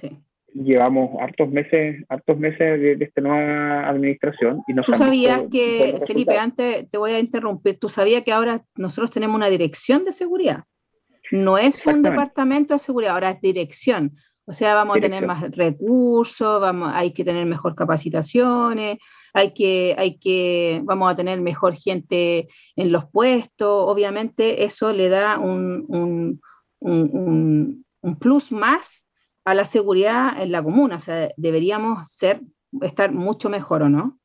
llevamos 0.54 1.10
hartos 1.20 1.48
meses, 1.50 2.04
hartos 2.08 2.38
meses 2.38 2.80
de, 2.80 2.96
esta 3.00 3.20
nueva 3.20 3.88
administración. 3.88 4.62
Y 4.66 4.74
¿Tú 4.74 4.94
sabías 4.94 5.44
que, 5.50 6.00
Felipe, 6.06 6.38
antes 6.38 6.88
te 6.88 6.98
voy 6.98 7.12
a 7.12 7.18
interrumpir, 7.18 7.78
tú 7.78 7.88
sabías 7.88 8.22
que 8.22 8.32
ahora 8.32 8.62
nosotros 8.76 9.10
tenemos 9.10 9.36
una 9.36 9.48
dirección 9.48 10.04
de 10.04 10.12
seguridad? 10.12 10.64
No 11.30 11.58
es 11.58 11.84
un 11.86 12.02
departamento 12.02 12.74
de 12.74 12.80
seguridad, 12.80 13.14
ahora 13.14 13.30
es 13.30 13.40
dirección. 13.40 14.16
O 14.46 14.52
sea, 14.54 14.74
vamos 14.74 14.96
a 14.96 15.00
tener 15.00 15.26
más 15.26 15.54
recursos, 15.54 16.58
vamos, 16.58 16.90
hay 16.94 17.12
que 17.12 17.22
tener 17.22 17.44
mejor 17.44 17.74
capacitaciones, 17.74 18.96
hay 19.34 19.52
que, 19.52 19.94
hay 19.98 20.18
que, 20.18 20.80
vamos 20.84 21.12
a 21.12 21.14
tener 21.14 21.38
mejor 21.38 21.76
gente 21.76 22.48
en 22.74 22.90
los 22.90 23.04
puestos. 23.10 23.68
Obviamente 23.68 24.64
eso 24.64 24.90
le 24.94 25.10
da 25.10 25.38
un, 25.38 25.84
un, 25.88 26.40
un, 26.78 27.84
un 28.00 28.18
plus 28.18 28.50
más 28.50 29.07
a 29.50 29.54
la 29.54 29.64
seguridad 29.64 30.40
en 30.40 30.52
la 30.52 30.62
comuna. 30.62 30.96
O 30.96 31.00
sea, 31.00 31.28
deberíamos 31.36 32.08
ser, 32.10 32.40
estar 32.82 33.12
mucho 33.12 33.48
mejor, 33.50 33.82
¿o 33.82 33.88
no? 33.88 34.18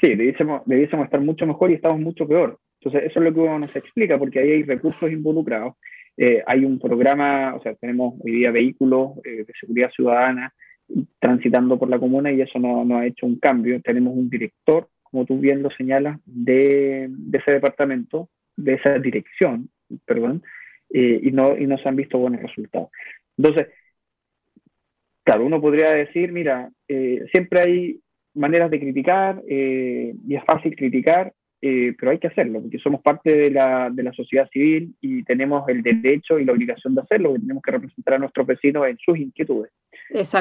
Sí, 0.00 0.14
debiésemos, 0.14 0.62
debiésemos 0.66 1.04
estar 1.06 1.20
mucho 1.20 1.46
mejor 1.46 1.70
y 1.70 1.74
estamos 1.74 2.00
mucho 2.00 2.28
peor. 2.28 2.58
Entonces, 2.80 3.10
eso 3.10 3.20
es 3.20 3.24
lo 3.24 3.34
que 3.34 3.58
nos 3.58 3.74
explica, 3.74 4.18
porque 4.18 4.40
ahí 4.40 4.50
hay 4.50 4.62
recursos 4.62 5.10
involucrados 5.10 5.74
eh, 6.16 6.42
hay 6.46 6.64
un 6.64 6.78
programa, 6.78 7.54
o 7.54 7.62
sea, 7.62 7.74
tenemos 7.74 8.14
hoy 8.24 8.32
día 8.32 8.50
vehículos 8.50 9.18
eh, 9.24 9.44
de 9.44 9.52
seguridad 9.60 9.90
ciudadana 9.90 10.52
transitando 11.18 11.78
por 11.78 11.90
la 11.90 11.98
comuna 11.98 12.32
y 12.32 12.40
eso 12.40 12.58
no, 12.58 12.84
no, 12.84 12.98
ha 12.98 13.06
hecho 13.06 13.26
un 13.26 13.38
cambio. 13.38 13.80
Tenemos 13.82 14.16
un 14.16 14.30
director, 14.30 14.88
como 15.02 15.26
tú 15.26 15.38
bien 15.38 15.62
lo 15.62 15.70
señalas, 15.70 16.18
de, 16.24 17.08
de 17.10 17.38
ese 17.38 17.50
departamento, 17.50 18.30
de 18.56 18.74
esa 18.74 18.98
dirección, 18.98 19.68
perdón, 20.06 20.42
eh, 20.90 21.20
y, 21.22 21.30
no, 21.30 21.56
y 21.56 21.66
no 21.66 21.78
se 21.78 21.88
han 21.88 21.96
visto 21.96 22.18
buenos 22.18 22.42
resultados. 22.42 22.90
Entonces, 23.36 23.68
claro, 25.24 25.44
uno 25.44 25.60
podría 25.60 25.92
decir, 25.92 26.32
mira, 26.32 26.70
siempre 27.32 27.60
hay 27.60 28.00
maneras 28.34 28.70
de 28.70 28.80
criticar 28.80 29.42
y 29.46 30.34
es 30.34 30.44
fácil 30.44 30.74
criticar, 30.76 31.32
eh, 31.62 31.94
pero 31.98 32.12
hay 32.12 32.18
que 32.18 32.26
hacerlo, 32.26 32.60
porque 32.60 32.78
somos 32.78 33.00
parte 33.00 33.32
de 33.36 33.50
la, 33.50 33.88
de 33.90 34.02
la, 34.02 34.12
sociedad 34.12 34.48
civil 34.52 34.94
y 35.00 35.24
tenemos 35.24 35.66
el 35.68 35.82
derecho 35.82 36.38
y 36.38 36.44
la 36.44 36.52
obligación 36.52 36.94
de 36.94 37.00
hacerlo, 37.00 37.32
que 37.32 37.40
tenemos 37.40 37.62
que 37.62 37.70
representar 37.72 38.14
a 38.14 38.18
nuestros 38.18 38.46
vecinos 38.46 38.86
en 38.86 38.98
sus 38.98 39.18
inquietudes. 39.18 39.72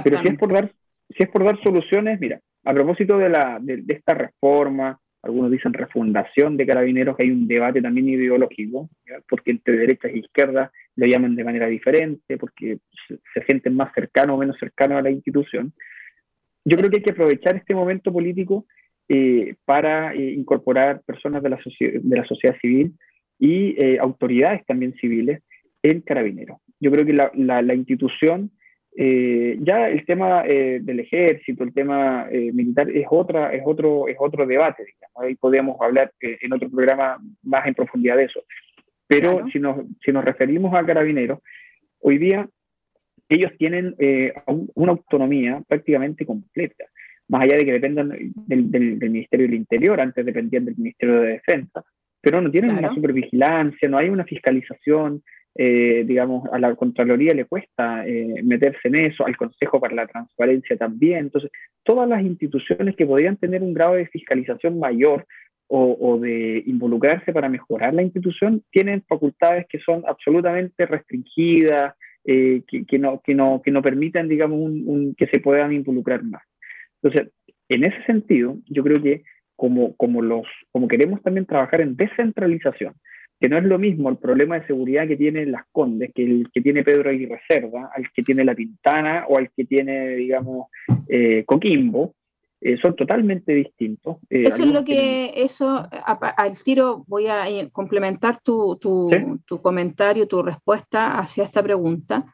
Pero 0.03 0.19
si 0.19 0.27
es 0.27 0.37
por 0.37 0.51
dar, 0.51 0.71
si 1.09 1.23
es 1.23 1.29
por 1.29 1.45
dar 1.45 1.57
soluciones, 1.63 2.19
mira, 2.19 2.41
a 2.65 2.73
propósito 2.73 3.17
de, 3.17 3.29
la, 3.29 3.59
de, 3.61 3.83
esta 3.87 4.13
reforma, 4.13 4.99
algunos 5.25 5.51
dicen 5.51 5.73
refundación 5.73 6.55
de 6.55 6.65
carabineros, 6.65 7.17
que 7.17 7.23
hay 7.23 7.31
un 7.31 7.47
debate 7.47 7.81
también 7.81 8.07
ideológico, 8.09 8.89
porque 9.27 9.51
entre 9.51 9.77
derecha 9.77 10.07
e 10.07 10.19
izquierda 10.19 10.71
lo 10.95 11.07
llaman 11.07 11.35
de 11.35 11.43
manera 11.43 11.67
diferente, 11.67 12.37
porque 12.37 12.77
se, 13.07 13.17
se 13.33 13.45
sienten 13.45 13.75
más 13.75 13.93
cercanos 13.93 14.35
o 14.35 14.39
menos 14.39 14.57
cercanos 14.59 14.99
a 14.99 15.01
la 15.01 15.11
institución. 15.11 15.73
Yo 16.63 16.77
creo 16.77 16.89
que 16.89 16.97
hay 16.97 17.03
que 17.03 17.11
aprovechar 17.11 17.55
este 17.55 17.75
momento 17.75 18.13
político 18.13 18.65
para 19.65 20.15
incorporar 20.15 21.01
personas 21.05 21.43
de 21.43 21.49
la, 21.49 21.59
de 21.79 22.17
la 22.17 22.25
sociedad 22.25 22.55
civil 22.59 22.93
y 23.37 23.97
autoridades 23.97 24.65
también 24.65 24.93
civiles 24.95 25.43
en 25.83 26.01
carabineros. 26.01 26.57
Yo 26.79 26.91
creo 26.91 27.05
que 27.05 27.13
la, 27.13 27.31
la, 27.35 27.75
institución, 27.75 28.51
ya 28.97 29.89
el 29.89 30.05
tema 30.05 30.43
del 30.43 30.99
ejército, 30.99 31.63
el 31.63 31.73
tema 31.73 32.27
militar 32.31 32.89
es, 32.89 33.05
otra, 33.09 33.53
es, 33.53 33.61
otro, 33.65 34.07
es 34.07 34.15
otro 34.19 34.45
debate, 34.45 34.85
digamos. 34.85 35.23
Ahí 35.23 35.35
podríamos 35.35 35.79
hablar 35.81 36.13
en 36.21 36.53
otro 36.53 36.69
programa 36.69 37.17
más 37.43 37.67
en 37.67 37.75
profundidad 37.75 38.17
de 38.17 38.25
eso. 38.25 38.41
Pero 39.07 39.45
si, 39.51 39.59
nos, 39.59 39.85
si 40.03 40.11
nos 40.11 40.23
referimos 40.23 40.73
a 40.73 40.85
carabineros, 40.85 41.39
hoy 41.99 42.17
día 42.17 42.47
ellos 43.29 43.51
tienen 43.57 43.95
eh, 43.97 44.33
una 44.75 44.91
autonomía 44.91 45.61
prácticamente 45.67 46.25
completa, 46.25 46.85
más 47.27 47.43
allá 47.43 47.57
de 47.57 47.65
que 47.65 47.73
dependan 47.73 48.09
del, 48.09 48.97
Ministerio 48.97 49.47
del 49.47 49.55
Interior, 49.55 49.99
antes 49.99 50.25
dependían 50.25 50.65
del 50.65 50.77
Ministerio 50.77 51.21
de 51.21 51.27
Defensa, 51.33 51.83
pero 52.21 52.41
no 52.41 52.51
tienen 52.51 52.77
una 52.77 52.93
supervigilancia, 52.93 53.89
no 53.89 53.97
hay 53.97 54.09
una 54.09 54.25
fiscalización, 54.25 55.23
eh, 55.57 56.03
digamos, 56.05 56.49
a 56.51 56.59
la 56.59 56.75
Contraloría 56.75 57.33
le 57.33 57.45
cuesta 57.45 58.05
eh, 58.05 58.41
meterse 58.43 58.89
en 58.89 58.95
eso, 58.95 59.25
al 59.25 59.37
Consejo 59.37 59.79
para 59.79 59.95
la 59.95 60.07
Transparencia 60.07 60.75
también. 60.75 61.19
Entonces, 61.19 61.49
todas 61.83 62.09
las 62.09 62.21
instituciones 62.23 62.95
que 62.97 63.05
podrían 63.05 63.37
tener 63.37 63.63
un 63.63 63.73
grado 63.73 63.93
de 63.93 64.07
fiscalización 64.07 64.79
mayor 64.79 65.25
o, 65.67 66.19
de 66.21 66.61
involucrarse 66.67 67.33
para 67.33 67.49
mejorar 67.49 67.93
la 67.93 68.03
institución 68.03 68.61
tienen 68.69 69.01
facultades 69.09 69.65
que 69.67 69.79
son 69.79 70.03
absolutamente 70.07 70.85
restringidas, 70.85 71.95
eh, 72.23 72.61
que, 72.67 72.99
no, 72.99 73.21
que, 73.23 73.33
no, 73.33 73.61
que 73.63 73.71
no 73.71 73.81
permitan, 73.81 74.27
digamos, 74.27 74.59
un, 74.59 75.15
que 75.17 75.25
se 75.27 75.39
puedan 75.39 75.73
involucrar 75.73 76.23
más. 76.23 76.43
Entonces, 77.01 77.31
en 77.69 77.83
ese 77.83 78.03
sentido, 78.05 78.57
yo 78.67 78.83
creo 78.83 79.01
que 79.01 79.23
como, 79.55 79.95
como, 79.95 80.21
los, 80.21 80.45
como 80.71 80.87
queremos 80.87 81.23
también 81.23 81.45
trabajar 81.45 81.81
en 81.81 81.95
descentralización, 81.95 82.93
que 83.39 83.49
no 83.49 83.57
es 83.57 83.63
lo 83.63 83.77
mismo 83.77 84.09
el 84.09 84.17
problema 84.17 84.59
de 84.59 84.67
seguridad 84.67 85.07
que 85.07 85.17
tienen 85.17 85.51
las 85.51 85.63
Condes, 85.71 86.11
que 86.13 86.23
el 86.23 86.49
que 86.53 86.61
tiene 86.61 86.83
Pedro 86.83 87.11
y 87.11 87.25
Reserva, 87.25 87.91
al 87.93 88.11
que 88.11 88.23
tiene 88.23 88.45
La 88.45 88.55
Pintana 88.55 89.25
o 89.27 89.37
al 89.37 89.51
que 89.51 89.65
tiene, 89.65 90.15
digamos, 90.15 90.67
eh, 91.07 91.43
Coquimbo, 91.45 92.15
eh, 92.61 92.77
son 92.81 92.95
totalmente 92.95 93.53
distintos. 93.53 94.17
Eh, 94.29 94.43
eso 94.47 94.63
es 94.63 94.71
lo 94.71 94.83
que, 94.83 95.33
eso, 95.35 95.87
al 96.37 96.63
tiro 96.63 97.03
voy 97.07 97.27
a 97.27 97.45
complementar 97.71 98.39
tu, 98.39 98.77
tu, 98.77 99.11
tu 99.45 99.59
comentario, 99.59 100.27
tu 100.27 100.41
respuesta 100.41 101.19
hacia 101.19 101.43
esta 101.43 101.61
pregunta. 101.61 102.25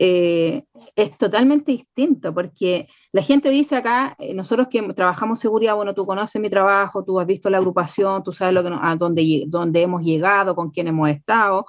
Es 0.00 1.18
totalmente 1.18 1.72
distinto, 1.72 2.32
porque 2.32 2.86
la 3.12 3.22
gente 3.22 3.50
dice 3.50 3.76
acá, 3.76 4.16
nosotros 4.34 4.68
que 4.70 4.80
trabajamos 4.94 5.40
seguridad, 5.40 5.74
bueno, 5.74 5.94
tú 5.94 6.06
conoces 6.06 6.40
mi 6.40 6.48
trabajo, 6.48 7.04
tú 7.04 7.18
has 7.18 7.26
visto 7.26 7.50
la 7.50 7.58
agrupación, 7.58 8.22
tú 8.22 8.32
sabes 8.32 8.54
lo 8.54 8.62
que, 8.62 8.70
a 8.80 8.96
dónde, 8.96 9.44
dónde 9.48 9.82
hemos 9.82 10.02
llegado, 10.02 10.54
con 10.54 10.70
quién 10.70 10.88
hemos 10.88 11.08
estado, 11.08 11.66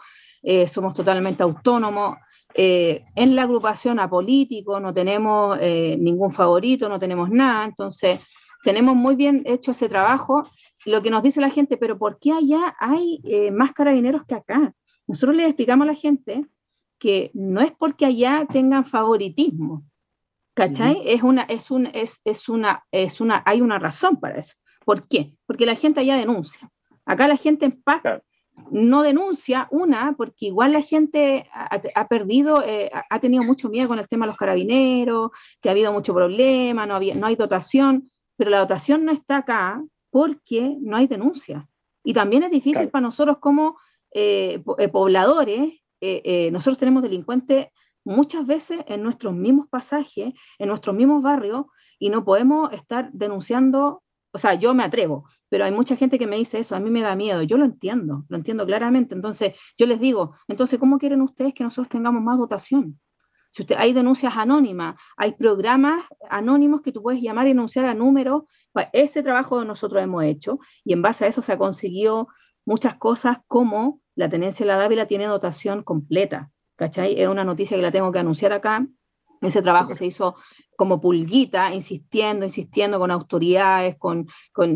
somos 0.67 0.93
totalmente 0.93 1.41
autónomos. 1.43 2.17
Eh, 2.55 3.05
en 3.15 3.35
la 3.35 3.43
agrupación 3.43 3.99
apolítico 3.99 4.79
no 4.79 4.91
tenemos 4.93 5.57
eh, 5.61 5.95
ningún 5.99 6.31
favorito, 6.31 6.89
no 6.89 6.99
tenemos 6.99 7.29
nada, 7.29 7.65
entonces 7.65 8.19
tenemos 8.63 8.95
muy 8.95 9.15
bien 9.15 9.43
hecho 9.45 9.71
ese 9.71 9.87
trabajo. 9.87 10.43
Lo 10.85 11.01
que 11.01 11.11
nos 11.11 11.23
dice 11.23 11.41
la 11.41 11.51
gente, 11.51 11.77
pero 11.77 11.97
¿por 11.97 12.19
qué 12.19 12.31
allá 12.31 12.75
hay 12.79 13.21
eh, 13.23 13.51
más 13.51 13.71
carabineros 13.73 14.23
que 14.25 14.35
acá? 14.35 14.73
Nosotros 15.07 15.35
le 15.35 15.45
explicamos 15.45 15.85
a 15.85 15.91
la 15.91 15.97
gente 15.97 16.45
que 16.99 17.31
no 17.33 17.61
es 17.61 17.71
porque 17.71 18.05
allá 18.05 18.45
tengan 18.51 18.85
favoritismo, 18.85 19.83
¿cachai? 20.53 21.01
Es 21.05 21.23
una, 21.23 21.43
es 21.43 21.71
un, 21.71 21.87
es, 21.87 22.21
es 22.25 22.49
una, 22.49 22.83
es 22.91 23.21
una, 23.21 23.41
hay 23.45 23.61
una 23.61 23.79
razón 23.79 24.17
para 24.19 24.37
eso. 24.37 24.55
¿Por 24.85 25.07
qué? 25.07 25.33
Porque 25.45 25.65
la 25.65 25.75
gente 25.75 26.01
allá 26.01 26.17
denuncia. 26.17 26.69
Acá 27.05 27.27
la 27.27 27.37
gente 27.37 27.65
en 27.65 27.81
paz 27.81 28.01
no 28.71 29.03
denuncia, 29.03 29.67
una, 29.71 30.13
porque 30.17 30.47
igual 30.47 30.73
la 30.73 30.81
gente 30.81 31.49
ha, 31.53 32.07
perdido, 32.07 32.61
eh, 32.65 32.91
ha 33.09 33.19
tenido 33.19 33.43
mucho 33.43 33.69
miedo 33.69 33.87
con 33.87 33.99
el 33.99 34.07
tema 34.07 34.25
de 34.25 34.31
los 34.31 34.37
carabineros, 34.37 35.31
que 35.61 35.69
ha 35.69 35.71
habido 35.71 35.93
mucho 35.93 36.13
problema, 36.13 36.85
no, 36.85 36.95
había, 36.95 37.15
no 37.15 37.27
hay 37.27 37.35
dotación, 37.35 38.11
pero 38.35 38.51
la 38.51 38.59
dotación 38.59 39.05
no 39.05 39.11
está 39.11 39.37
acá 39.37 39.83
porque 40.09 40.75
no 40.81 40.97
hay 40.97 41.07
denuncia. 41.07 41.67
Y 42.03 42.13
también 42.13 42.43
es 42.43 42.51
difícil 42.51 42.89
para 42.89 43.01
nosotros 43.01 43.37
como 43.39 43.77
eh, 44.11 44.61
eh, 46.01 46.21
pobladores, 46.23 46.51
nosotros 46.51 46.77
tenemos 46.77 47.03
delincuentes 47.03 47.67
muchas 48.05 48.45
veces 48.47 48.79
en 48.87 49.03
nuestros 49.03 49.33
mismos 49.33 49.67
pasajes, 49.69 50.33
en 50.57 50.67
nuestros 50.67 50.95
mismos 50.95 51.21
barrios, 51.21 51.65
y 51.99 52.09
no 52.09 52.23
podemos 52.23 52.71
estar 52.73 53.11
denunciando 53.11 54.03
o 54.31 54.37
sea, 54.37 54.53
yo 54.53 54.73
me 54.75 54.83
atrevo, 54.83 55.25
pero 55.49 55.65
hay 55.65 55.71
mucha 55.71 55.95
gente 55.95 56.19
que 56.19 56.27
me 56.27 56.35
dice 56.35 56.59
eso, 56.59 56.75
a 56.75 56.79
mí 56.79 56.91
me 56.91 57.01
da 57.01 57.15
miedo, 57.15 57.41
yo 57.41 57.57
lo 57.57 57.65
entiendo, 57.65 58.25
lo 58.29 58.37
entiendo 58.37 58.65
claramente, 58.65 59.15
entonces 59.15 59.53
yo 59.77 59.87
les 59.87 59.99
digo, 59.99 60.35
entonces, 60.47 60.79
¿cómo 60.79 60.99
quieren 60.99 61.21
ustedes 61.21 61.53
que 61.53 61.63
nosotros 61.63 61.89
tengamos 61.89 62.21
más 62.21 62.37
dotación? 62.37 62.99
Si 63.51 63.63
usted, 63.63 63.75
hay 63.79 63.93
denuncias 63.93 64.37
anónimas, 64.37 64.95
hay 65.17 65.31
programas 65.33 66.05
anónimos 66.29 66.81
que 66.81 66.91
tú 66.91 67.01
puedes 67.01 67.21
llamar 67.21 67.47
y 67.47 67.51
denunciar 67.51 67.85
a 67.85 67.95
números, 67.95 68.43
pues 68.71 68.87
ese 68.93 69.23
trabajo 69.23 69.65
nosotros 69.65 70.03
hemos 70.03 70.23
hecho 70.23 70.59
y 70.83 70.93
en 70.93 71.01
base 71.01 71.25
a 71.25 71.27
eso 71.27 71.41
se 71.41 71.53
ha 71.53 71.57
conseguido 71.57 72.27
muchas 72.65 72.97
cosas 72.97 73.39
como 73.47 74.01
la 74.19 74.27
tenencia 74.27 74.65
de 74.65 74.67
la 74.67 74.77
Dávila 74.77 75.05
tiene 75.07 75.27
dotación 75.27 75.81
completa, 75.81 76.51
¿cachai? 76.75 77.21
Es 77.21 77.29
una 77.29 77.45
noticia 77.45 77.77
que 77.77 77.83
la 77.83 77.89
tengo 77.89 78.11
que 78.11 78.19
anunciar 78.19 78.51
acá, 78.51 78.85
ese 79.39 79.61
trabajo 79.61 79.95
se 79.95 80.05
hizo 80.05 80.35
como 80.75 80.99
pulguita, 80.99 81.73
insistiendo, 81.73 82.45
insistiendo 82.45 82.99
con 82.99 83.11
autoridades, 83.11 83.95
con, 83.97 84.27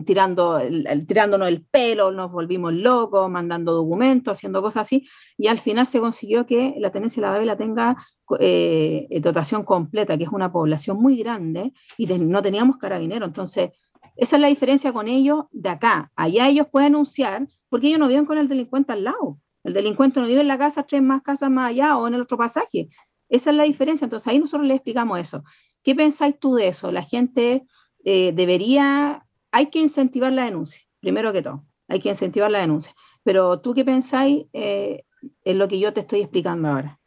tirando, 0.06 0.60
el, 0.60 1.06
tirándonos 1.06 1.50
el 1.50 1.66
pelo, 1.66 2.10
nos 2.12 2.32
volvimos 2.32 2.74
locos, 2.74 3.30
mandando 3.30 3.74
documentos, 3.74 4.38
haciendo 4.38 4.62
cosas 4.62 4.84
así, 4.84 5.10
y 5.38 5.48
al 5.48 5.60
final 5.60 5.88
se 5.88 6.00
consiguió 6.00 6.46
que 6.46 6.76
la 6.78 6.92
tenencia 6.92 7.22
de 7.22 7.28
la 7.28 7.34
Dávila 7.34 7.58
tenga 7.58 7.98
eh, 8.40 9.10
dotación 9.22 9.64
completa, 9.64 10.18
que 10.18 10.24
es 10.24 10.30
una 10.30 10.54
población 10.54 11.02
muy 11.02 11.18
grande, 11.18 11.74
y 11.98 12.06
no 12.06 12.42
teníamos 12.42 12.78
carabinero. 12.78 13.26
Entonces, 13.26 13.72
esa 14.16 14.36
es 14.36 14.42
la 14.42 14.48
diferencia 14.48 14.94
con 14.94 15.08
ellos 15.08 15.46
de 15.52 15.70
acá. 15.70 16.12
Allá 16.16 16.48
ellos 16.48 16.68
pueden 16.72 16.94
anunciar, 16.94 17.48
porque 17.70 17.88
ellos 17.88 18.00
no 18.00 18.08
viven 18.08 18.26
con 18.26 18.38
el 18.38 18.48
delincuente 18.48 18.94
al 18.94 19.04
lado. 19.04 19.40
El 19.64 19.74
delincuente 19.74 20.20
no 20.20 20.28
vive 20.28 20.42
en 20.42 20.48
la 20.48 20.58
casa, 20.58 20.84
tres 20.84 21.02
más 21.02 21.22
casas 21.22 21.50
más 21.50 21.70
allá 21.70 21.98
o 21.98 22.08
en 22.08 22.14
el 22.14 22.22
otro 22.22 22.38
pasaje. 22.38 22.90
Esa 23.30 23.50
es 23.50 23.56
la 23.56 23.64
diferencia. 23.64 24.06
Entonces 24.06 24.28
ahí 24.28 24.40
nosotros 24.40 24.68
le 24.68 24.76
explicamos 24.76 25.20
eso. 25.20 25.44
¿Qué 25.84 25.96
pensáis 25.96 26.38
tú 26.40 26.56
de 26.56 26.68
eso? 26.68 26.92
La 26.92 27.02
gente 27.02 27.64
eh, 28.06 28.32
debería, 28.34 29.26
hay 29.52 29.68
que 29.68 29.80
incentivar 29.80 30.32
la 30.32 30.46
denuncia, 30.46 30.84
primero 31.00 31.34
que 31.34 31.42
todo, 31.42 31.66
hay 31.88 32.00
que 32.00 32.10
incentivar 32.10 32.52
la 32.52 32.60
denuncia. 32.60 32.94
Pero 33.24 33.60
tú 33.62 33.74
qué 33.74 33.84
pensáis 33.84 34.46
eh, 34.54 35.04
en 35.44 35.58
lo 35.58 35.68
que 35.68 35.80
yo 35.80 35.94
te 35.94 36.02
estoy 36.02 36.22
explicando 36.22 36.68
ahora. 36.68 37.00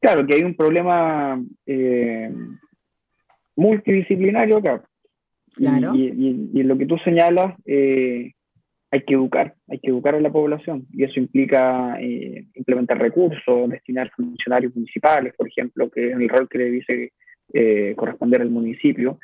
Claro, 0.00 0.26
que 0.26 0.34
hay 0.34 0.42
un 0.42 0.56
problema 0.56 1.40
eh, 1.64 2.34
multidisciplinario 3.54 4.58
acá. 4.58 4.82
Claro. 5.54 5.94
Y, 5.94 6.50
en 6.54 6.68
lo 6.68 6.78
que 6.78 6.86
tú 6.86 6.96
señalas, 6.98 7.54
hay 8.92 9.00
que 9.04 9.14
educar, 9.14 9.54
hay 9.68 9.78
que 9.78 9.88
educar 9.88 10.14
a 10.14 10.20
la 10.20 10.30
población. 10.30 10.86
Y 10.92 11.04
eso 11.04 11.18
implica 11.18 11.96
eh, 11.98 12.44
implementar 12.54 12.98
recursos, 12.98 13.70
destinar 13.70 14.10
funcionarios 14.14 14.76
municipales, 14.76 15.32
por 15.34 15.48
ejemplo, 15.48 15.90
que 15.90 16.10
es 16.10 16.14
el 16.14 16.28
rol 16.28 16.46
que 16.48 16.58
le 16.58 16.70
dice 16.70 17.12
eh, 17.54 17.94
corresponder 17.96 18.42
al 18.42 18.50
municipio, 18.50 19.18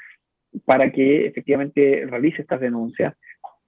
para 0.65 0.91
que 0.91 1.27
efectivamente 1.27 2.07
realice 2.07 2.41
estas 2.41 2.61
denuncias, 2.61 3.15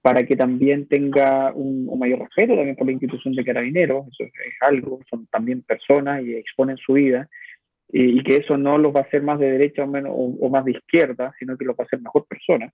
para 0.01 0.25
que 0.25 0.35
también 0.35 0.87
tenga 0.87 1.53
un, 1.53 1.87
mayor 1.99 2.21
respeto 2.21 2.55
también 2.55 2.75
por 2.75 2.87
la 2.87 2.93
institución 2.93 3.35
de 3.35 3.45
carabineros, 3.45 4.07
eso 4.07 4.23
es, 4.23 4.53
algo, 4.61 5.01
son 5.07 5.27
también 5.27 5.61
personas 5.61 6.23
y 6.23 6.33
exponen 6.33 6.77
su 6.77 6.93
vida, 6.93 7.29
y, 7.91 8.23
que 8.23 8.37
eso 8.37 8.57
no 8.57 8.77
los 8.77 8.95
va 8.95 9.01
a 9.01 9.03
hacer 9.03 9.21
más 9.21 9.39
de 9.39 9.51
derecha 9.51 9.83
o, 9.83 9.87
menos, 9.87 10.11
o, 10.15 10.49
más 10.49 10.65
de 10.65 10.71
izquierda, 10.71 11.33
sino 11.37 11.57
que 11.57 11.65
los 11.65 11.75
va 11.75 11.83
a 11.83 11.85
hacer 11.85 11.99
mejor 11.99 12.25
personas. 12.25 12.73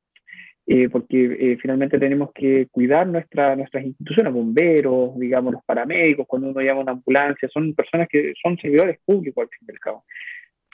Eh, 0.70 0.90
porque 0.90 1.24
eh, 1.40 1.58
finalmente 1.62 1.98
tenemos 1.98 2.32
que 2.34 2.68
cuidar 2.70 3.08
nuestra, 3.08 3.56
nuestras 3.56 3.86
instituciones, 3.86 4.34
bomberos, 4.34 5.18
digamos, 5.18 5.54
los 5.54 5.64
paramédicos, 5.64 6.28
cuando 6.28 6.50
uno 6.50 6.60
llama 6.60 6.82
a 6.82 6.84
una 6.84 6.92
ambulancia, 6.92 7.48
son 7.48 7.74
personas 7.74 8.10
que 8.10 8.34
son 8.42 8.58
servidores 8.58 9.00
públicos 9.06 9.44
al 9.44 9.50
fin 9.50 9.68
y 9.68 9.72
al 9.72 9.80
cabo. 9.80 10.04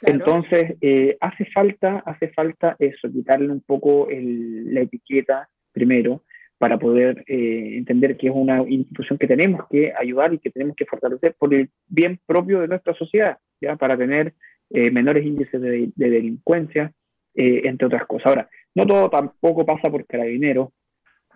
Entonces, 0.01 0.75
eh, 0.81 1.15
hace 1.21 1.45
falta, 1.45 2.01
hace 2.05 2.29
falta 2.29 2.75
eso, 2.79 3.09
quitarle 3.11 3.51
un 3.51 3.61
poco 3.61 4.07
la 4.09 4.81
etiqueta 4.81 5.47
primero 5.71 6.23
para 6.63 6.79
poder 6.79 7.25
entender 7.27 8.15
que 8.15 8.27
es 8.27 8.33
una 8.33 8.61
institución 8.61 9.19
que 9.19 9.27
tenemos 9.27 9.67
que 9.69 9.91
ayudar 9.99 10.33
y 10.33 10.39
que 10.39 10.49
tenemos 10.49 10.77
que 10.77 10.85
fortalecer 10.85 11.35
por 11.37 11.53
el 11.53 11.69
bien 11.87 12.17
propio 12.25 12.61
de 12.61 12.69
nuestra 12.69 12.93
sociedad, 12.93 13.37
¿ya? 13.59 13.75
para 13.75 13.97
tener 13.97 14.33
menores 14.69 15.25
índices 15.25 15.59
de, 15.59 15.91
de 15.93 16.09
delincuencia, 16.09 16.93
entre 17.35 17.87
otras 17.87 18.05
cosas. 18.05 18.27
Ahora, 18.27 18.49
no 18.75 18.85
todo 18.85 19.09
tampoco 19.09 19.65
pasa 19.65 19.89
por 19.89 20.05
carabineros. 20.05 20.69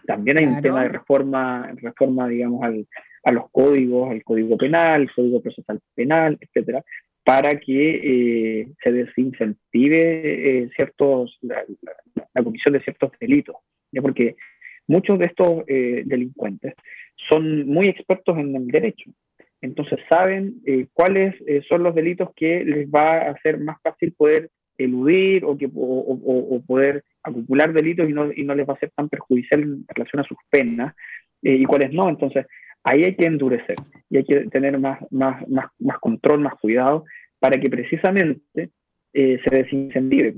También 0.05 0.39
hay 0.39 0.45
un 0.45 0.61
tema 0.61 0.84
de 0.84 0.89
reforma, 0.89 1.73
reforma 1.75 2.28
digamos, 2.30 2.63
al, 2.63 2.88
a 3.28 3.32
los 3.34 3.49
códigos, 3.51 4.09
al 4.09 4.23
código 4.23 4.57
penal, 4.57 5.01
el 5.01 5.11
código 5.11 5.41
procesal 5.41 5.82
penal, 5.93 6.38
etcétera, 6.39 6.84
para 7.28 7.59
que 7.59 8.61
eh, 8.61 8.67
se 8.82 8.91
desincentive 8.93 10.61
eh, 10.63 10.69
ciertos, 10.78 11.38
la, 11.41 11.61
comisión 12.41 12.73
de 12.73 12.80
ciertos 12.80 13.11
delitos, 13.19 13.57
¿ya? 13.91 14.01
porque 14.01 14.38
muchos 14.88 15.19
de 15.19 15.25
estos 15.25 15.63
eh, 15.67 16.03
delincuentes 16.05 16.73
son 17.29 17.67
muy 17.67 17.88
expertos 17.88 18.38
en 18.38 18.55
el 18.55 18.67
derecho, 18.67 19.11
entonces 19.61 19.99
saben 20.09 20.61
cuáles 20.93 21.33
son 21.67 21.81
los 21.81 21.95
delitos 21.95 22.29
que 22.35 22.63
les 22.63 22.88
va 22.88 23.17
a 23.17 23.31
hacer 23.31 23.59
más 23.59 23.81
fácil 23.81 24.13
poder 24.13 24.51
eludir 24.77 25.43
o, 25.45 25.57
que, 25.57 25.67
o, 25.73 26.61
poder 26.67 27.03
acumular 27.23 27.73
delitos 27.73 28.07
y 28.07 28.13
no, 28.13 28.31
y 28.31 28.43
no, 28.43 28.53
les 28.53 28.69
va 28.69 28.75
a 28.75 28.79
ser 28.79 28.91
tan 28.95 29.09
perjudicial 29.09 29.63
en 29.63 29.85
relación 29.88 30.19
a 30.19 30.27
sus 30.27 30.38
penas 30.51 30.95
y 31.41 31.65
cuáles 31.65 31.91
no. 31.91 32.07
Entonces, 32.07 32.45
ahí 32.83 33.03
hay 33.03 33.15
que 33.15 33.25
endurecer 33.25 33.75
y 34.09 34.17
hay 34.17 34.23
que 34.23 34.45
tener 34.49 34.79
más, 34.79 34.99
más, 35.11 35.47
más, 35.49 35.65
más 35.79 35.97
control, 35.99 36.41
más 36.41 36.53
cuidado, 36.55 37.05
para 37.39 37.59
que 37.59 37.69
precisamente 37.69 38.69
eh, 39.13 39.39
se 39.43 39.55
desincentive. 39.55 40.35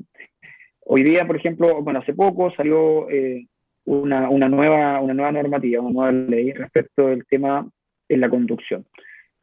Hoy 0.81 1.03
día, 1.03 1.25
por 1.27 1.35
ejemplo, 1.35 1.81
bueno, 1.83 1.99
hace 1.99 2.13
poco 2.13 2.51
salió 2.55 3.09
eh, 3.09 3.45
una, 3.89 4.29
una, 4.29 4.49
nueva, 4.49 4.99
una 4.99 5.13
nueva 5.13 5.31
normativa, 5.31 5.81
una 5.81 5.91
nueva 5.91 6.11
ley 6.11 6.51
respecto 6.53 7.07
del 7.07 7.25
tema 7.25 7.67
en 8.07 8.21
la 8.21 8.29
conducción. 8.29 8.85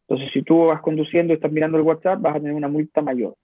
Entonces, 0.09 0.33
si 0.33 0.43
tú 0.43 0.67
vas 0.67 0.81
conduciendo 0.81 1.33
y 1.33 1.37
estás 1.37 1.53
mirando 1.53 1.79
el 1.79 1.85
WhatsApp, 1.85 2.21
vas 2.21 2.37
a 2.37 2.41
tener 2.41 2.55
una 2.55 2.69
multa 2.69 3.03
mayor 3.03 3.35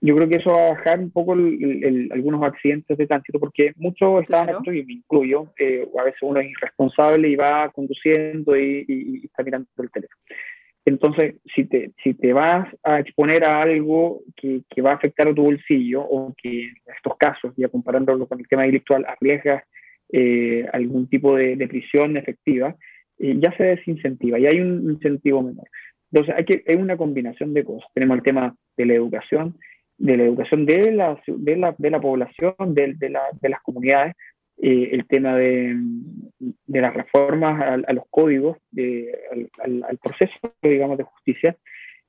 yo 0.00 0.14
creo 0.14 0.28
que 0.28 0.36
eso 0.36 0.52
va 0.52 0.68
a 0.68 0.72
bajar 0.74 1.00
un 1.00 1.10
poco 1.10 1.32
algunos 1.32 2.42
accidentes 2.42 2.96
de 2.96 3.06
tránsito, 3.06 3.40
porque 3.40 3.72
muchos 3.76 4.22
están, 4.22 4.48
y 4.66 4.84
me 4.84 4.92
incluyo, 4.92 5.52
eh, 5.58 5.88
a 5.98 6.04
veces 6.04 6.20
uno 6.22 6.40
es 6.40 6.50
irresponsable 6.50 7.28
y 7.28 7.36
va 7.36 7.70
conduciendo 7.70 8.56
y, 8.56 9.22
está 9.24 9.42
mirando 9.42 9.68
el 9.78 9.90
teléfono. 9.90 10.20
Entonces, 10.84 11.34
si 11.54 11.64
te, 11.64 11.90
si 12.02 12.14
te 12.14 12.32
vas 12.32 12.68
a 12.82 13.00
exponer 13.00 13.44
a 13.44 13.60
algo 13.60 14.22
que, 14.36 14.62
que, 14.70 14.80
va 14.80 14.92
a 14.92 14.94
afectar 14.94 15.28
a 15.28 15.34
tu 15.34 15.42
bolsillo, 15.42 16.02
o 16.02 16.32
que 16.40 16.64
en 16.64 16.76
estos 16.96 17.16
casos, 17.18 17.52
ya 17.56 17.68
comparándolo 17.68 18.26
con 18.26 18.38
el 18.38 18.48
tema 18.48 18.62
delictual, 18.62 19.04
arriesgas 19.04 19.64
eh, 20.10 20.66
algún 20.72 21.08
tipo 21.08 21.36
de, 21.36 21.56
prisión 21.68 22.16
efectiva, 22.16 22.74
eh, 23.18 23.36
ya 23.38 23.54
se 23.56 23.64
desincentiva 23.64 24.38
y 24.38 24.46
hay 24.46 24.60
un 24.60 24.90
incentivo 24.90 25.42
menor. 25.42 25.66
Entonces, 26.10 26.34
hay, 26.38 26.44
que, 26.44 26.64
hay 26.66 26.76
una 26.76 26.96
combinación 26.96 27.52
de 27.52 27.64
cosas. 27.64 27.88
Tenemos 27.94 28.16
el 28.16 28.22
tema 28.22 28.54
de 28.76 28.86
la 28.86 28.94
educación, 28.94 29.56
de 29.98 30.16
la 30.16 30.24
educación 30.24 30.64
de 30.64 30.92
la, 30.92 31.20
de 31.26 31.56
la, 31.56 31.74
de 31.76 31.90
la 31.90 32.00
población, 32.00 32.54
de, 32.68 32.94
de, 32.94 33.10
la, 33.10 33.22
de, 33.40 33.48
las 33.48 33.60
comunidades, 33.60 34.14
eh, 34.62 34.90
el 34.92 35.06
tema 35.06 35.36
de, 35.36 35.76
de 36.38 36.80
las 36.80 36.94
reformas 36.94 37.84
a, 37.86 37.92
los 37.92 38.04
códigos, 38.10 38.56
al, 39.62 39.84
al, 39.84 39.98
proceso, 39.98 40.54
digamos, 40.62 40.96
de 40.98 41.04
justicia, 41.04 41.56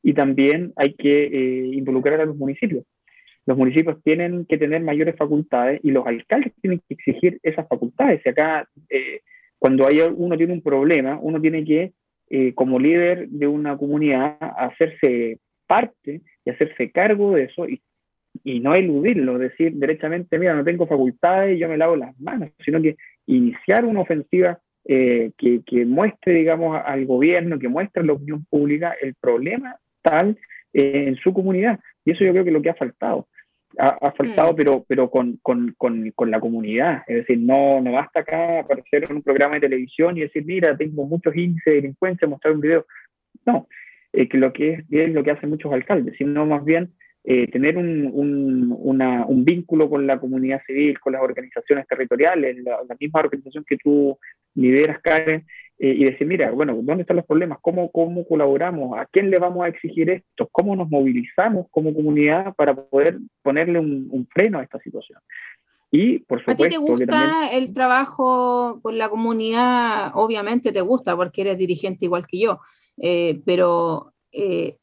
y 0.02 0.14
también 0.14 0.74
hay 0.76 0.94
que 0.94 1.26
eh, 1.26 1.68
involucrar 1.74 2.22
a 2.22 2.26
los 2.26 2.38
municipios. 2.38 2.86
Los 3.50 3.58
municipios 3.58 3.98
tienen 4.04 4.46
que 4.46 4.60
tener 4.60 4.84
mayores 4.84 5.16
facultades 5.16 5.80
y 5.82 5.90
los 5.90 6.06
alcaldes 6.06 6.54
tienen 6.62 6.82
que 6.88 6.94
exigir 6.94 7.40
esas 7.42 7.68
facultades. 7.68 8.22
Y 8.24 8.30
acá, 8.30 8.70
eh, 8.92 9.22
cuando 9.58 9.88
hay, 9.88 10.02
uno 10.02 10.38
tiene 10.38 10.54
un 10.54 10.62
problema, 10.62 11.18
uno 11.20 11.42
tiene 11.42 11.66
que, 11.66 11.94
como 12.54 12.78
líder 12.78 13.28
de 13.30 13.48
una 13.48 13.76
comunidad, 13.76 14.38
hacerse 14.56 15.40
parte 15.66 16.22
y 16.46 16.50
hacerse 16.52 16.92
cargo 16.92 17.34
de 17.34 17.46
eso 17.46 17.68
y, 17.68 17.82
no 18.60 18.76
eludirlo, 18.76 19.40
decir 19.40 19.74
directamente, 19.74 20.38
mira, 20.38 20.54
no 20.54 20.64
tengo 20.64 20.86
facultades 20.86 21.60
yo 21.60 21.68
me 21.68 21.78
lavo 21.78 21.96
las 21.96 22.18
manos, 22.20 22.52
sino 22.64 22.80
que 22.80 22.98
iniciar 23.26 23.84
una 23.84 24.02
ofensiva 24.02 24.60
eh, 24.86 25.32
que, 25.38 25.62
que, 25.66 25.86
muestre, 25.86 26.34
digamos, 26.34 26.80
al 26.86 27.08
gobierno, 27.08 27.58
que 27.58 27.68
muestre 27.68 28.04
a 28.04 28.06
la 28.06 28.14
opinión 28.14 28.46
pública 28.46 28.96
el 29.02 29.16
problema 29.16 29.76
tal 30.04 30.38
eh, 30.74 31.06
en 31.08 31.16
su 31.18 31.34
comunidad. 31.34 31.80
Y 32.06 32.12
eso 32.12 32.24
yo 32.24 32.32
creo 32.32 32.44
que 32.44 32.50
es 32.52 32.54
lo 32.54 32.62
que 32.62 32.70
ha 32.70 32.76
faltado. 32.76 33.28
Ha, 33.78 34.12
faltado, 34.12 34.54
mm. 34.54 34.56
pero, 34.56 34.86
pero 34.88 35.10
con, 35.10 35.38
con, 35.42 35.76
con, 35.78 36.12
con, 36.12 36.32
la 36.32 36.40
comunidad. 36.40 37.04
Es 37.08 37.18
decir, 37.18 37.40
no, 37.40 37.80
no 37.82 37.92
basta 37.92 38.22
acá 38.22 38.62
aparecer 38.62 39.04
en 39.04 39.18
un 39.18 39.22
programa 39.22 39.56
de 39.56 39.62
televisión 39.62 40.18
y 40.18 40.22
decir, 40.22 40.44
mira, 40.44 40.76
tengo 40.76 41.06
muchos 41.06 41.36
índices 41.36 41.66
de 41.66 41.82
delincuencia, 41.82 42.28
mostrar 42.28 42.56
un 42.56 42.62
video. 42.62 42.86
No, 43.46 43.68
eh, 44.12 44.28
que 44.28 44.38
lo 44.38 44.52
que 44.52 44.84
es, 44.90 45.14
lo 45.14 45.24
que 45.24 45.32
hacen 45.32 45.50
muchos 45.50 45.72
alcaldes, 45.72 46.16
sino 46.18 46.46
más 46.46 46.66
bien 46.66 46.92
eh, 47.32 47.46
tener 47.52 47.78
un, 47.78 48.10
un, 48.12 48.76
un, 48.82 49.46
vínculo 49.46 49.88
con 49.88 50.08
la 50.08 50.20
comunidad 50.20 50.64
civil, 50.66 51.00
con 51.00 51.14
las 51.14 51.22
organizaciones 51.22 51.86
territoriales, 51.88 52.58
la, 52.64 52.80
misma 53.00 53.20
organización 53.20 53.64
que 53.70 53.78
tú 53.78 54.18
lideras, 54.56 55.00
Karen, 55.04 55.46
eh, 55.78 55.94
y 55.96 56.06
decir, 56.06 56.26
mira, 56.26 56.50
bueno, 56.50 56.74
¿dónde 56.82 57.02
están 57.02 57.18
los 57.18 57.28
problemas? 57.28 57.60
¿Cómo, 57.62 57.92
¿Cómo 57.92 58.26
colaboramos? 58.28 58.98
¿A 58.98 59.06
quién 59.06 59.30
le 59.30 59.38
vamos 59.38 59.64
a 59.64 59.68
exigir 59.68 60.10
esto? 60.10 60.50
¿Cómo 60.52 60.76
nos 60.76 60.90
movilizamos 60.90 61.68
como 61.70 61.94
comunidad 61.94 62.56
para 62.56 62.74
poder 62.74 63.20
ponerle 63.44 63.78
un, 63.78 64.28
freno 64.34 64.58
a 64.58 64.64
esta 64.64 64.80
situación? 64.80 65.20
Y, 65.92 66.18
por 66.22 66.40
supuesto, 66.40 66.64
¿A 66.64 66.68
ti 66.68 66.74
te 66.74 66.80
gusta 66.80 67.52
el 67.54 67.74
trabajo 67.74 68.80
con 68.82 68.98
la 68.98 69.08
comunidad? 69.08 70.14
Obviamente 70.16 70.72
te 70.72 70.82
gusta 70.82 71.16
porque 71.16 71.42
eres 71.42 71.60
dirigente 71.60 72.06
igual 72.06 72.26
que 72.26 72.40
yo, 72.40 72.60
eh, 72.98 73.40
pero 73.46 74.14
eh, 74.32 74.78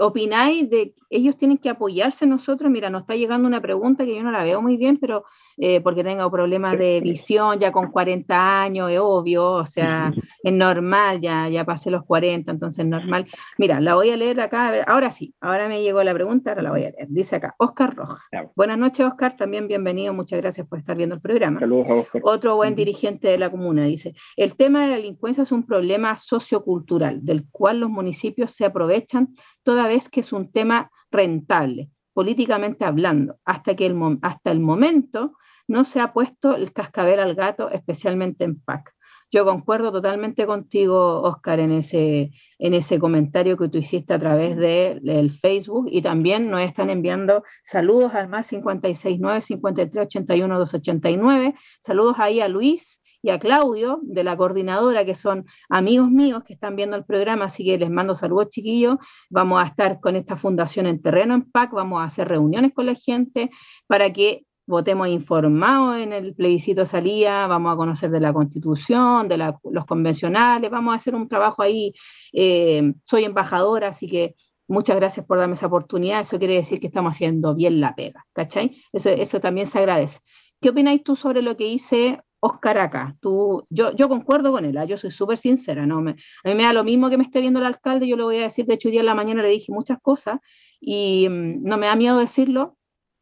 opináis 0.00 0.68
de 0.68 0.94
ellos 1.10 1.36
tienen 1.36 1.58
que 1.58 1.70
apoyarse 1.70 2.24
en 2.24 2.30
nosotros? 2.30 2.70
Mira, 2.70 2.90
nos 2.90 3.02
está 3.02 3.14
llegando 3.14 3.46
una 3.46 3.60
pregunta 3.60 4.04
que 4.04 4.16
yo 4.16 4.22
no 4.22 4.30
la 4.30 4.42
veo 4.42 4.60
muy 4.62 4.76
bien, 4.76 4.96
pero 4.98 5.24
eh, 5.56 5.80
porque 5.80 6.04
tengo 6.04 6.30
problemas 6.30 6.78
de 6.78 7.00
visión 7.00 7.58
ya 7.58 7.72
con 7.72 7.90
40 7.90 8.62
años, 8.62 8.90
es 8.90 8.98
obvio, 9.00 9.52
o 9.52 9.66
sea, 9.66 10.12
es 10.42 10.52
normal, 10.52 11.20
ya, 11.20 11.48
ya 11.48 11.64
pasé 11.64 11.90
los 11.90 12.04
40, 12.04 12.50
entonces 12.50 12.80
es 12.80 12.86
normal. 12.86 13.26
Mira, 13.58 13.80
la 13.80 13.94
voy 13.94 14.10
a 14.10 14.16
leer 14.16 14.40
acá, 14.40 14.68
a 14.68 14.70
ver, 14.70 14.84
ahora 14.86 15.10
sí, 15.10 15.34
ahora 15.40 15.68
me 15.68 15.82
llegó 15.82 16.02
la 16.02 16.14
pregunta, 16.14 16.50
ahora 16.50 16.62
la 16.62 16.70
voy 16.70 16.84
a 16.84 16.90
leer. 16.90 17.06
Dice 17.08 17.36
acá, 17.36 17.54
Oscar 17.58 17.94
Roja. 17.94 18.24
Buenas 18.54 18.78
noches, 18.78 19.06
Oscar, 19.06 19.36
también 19.36 19.68
bienvenido, 19.68 20.12
muchas 20.12 20.40
gracias 20.40 20.66
por 20.66 20.78
estar 20.78 20.96
viendo 20.96 21.14
el 21.14 21.20
programa. 21.20 21.60
Saludos 21.60 21.86
a 21.88 21.94
Oscar. 21.94 22.22
Otro 22.24 22.56
buen 22.56 22.74
dirigente 22.74 23.28
de 23.28 23.38
la 23.38 23.50
comuna 23.50 23.84
dice, 23.84 24.14
el 24.36 24.56
tema 24.56 24.84
de 24.84 24.90
la 24.90 24.96
delincuencia 24.96 25.42
es 25.42 25.52
un 25.52 25.64
problema 25.64 26.16
sociocultural, 26.16 27.24
del 27.24 27.46
cual 27.50 27.80
los 27.80 27.90
municipios 27.90 28.52
se 28.52 28.64
aprovechan 28.64 29.34
toda 29.66 29.88
vez 29.88 30.08
que 30.08 30.20
es 30.20 30.32
un 30.32 30.52
tema 30.52 30.92
rentable, 31.10 31.90
políticamente 32.12 32.84
hablando, 32.84 33.40
hasta, 33.44 33.74
que 33.74 33.86
el, 33.86 33.96
hasta 34.22 34.52
el 34.52 34.60
momento 34.60 35.32
no 35.66 35.84
se 35.84 35.98
ha 35.98 36.12
puesto 36.12 36.54
el 36.54 36.72
cascabel 36.72 37.18
al 37.18 37.34
gato, 37.34 37.68
especialmente 37.70 38.44
en 38.44 38.60
PAC. 38.60 38.94
Yo 39.32 39.44
concuerdo 39.44 39.90
totalmente 39.90 40.46
contigo, 40.46 41.20
Oscar, 41.22 41.58
en 41.58 41.72
ese, 41.72 42.30
en 42.60 42.74
ese 42.74 43.00
comentario 43.00 43.56
que 43.56 43.68
tú 43.68 43.78
hiciste 43.78 44.14
a 44.14 44.20
través 44.20 44.56
del 44.56 45.32
Facebook 45.32 45.88
y 45.90 46.00
también 46.00 46.48
nos 46.48 46.60
están 46.60 46.88
enviando 46.88 47.42
saludos 47.64 48.14
al 48.14 48.28
más 48.28 48.48
569 48.48 49.42
53 49.42 50.06
81 50.06 50.58
289. 50.60 51.54
Saludos 51.80 52.16
ahí 52.20 52.40
a 52.40 52.46
Luis 52.46 53.02
y 53.26 53.30
a 53.30 53.40
Claudio 53.40 53.98
de 54.04 54.22
la 54.22 54.36
coordinadora, 54.36 55.04
que 55.04 55.16
son 55.16 55.46
amigos 55.68 56.08
míos 56.08 56.44
que 56.46 56.52
están 56.52 56.76
viendo 56.76 56.96
el 56.96 57.04
programa, 57.04 57.46
así 57.46 57.64
que 57.64 57.76
les 57.76 57.90
mando 57.90 58.14
saludos 58.14 58.50
chiquillos. 58.50 58.98
Vamos 59.30 59.60
a 59.60 59.66
estar 59.66 59.98
con 59.98 60.14
esta 60.14 60.36
fundación 60.36 60.86
en 60.86 61.02
terreno 61.02 61.34
en 61.34 61.42
PAC, 61.50 61.72
vamos 61.72 62.00
a 62.00 62.04
hacer 62.04 62.28
reuniones 62.28 62.72
con 62.72 62.86
la 62.86 62.94
gente 62.94 63.50
para 63.88 64.12
que 64.12 64.46
votemos 64.64 65.08
informados 65.08 65.98
en 65.98 66.12
el 66.12 66.36
plebiscito 66.36 66.86
salía, 66.86 67.48
vamos 67.48 67.72
a 67.72 67.76
conocer 67.76 68.10
de 68.10 68.20
la 68.20 68.32
constitución, 68.32 69.26
de 69.26 69.38
los 69.38 69.84
convencionales, 69.86 70.70
vamos 70.70 70.92
a 70.92 70.96
hacer 70.96 71.16
un 71.16 71.28
trabajo 71.28 71.62
ahí. 71.62 71.92
Eh, 72.32 72.92
soy 73.02 73.24
embajadora, 73.24 73.88
así 73.88 74.06
que 74.06 74.36
muchas 74.68 74.94
gracias 74.94 75.26
por 75.26 75.38
darme 75.38 75.54
esa 75.54 75.66
oportunidad. 75.66 76.20
Eso 76.20 76.38
quiere 76.38 76.54
decir 76.54 76.78
que 76.78 76.86
estamos 76.86 77.16
haciendo 77.16 77.56
bien 77.56 77.80
la 77.80 77.96
pega, 77.96 78.24
¿cachai? 78.32 78.76
Eso, 78.92 79.10
eso 79.10 79.40
también 79.40 79.66
se 79.66 79.80
agradece. 79.80 80.20
¿Qué 80.60 80.68
opináis 80.68 81.02
tú 81.02 81.16
sobre 81.16 81.42
lo 81.42 81.56
que 81.56 81.66
hice 81.66 82.22
Oscar 82.40 82.78
acá. 82.78 83.16
Tú, 83.20 83.66
yo, 83.70 83.94
yo 83.94 84.08
concuerdo 84.08 84.52
con 84.52 84.64
él, 84.64 84.76
¿ah? 84.78 84.84
yo 84.84 84.96
soy 84.96 85.10
súper 85.10 85.38
sincera, 85.38 85.86
¿no? 85.86 86.00
Me, 86.00 86.12
a 86.12 86.48
mí 86.48 86.54
me 86.54 86.62
da 86.62 86.72
lo 86.72 86.84
mismo 86.84 87.10
que 87.10 87.18
me 87.18 87.24
esté 87.24 87.40
viendo 87.40 87.60
el 87.60 87.66
alcalde, 87.66 88.08
yo 88.08 88.16
le 88.16 88.24
voy 88.24 88.36
a 88.36 88.42
decir, 88.42 88.66
de 88.66 88.74
hecho, 88.74 88.88
hoy 88.88 88.92
día 88.92 89.00
en 89.00 89.06
la 89.06 89.14
mañana 89.14 89.42
le 89.42 89.50
dije 89.50 89.72
muchas 89.72 89.98
cosas 90.00 90.38
y 90.80 91.26
mm, 91.28 91.62
no 91.64 91.76
me 91.78 91.86
da 91.86 91.96
miedo 91.96 92.18
decirlo, 92.18 92.76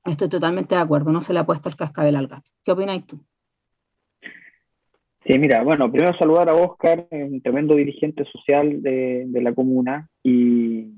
estoy 0.05 0.29
totalmente 0.29 0.75
de 0.75 0.81
acuerdo, 0.81 1.13
no 1.13 1.21
se 1.21 1.33
le 1.33 1.39
ha 1.39 1.47
puesto 1.47 1.69
el 1.69 1.77
cascabel 1.77 2.17
al 2.17 2.29
gato. 2.29 2.51
¿Qué 2.65 2.73
opináis 2.73 3.07
tú? 3.07 3.25
Sí, 5.27 5.39
mira, 5.39 5.63
bueno, 5.63 5.91
primero 5.91 6.17
saludar 6.19 6.51
a 6.51 6.55
Oscar, 6.55 7.07
un 7.11 7.41
tremendo 7.41 7.75
dirigente 7.77 8.25
social 8.27 8.83
de, 8.83 9.25
de 9.27 9.41
la 9.41 9.55
comuna 9.55 10.07
y 10.23 10.93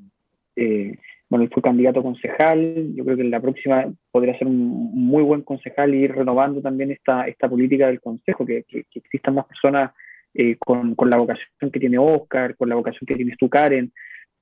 eh, 0.57 0.99
bueno, 1.29 1.45
él 1.45 1.51
fue 1.53 1.63
candidato 1.63 2.01
a 2.01 2.05
concejal, 2.05 2.95
yo 2.95 3.05
creo 3.05 3.17
que 3.17 3.23
en 3.23 3.31
la 3.31 3.41
próxima 3.41 3.93
podría 4.13 4.39
ser 4.39 4.47
un 4.47 4.91
muy 4.95 5.23
buen 5.25 5.43
concejal 5.43 5.95
y 5.95 6.05
ir 6.05 6.15
renovando 6.15 6.61
también 6.61 6.93
esta, 6.93 7.27
esta 7.27 7.49
política 7.49 7.89
del 7.89 8.01
consejo, 8.01 8.47
que, 8.47 8.63
que, 8.69 8.85
existan 8.95 9.35
más 9.35 9.47
personas 9.47 9.93
eh, 10.35 10.57
con, 10.57 10.95
con, 10.95 11.11
la 11.11 11.17
vocación 11.17 11.71
que 11.73 11.81
tiene 11.81 11.99
Oscar, 11.99 12.55
con 12.57 12.69
la 12.69 12.77
vocación 12.77 13.07
que 13.07 13.17
tienes 13.17 13.37
tú, 13.39 13.49
Karen, 13.49 13.93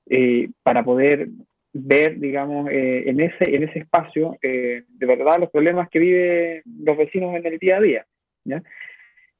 eh, 0.07 0.49
para 0.61 0.83
poder 0.83 1.29
ver, 1.73 2.19
digamos, 2.19 2.69
eh, 2.69 3.09
en, 3.09 3.19
ese, 3.19 3.55
en 3.55 3.63
ese 3.63 3.79
espacio 3.79 4.37
de 4.41 4.85
verdad 4.99 5.39
los 5.39 5.49
problemas 5.49 5.89
que 5.89 5.99
viven 5.99 6.61
los 6.83 6.97
vecinos 6.97 7.35
en 7.35 7.45
el 7.47 7.57
día 7.57 7.77
a 7.77 7.81
día. 7.81 8.05
¿ya? 8.45 8.63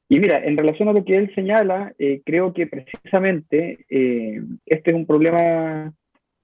Y 0.10 0.20
mira, 0.20 0.44
en 0.44 0.58
relación 0.58 0.90
a 0.90 0.94
lo 0.94 1.06
que 1.06 1.16
él 1.16 1.32
señala, 1.36 1.94
creo 2.26 2.54
que 2.54 2.68
precisamente 2.68 3.86
este 3.88 4.92
es 4.92 4.96
un 4.96 5.06
problema 5.06 5.94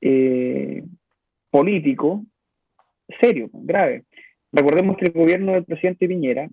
eh, 0.02 0.84
político 1.49 2.26
serio, 3.20 3.49
grave. 3.54 4.04
Recordemos 4.52 4.97
que 4.97 5.06
el 5.06 5.12
gobierno 5.14 5.54
del 5.54 5.66
presidente 5.66 6.08
Piñera, 6.08 6.49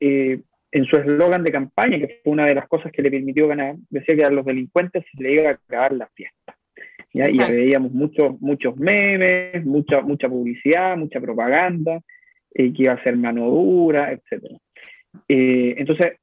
eh, 0.00 0.40
en 0.70 0.84
su 0.84 0.96
eslogan 0.96 1.44
de 1.44 1.52
campaña, 1.52 1.98
que 1.98 2.20
fue 2.22 2.32
una 2.32 2.46
de 2.46 2.54
las 2.54 2.68
cosas 2.68 2.92
que 2.92 3.02
le 3.02 3.10
permitió 3.10 3.48
ganar, 3.48 3.76
decía 3.88 4.16
que 4.16 4.24
a 4.24 4.30
los 4.30 4.44
delincuentes 4.44 5.04
se 5.10 5.22
le 5.22 5.34
iba 5.34 5.48
a 5.48 5.52
acabar 5.52 5.92
la 5.92 6.08
fiesta. 6.08 6.56
Y 7.12 7.38
veíamos 7.38 7.92
muchos, 7.92 8.38
muchos 8.40 8.76
memes, 8.76 9.64
mucha, 9.64 10.02
mucha 10.02 10.28
publicidad, 10.28 10.96
mucha 10.96 11.20
propaganda, 11.20 12.00
eh, 12.54 12.72
que 12.72 12.82
iba 12.82 12.92
a 12.92 13.02
ser 13.02 13.16
mano 13.16 13.50
dura, 13.50 14.12
etc. 14.12 14.44
Eh, 15.26 15.74
entonces, 15.78 16.18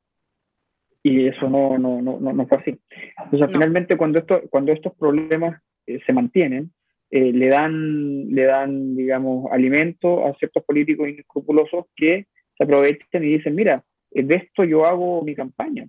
y 1.01 1.27
eso 1.27 1.49
no, 1.49 1.77
no, 1.77 2.01
no, 2.01 2.19
no, 2.19 2.47
fue 2.47 2.57
así. 2.59 2.79
Entonces, 3.23 3.49
finalmente, 3.51 3.97
cuando, 3.97 4.19
esto, 4.19 4.43
cuando 4.49 4.71
estos 4.71 4.93
problemas 4.95 5.61
se 5.85 6.13
mantienen, 6.13 6.71
eh, 7.11 7.31
le, 7.31 7.47
dan, 7.47 8.29
le 8.29 8.43
dan, 8.43 8.95
digamos, 8.95 9.51
alimento 9.51 10.25
a 10.25 10.33
ciertos 10.35 10.63
políticos 10.63 11.07
inescrupulosos 11.07 11.85
que 11.95 12.25
se 12.57 12.63
aprovechan 12.63 13.23
y 13.23 13.37
dicen, 13.37 13.55
mira, 13.55 13.83
de 14.11 14.35
esto 14.35 14.63
yo 14.63 14.85
hago 14.85 15.23
mi 15.23 15.35
campaña. 15.35 15.87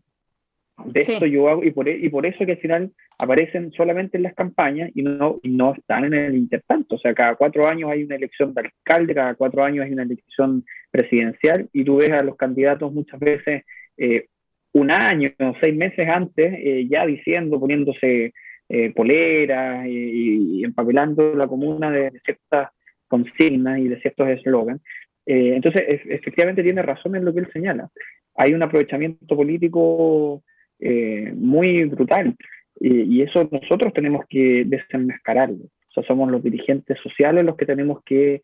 De 0.85 1.01
esto 1.01 1.25
yo 1.25 1.49
hago, 1.49 1.65
y 1.65 1.71
por, 1.71 1.89
e, 1.89 1.97
y 1.97 2.11
por 2.11 2.27
eso 2.27 2.45
que 2.45 2.53
al 2.53 2.59
final 2.59 2.93
aparecen 3.19 3.73
solamente 3.73 4.19
en 4.19 4.25
las 4.25 4.35
campañas 4.35 4.91
y 4.95 5.03
no, 5.03 5.41
y 5.43 5.49
no 5.49 5.75
están 5.75 6.05
en 6.05 6.15
el 6.15 6.37
intertanto. 6.37 6.97
O 6.97 6.99
sea, 6.99 7.15
cada 7.15 7.35
cuatro 7.35 7.67
años 7.67 7.91
hay 7.91 8.03
una 8.03 8.17
elección 8.17 8.53
de 8.53 8.61
alcalde, 8.61 9.15
cada 9.15 9.35
cuatro 9.35 9.65
años 9.65 9.87
hay 9.87 9.93
una 9.93 10.03
elección 10.03 10.65
presidencial 10.91 11.69
y 11.73 11.83
tú 11.83 11.97
ves 11.97 12.13
a 12.13 12.23
los 12.23 12.37
candidatos 12.37 12.93
muchas 12.93 13.19
veces 13.19 13.65
eh, 13.97 14.27
un 14.73 14.91
año, 14.91 15.31
seis 15.63 15.75
meses 15.75 16.07
antes, 16.07 16.53
eh, 16.59 16.87
ya 16.91 17.07
diciendo, 17.07 17.59
poniéndose 17.59 18.35
eh, 18.69 18.93
poleras 18.93 19.87
y, 19.87 20.65
empapelando 20.65 21.35
la 21.37 21.47
comuna 21.47 21.89
de, 21.91 22.11
ciertas 22.25 22.71
consignas 23.07 23.79
y 23.79 23.89
de 23.89 24.01
ciertos 24.01 24.29
eslogans. 24.29 24.83
Eh, 25.25 25.53
entonces, 25.55 25.83
efectivamente 25.87 26.65
tiene 26.65 26.83
razón 26.83 27.15
en 27.15 27.25
lo 27.25 27.33
que 27.33 27.41
él 27.41 27.49
señala. 27.53 27.89
Hay 28.35 28.55
un 28.55 28.63
aprovechamiento 28.65 29.37
político 29.37 30.43
eh, 30.81 31.33
muy 31.37 31.85
brutal 31.85 32.35
y, 32.81 33.23
eso 33.23 33.49
nosotros 33.51 33.93
tenemos 33.93 34.25
que 34.29 34.65
desenmascararlo. 34.67 35.65
O 35.65 35.93
sea, 35.95 36.03
somos 36.03 36.31
los 36.31 36.43
dirigentes 36.43 36.99
sociales 37.01 37.45
los 37.45 37.57
que 37.57 37.67
tenemos 37.67 38.03
que 38.05 38.43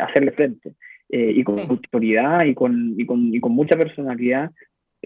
hacerle 0.00 0.32
frente. 0.32 0.74
y 1.08 1.42
con 1.44 1.58
autoridad 1.58 2.44
y 2.44 2.54
con, 2.54 2.94
y 2.96 3.04
con, 3.04 3.34
y 3.34 3.40
con 3.40 3.52
mucha 3.52 3.76
personalidad 3.76 4.50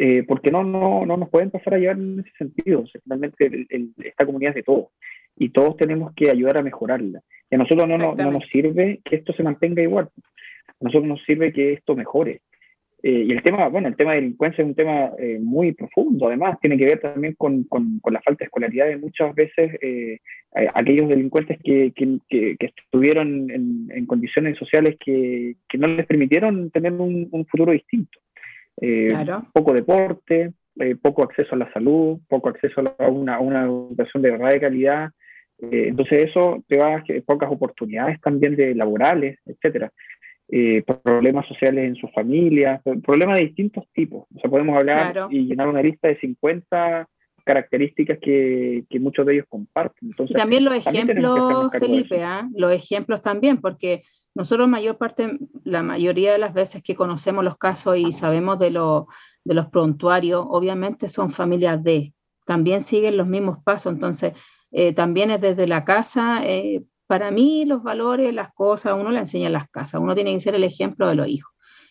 eh, 0.01 0.23
porque 0.29 0.53
no, 0.53 0.63
no, 0.63 1.05
no 1.05 1.17
nos 1.17 1.29
pueden 1.29 1.51
pasar 1.51 1.75
a 1.75 1.79
llevar 1.79 1.97
en 1.97 2.21
ese 2.21 2.31
sentido. 2.39 2.85
finalmente 3.03 3.67
esta 4.05 4.25
comunidad 4.25 4.51
es 4.51 4.57
de 4.57 4.63
todos 4.63 4.91
y 5.37 5.49
todos 5.49 5.77
tenemos 5.77 6.15
que 6.15 6.31
ayudar 6.31 6.57
a 6.57 6.63
mejorarla. 6.63 7.21
Y 7.51 7.57
a 7.57 7.59
nosotros 7.59 7.89
no, 7.89 7.99
no, 7.99 8.15
nos 8.15 8.45
sirve 8.49 9.01
que 9.05 9.17
esto 9.17 9.33
se 9.33 9.43
mantenga 9.43 9.83
igual, 9.83 10.09
a 10.69 10.73
nosotros 10.81 11.09
nos 11.09 11.25
sirve 11.25 11.53
que 11.53 11.73
esto 11.73 11.97
mejore. 11.97 12.43
Eh, 13.03 13.25
y 13.27 13.33
el 13.33 13.43
tema, 13.43 13.67
bueno, 13.69 13.89
el 13.89 13.97
tema 13.97 14.13
de 14.13 14.21
delincuencia 14.21 14.63
es 14.63 14.69
un 14.69 14.77
tema 14.77 15.11
eh, 15.19 15.39
muy 15.41 15.73
profundo, 15.73 16.29
además, 16.29 16.59
tiene 16.61 16.79
que 16.79 16.85
ver 16.85 17.01
también 17.01 17.35
con, 17.37 17.65
con, 17.65 17.99
con 17.99 18.13
la 18.13 18.21
falta 18.21 18.41
de 18.41 18.45
escolaridad 18.47 18.87
de 18.87 18.99
muchas 18.99 19.35
veces 19.35 19.81
aquellos 20.75 21.09
delincuentes 21.09 21.59
que, 21.65 21.93
que, 21.95 22.19
que, 22.29 22.57
estuvieron 22.61 23.51
en, 23.51 23.89
en, 23.91 24.07
condiciones 24.07 24.57
sociales 24.59 24.97
que, 25.05 25.57
no 25.77 25.89
les 25.89 26.07
permitieron 26.07 26.71
tener 26.71 26.93
un, 26.93 27.29
un 27.33 27.47
futuro 27.47 27.73
distinto. 27.73 28.21
Eh, 28.81 29.13
poco 29.53 29.73
deporte, 29.73 30.53
eh, 30.79 30.97
poco 31.01 31.25
acceso 31.25 31.55
a 31.55 31.59
la 31.59 31.73
salud, 31.73 32.19
poco 32.29 32.49
acceso 32.49 32.83
a 32.99 33.09
una, 33.09 33.41
una 33.41 33.65
educación 33.65 34.23
de 34.23 34.31
verdad 34.31 34.51
de 34.51 34.61
calidad. 34.61 35.11
Eh, 35.61 35.89
entonces 35.89 36.31
eso 36.31 36.63
te 36.69 36.79
va 36.79 36.97
a 36.97 37.05
pocas 37.27 37.51
oportunidades 37.51 38.21
también 38.21 38.55
de 38.57 38.75
laborales, 38.75 39.39
etcétera. 39.47 39.93
problemas 41.03 41.47
sociales 41.47 41.85
en 41.85 41.97
su 41.97 42.09
familia, 42.09 42.81
problemas 43.05 43.39
de 43.39 43.47
distintos 43.47 43.85
tipos. 43.93 44.27
O 44.35 44.41
sea, 44.41 44.51
podemos 44.51 44.77
hablar 44.77 45.29
y 45.31 45.47
llenar 45.47 45.69
una 45.69 45.83
lista 45.83 46.09
de 46.09 46.19
50 46.19 47.09
características 47.49 48.19
que, 48.21 48.85
que, 48.91 49.01
muchos 49.01 49.25
de 49.25 49.33
ellos 49.33 49.47
comparten. 49.49 50.11
Entonces, 50.11 50.37
y 50.37 50.39
también 50.39 50.67
los 50.67 50.75
ejemplos, 50.75 51.71
Felipe, 51.73 52.23
¿ah? 52.23 52.47
los 52.55 52.71
ejemplos 52.73 53.23
también, 53.23 53.59
porque 53.59 54.03
nosotros 54.35 54.69
mayor 54.69 54.99
parte, 54.99 55.39
la 55.65 55.83
mayoría 55.83 56.31
de 56.31 56.37
las 56.37 56.53
veces 56.53 56.83
que 56.83 56.95
conocemos 56.95 57.43
los 57.43 57.57
casos 57.57 57.97
y 57.97 58.13
sabemos 58.13 58.59
de, 58.59 58.67
de 58.67 59.55
los 59.55 59.67
prontuarios, 59.69 60.45
obviamente 60.47 61.09
son 61.09 61.31
familias 61.31 61.83
de, 61.83 62.13
también 62.45 62.83
siguen 62.83 63.17
los 63.17 63.27
mismos 63.27 63.57
pasos, 63.65 63.95
entonces 63.95 64.35
eh, 64.71 64.93
también 64.93 65.31
es 65.31 65.41
desde 65.41 65.67
la 65.67 65.87
casa. 65.87 66.43
Eh, 66.45 66.85
para 67.07 67.31
mí 67.31 67.65
los 67.65 67.83
valores, 67.83 68.35
las 68.35 68.53
cosas, 68.53 68.93
uno 68.93 69.11
le 69.11 69.21
enseña 69.21 69.47
en 69.47 69.55
las 69.55 69.71
casas, 69.71 70.03
uno 70.03 70.15
tiene 70.15 70.35
que 70.35 70.41
ser 70.41 70.55
el 70.55 70.65
ejemplo 70.65 71.09
de 71.09 71.15
los 71.15 71.29
hijos. 71.29 71.51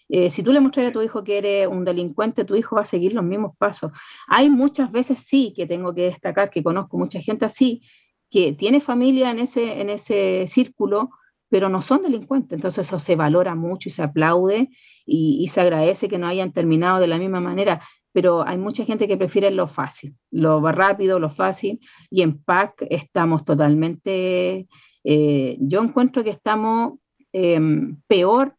Eh, 0.10 0.30
si 0.30 0.44
tú 0.44 0.54
le 0.54 0.60
muestras 0.60 0.88
a 0.88 0.92
tu 0.92 1.02
hijo 1.02 1.24
que 1.24 1.38
eres 1.38 1.68
un 1.68 1.84
delincuente, 1.84 2.46
tu 2.46 2.56
hijo 2.56 2.76
va 2.76 2.84
a 2.84 2.86
seguir 2.86 3.14
los 3.14 3.24
mismos 3.24 3.56
pasos. 3.58 3.92
Hay 4.28 4.50
muchas 4.50 4.92
veces 4.92 5.20
sí 5.20 5.54
que 5.56 5.68
tengo 5.68 5.94
que 5.94 6.04
destacar, 6.04 6.50
que 6.50 6.64
conozco 6.64 6.98
mucha 6.98 7.20
gente 7.22 7.46
así, 7.46 7.82
que 8.30 8.54
tiene 8.54 8.82
familia 8.82 9.32
en 9.32 9.40
ese, 9.40 9.82
en 9.82 9.90
ese 9.90 10.46
círculo, 10.48 11.10
pero 11.50 11.70
no 11.70 11.82
son 11.82 12.02
delincuentes. 12.02 12.58
Entonces 12.58 12.88
eso 12.88 13.00
se 13.00 13.16
valora 13.16 13.56
mucho 13.56 13.90
y 13.90 13.92
se 13.92 14.04
aplaude 14.04 14.70
y, 15.06 15.48
se 15.50 15.62
agradece 15.62 16.10
que 16.10 16.18
no 16.18 16.28
hayan 16.28 16.52
terminado 16.52 17.00
de 17.00 17.08
la 17.08 17.18
misma 17.18 17.40
manera. 17.40 17.82
Pero 18.12 18.46
hay 18.46 18.58
mucha 18.58 18.84
gente 18.84 19.08
que 19.08 19.18
prefiere 19.18 19.52
lo 19.52 19.68
fácil, 19.68 20.16
lo 20.32 20.62
rápido, 20.72 21.20
lo 21.20 21.30
fácil. 21.30 21.80
Y 22.10 22.22
en 22.22 22.42
PAC 22.44 22.86
estamos 22.90 23.46
totalmente, 23.46 24.68
eh, 25.04 25.58
yo 25.60 25.82
encuentro 25.82 26.24
que 26.24 26.32
estamos 26.32 26.94
em, 27.32 28.02
peor 28.08 28.56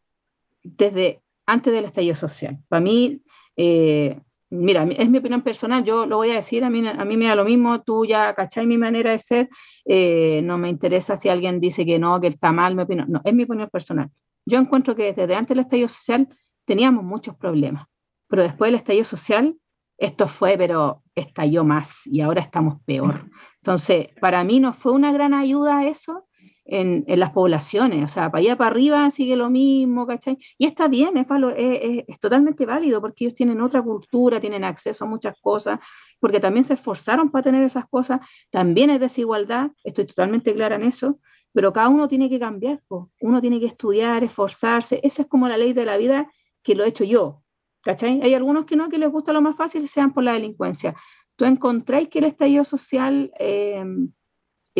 desde 0.62 1.22
antes 1.48 1.72
del 1.72 1.86
estallido 1.86 2.14
social. 2.14 2.58
Para 2.68 2.80
mí, 2.80 3.22
eh, 3.56 4.20
mira, 4.50 4.84
es 4.84 5.08
mi 5.08 5.18
opinión 5.18 5.40
personal, 5.40 5.82
yo 5.82 6.04
lo 6.04 6.18
voy 6.18 6.30
a 6.30 6.34
decir, 6.34 6.62
a 6.62 6.68
mí, 6.68 6.86
a 6.86 7.04
mí 7.06 7.16
me 7.16 7.26
da 7.26 7.34
lo 7.34 7.46
mismo, 7.46 7.80
tú 7.80 8.04
ya 8.04 8.34
cachai 8.34 8.66
mi 8.66 8.76
manera 8.76 9.12
de 9.12 9.18
ser, 9.18 9.48
eh, 9.86 10.42
no 10.44 10.58
me 10.58 10.68
interesa 10.68 11.16
si 11.16 11.30
alguien 11.30 11.58
dice 11.58 11.86
que 11.86 11.98
no, 11.98 12.20
que 12.20 12.26
está 12.26 12.52
mal, 12.52 12.74
mi 12.74 12.82
opinión, 12.82 13.10
no, 13.10 13.22
es 13.24 13.32
mi 13.32 13.44
opinión 13.44 13.70
personal. 13.70 14.10
Yo 14.44 14.58
encuentro 14.58 14.94
que 14.94 15.14
desde 15.14 15.34
antes 15.34 15.48
del 15.48 15.60
estallido 15.60 15.88
social 15.88 16.28
teníamos 16.66 17.02
muchos 17.02 17.34
problemas, 17.34 17.86
pero 18.28 18.42
después 18.42 18.68
del 18.68 18.76
estallido 18.76 19.06
social, 19.06 19.56
esto 19.96 20.28
fue, 20.28 20.56
pero 20.58 21.02
estalló 21.14 21.64
más 21.64 22.06
y 22.06 22.20
ahora 22.20 22.42
estamos 22.42 22.76
peor. 22.84 23.30
Entonces, 23.62 24.08
para 24.20 24.44
mí 24.44 24.60
no 24.60 24.74
fue 24.74 24.92
una 24.92 25.12
gran 25.12 25.32
ayuda 25.32 25.86
eso, 25.86 26.27
en, 26.68 27.04
las 27.06 27.30
poblaciones, 27.30 28.04
o 28.04 28.08
sea, 28.08 28.30
para 28.30 28.40
allá 28.40 28.56
para 28.56 28.70
arriba 28.70 29.10
sigue 29.10 29.36
lo 29.36 29.48
mismo, 29.48 30.06
¿cachai? 30.06 30.38
Y 30.58 30.66
está 30.66 30.86
bien, 30.86 31.16
es, 31.16 31.26
es, 31.56 32.04
es, 32.06 32.20
totalmente 32.20 32.66
válido 32.66 33.00
porque 33.00 33.24
ellos 33.24 33.34
tienen 33.34 33.60
otra 33.62 33.82
cultura, 33.82 34.38
tienen 34.38 34.64
acceso 34.64 35.04
a 35.04 35.08
muchas 35.08 35.34
cosas, 35.40 35.78
porque 36.20 36.40
también 36.40 36.64
se 36.64 36.74
esforzaron 36.74 37.30
para 37.30 37.44
tener 37.44 37.62
esas 37.62 37.86
cosas, 37.88 38.20
también 38.50 38.90
es 38.90 39.00
desigualdad, 39.00 39.70
estoy 39.82 40.04
totalmente 40.04 40.54
clara 40.54 40.76
en 40.76 40.82
eso, 40.82 41.18
pero 41.52 41.72
cada 41.72 41.88
uno 41.88 42.06
tiene 42.06 42.28
que 42.28 42.38
cambiar, 42.38 42.82
uno 43.20 43.40
tiene 43.40 43.58
que 43.60 43.66
estudiar, 43.66 44.22
esforzarse, 44.22 45.00
esa 45.02 45.22
es 45.22 45.28
como 45.28 45.48
la 45.48 45.56
ley 45.56 45.72
de 45.72 45.86
la 45.86 45.96
vida 45.96 46.30
que 46.62 46.74
lo 46.74 46.84
he 46.84 46.88
hecho 46.88 47.04
yo, 47.04 47.42
¿cachai? 47.82 48.20
Hay 48.22 48.34
algunos 48.34 48.66
que 48.66 48.76
no, 48.76 48.90
que 48.90 48.98
les 48.98 49.10
gusta 49.10 49.32
lo 49.32 49.40
más 49.40 49.56
fácil, 49.56 49.88
sean 49.88 50.12
por 50.12 50.22
la 50.22 50.34
delincuencia. 50.34 50.94
¿Tú 51.36 51.46
encontráis 51.46 52.08
que 52.08 52.18
el 52.18 52.26
estallido 52.26 52.64
social... 52.64 53.32
Eh, 53.38 53.82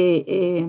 eh, 0.01 0.25
eh, 0.29 0.69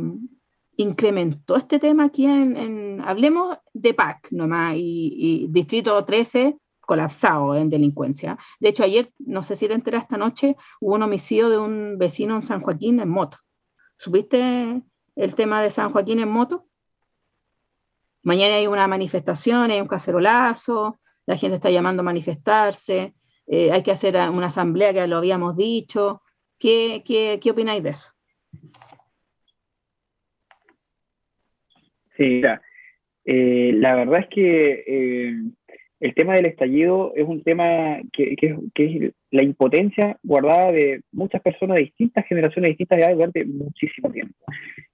incrementó 0.79 1.57
este 1.57 1.77
tema 1.77 2.05
aquí 2.05 2.25
en, 2.25 3.01
hablemos 3.01 3.57
de 3.73 3.93
PAC 3.93 4.31
nomás, 4.31 4.75
y, 4.77 5.47
Distrito 5.49 6.03
13 6.05 6.57
colapsado 6.79 7.55
en 7.55 7.69
delincuencia. 7.69 8.37
De 8.59 8.69
hecho, 8.69 8.83
ayer, 8.83 9.13
no 9.19 9.43
sé 9.43 9.55
si 9.55 9.67
te 9.67 9.73
enteras 9.73 10.03
esta 10.03 10.17
noche, 10.17 10.55
hubo 10.79 10.95
un 10.95 11.03
homicidio 11.03 11.49
de 11.49 11.57
un 11.57 11.97
vecino 11.99 12.35
en 12.35 12.41
San 12.41 12.61
Joaquín 12.61 12.99
en 12.99 13.09
moto. 13.09 13.37
¿Supiste 13.97 14.81
el 15.15 15.35
tema 15.35 15.61
de 15.61 15.69
San 15.69 15.91
Joaquín 15.91 16.19
en 16.19 16.29
moto? 16.29 16.65
Mañana 18.23 18.55
hay 18.55 18.65
una 18.65 18.87
manifestación, 18.87 19.71
hay 19.71 19.81
un 19.81 19.87
cacerolazo, 19.87 20.97
la 21.25 21.37
gente 21.37 21.55
está 21.55 21.69
llamando 21.69 22.01
a 22.01 22.05
manifestarse, 22.05 23.13
eh, 23.47 23.71
hay 23.71 23.83
que 23.83 23.91
hacer 23.91 24.15
una 24.31 24.47
asamblea 24.47 24.93
que 24.93 25.05
lo 25.07 25.17
habíamos 25.17 25.57
dicho. 25.57 26.21
¿Qué, 26.57 27.03
qué, 27.05 27.39
qué 27.41 27.51
opináis 27.51 27.83
de 27.83 27.89
eso? 27.89 28.11
Sí, 32.19 32.41
eh, 33.23 33.71
la 33.75 33.95
verdad 33.95 34.19
es 34.19 34.27
que 34.27 34.83
eh, 34.85 35.33
el 36.01 36.13
tema 36.15 36.35
del 36.35 36.47
estallido 36.47 37.13
es 37.15 37.25
un 37.25 37.43
tema 37.43 37.97
que, 38.11 38.35
es 38.41 39.13
la 39.31 39.41
impotencia 39.41 40.17
guardada 40.21 40.73
de 40.73 41.01
muchas 41.13 41.41
personas 41.41 41.75
de 41.75 41.83
distintas 41.83 42.25
generaciones, 42.27 42.71
distintas 42.71 42.99
edades 42.99 43.15
durante 43.15 43.45
muchísimo 43.45 44.11
tiempo. 44.11 44.35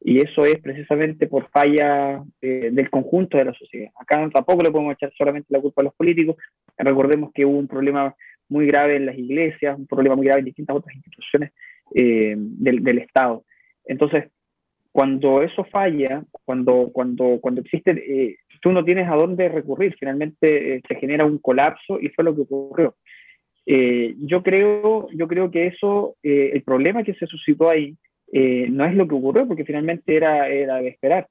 Y 0.01 0.19
eso 0.19 0.45
es 0.45 0.59
precisamente 0.59 1.25
por 1.25 1.49
falla 1.49 2.23
eh, 2.41 2.69
del 2.71 2.91
conjunto 2.91 3.39
de 3.39 3.45
la 3.45 3.53
sociedad. 3.53 3.89
Acá 3.99 4.29
tampoco 4.31 4.61
le 4.61 4.71
podemos 4.71 4.93
echar 4.93 5.11
solamente 5.17 5.47
la 5.49 5.61
culpa 5.61 5.81
a 5.81 5.85
los 5.85 5.95
políticos. 5.95 6.35
Recordemos 6.77 7.31
que 7.33 7.45
hubo 7.45 7.57
un 7.57 7.67
problema 7.67 8.15
muy 8.49 8.67
grave 8.67 8.97
en 8.97 9.07
las 9.07 9.17
iglesias, 9.17 9.79
un 9.79 9.87
problema 9.87 10.15
muy 10.15 10.27
grave 10.27 10.41
en 10.41 10.45
distintas 10.45 10.75
otras 10.75 10.95
instituciones 10.95 11.51
del 11.91 12.97
Estado. 12.99 13.43
Entonces, 13.85 14.25
cuando 14.95 15.41
eso 15.41 15.65
falla, 15.65 16.23
cuando, 16.45 16.89
cuando, 16.93 17.39
cuando 17.41 17.59
existe, 17.59 17.91
eh, 17.91 18.37
tú 18.61 18.71
no 18.71 18.85
tienes 18.85 19.09
a 19.09 19.15
dónde 19.15 19.49
recurrir, 19.49 19.93
finalmente 19.99 20.81
se 20.87 20.95
genera 20.95 21.25
un 21.25 21.37
colapso 21.37 21.99
y 21.99 22.07
fue 22.07 22.23
lo 22.23 22.33
que 22.33 22.43
ocurrió. 22.43 22.95
yo, 23.65 24.41
creo, 24.41 25.09
yo 25.11 25.27
creo 25.27 25.51
que 25.51 25.67
eso, 25.67 26.15
el 26.23 26.61
problema 26.63 27.03
que 27.03 27.13
se 27.15 27.27
suscitó 27.27 27.69
ahí, 27.69 27.97
no 28.69 28.85
es 28.85 28.95
lo 28.95 29.05
que 29.05 29.15
ocurrió, 29.15 29.45
porque 29.45 29.65
finalmente 29.65 30.15
era, 30.15 30.47
era 30.47 30.77
de 30.77 30.87
esperar. 30.87 31.27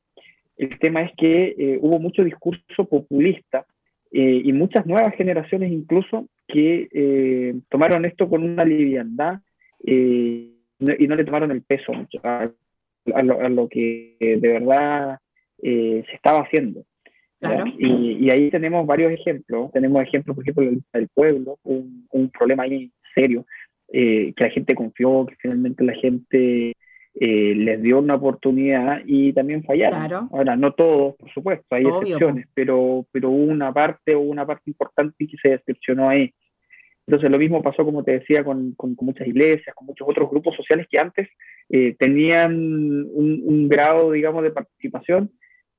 El 0.59 0.79
tema 0.79 1.01
es 1.01 1.12
que 1.17 1.79
hubo 1.81 1.99
mucho 1.99 2.23
discurso 2.23 2.85
populista 2.85 3.65
y 4.12 4.53
muchas 4.53 4.85
nuevas 4.85 5.15
generaciones 5.15 5.73
incluso 5.73 6.29
que 6.49 7.55
tomaron 7.71 8.05
esto 8.05 8.29
con 8.29 8.43
una 8.43 8.67
liviandad 8.67 9.39
y 9.83 10.53
no 10.79 11.17
le 11.17 11.25
tomaron 11.25 11.51
el 11.51 11.62
peso 11.62 11.95
mucho 11.95 12.21
lo, 13.05 13.69
que 13.69 14.17
de 14.21 14.49
verdad 14.49 15.19
eh, 15.63 16.03
se 16.09 16.17
estaba 16.17 16.41
haciendo. 16.41 16.85
Y, 17.79 18.31
ahí 18.31 18.51
tenemos 18.51 18.87
varios 18.87 19.13
ejemplos. 19.13 19.71
Tenemos 19.73 20.03
ejemplos, 20.03 20.35
por 20.35 20.45
ejemplo, 20.45 20.83
del 20.93 21.09
pueblo, 21.09 21.59
un, 21.63 22.07
un 22.11 22.31
problema 22.31 22.63
ahí 22.63 22.91
serio, 23.15 23.47
eh, 23.93 24.33
que 24.35 24.45
la 24.45 24.51
gente 24.51 24.75
confió, 24.75 25.27
que 25.27 25.37
finalmente 25.37 25.85
la 25.85 25.95
gente 25.95 26.75
eh, 27.21 27.55
les 27.55 27.81
dio 27.81 28.01
una 28.01 28.17
oportunidad 28.17 29.03
y 29.07 29.33
también 29.33 29.63
fallaron. 29.63 30.29
Ahora, 30.33 30.57
no 30.57 30.73
todos, 30.73 31.15
por 31.17 31.31
supuesto, 31.33 31.67
hay 31.75 31.85
excepciones, 31.85 32.49
pero, 32.55 33.07
pero 33.13 33.31
hubo 33.31 33.53
una 33.53 33.73
parte 33.73 34.15
o 34.15 34.21
una 34.21 34.45
parte 34.45 34.71
importante 34.71 35.27
que 35.27 35.37
se 35.41 35.51
decepcionó 35.51 36.09
ahí. 36.09 36.33
Entonces 37.07 37.31
lo 37.31 37.39
mismo 37.39 37.63
pasó, 37.63 37.85
como 37.85 38.03
te 38.03 38.19
decía, 38.19 38.43
con, 38.45 38.73
con, 38.75 38.97
muchas 39.01 39.27
iglesias, 39.27 39.75
con 39.75 39.87
muchos 39.87 40.09
otros 40.09 40.31
grupos 40.31 40.57
sociales 40.57 40.87
que 40.91 40.99
antes 40.99 41.29
eh, 41.69 41.95
tenían 41.99 42.55
un, 43.13 43.69
grado, 43.69 44.13
digamos, 44.13 44.43
de 44.43 44.51
participación 44.51 45.31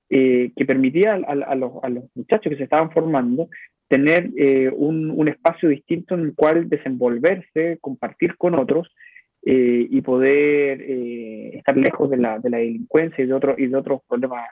eh, 0.09 0.51
que 0.55 0.65
permitía 0.65 1.13
a, 1.13 1.55
los, 1.55 1.71
a, 1.81 1.89
los, 1.89 2.03
muchachos 2.13 2.51
que 2.51 2.57
se 2.57 2.65
estaban 2.65 2.91
formando 2.91 3.49
tener 3.87 4.29
eh, 4.37 4.69
un, 4.75 5.09
un, 5.11 5.27
espacio 5.27 5.69
distinto 5.69 6.13
en 6.13 6.21
el 6.21 6.35
cual 6.35 6.69
desenvolverse, 6.69 7.77
compartir 7.81 8.35
con 8.37 8.55
otros 8.55 8.93
y 9.47 10.01
poder 10.01 10.81
estar 11.53 11.77
lejos 11.77 12.09
de 12.09 12.17
la, 12.17 12.39
de 12.39 12.49
la, 12.49 12.57
delincuencia 12.57 13.23
y 13.23 13.27
de, 13.27 13.33
otro, 13.33 13.53
y 13.55 13.67
de 13.67 13.77
otros 13.77 14.01
problemas 14.07 14.43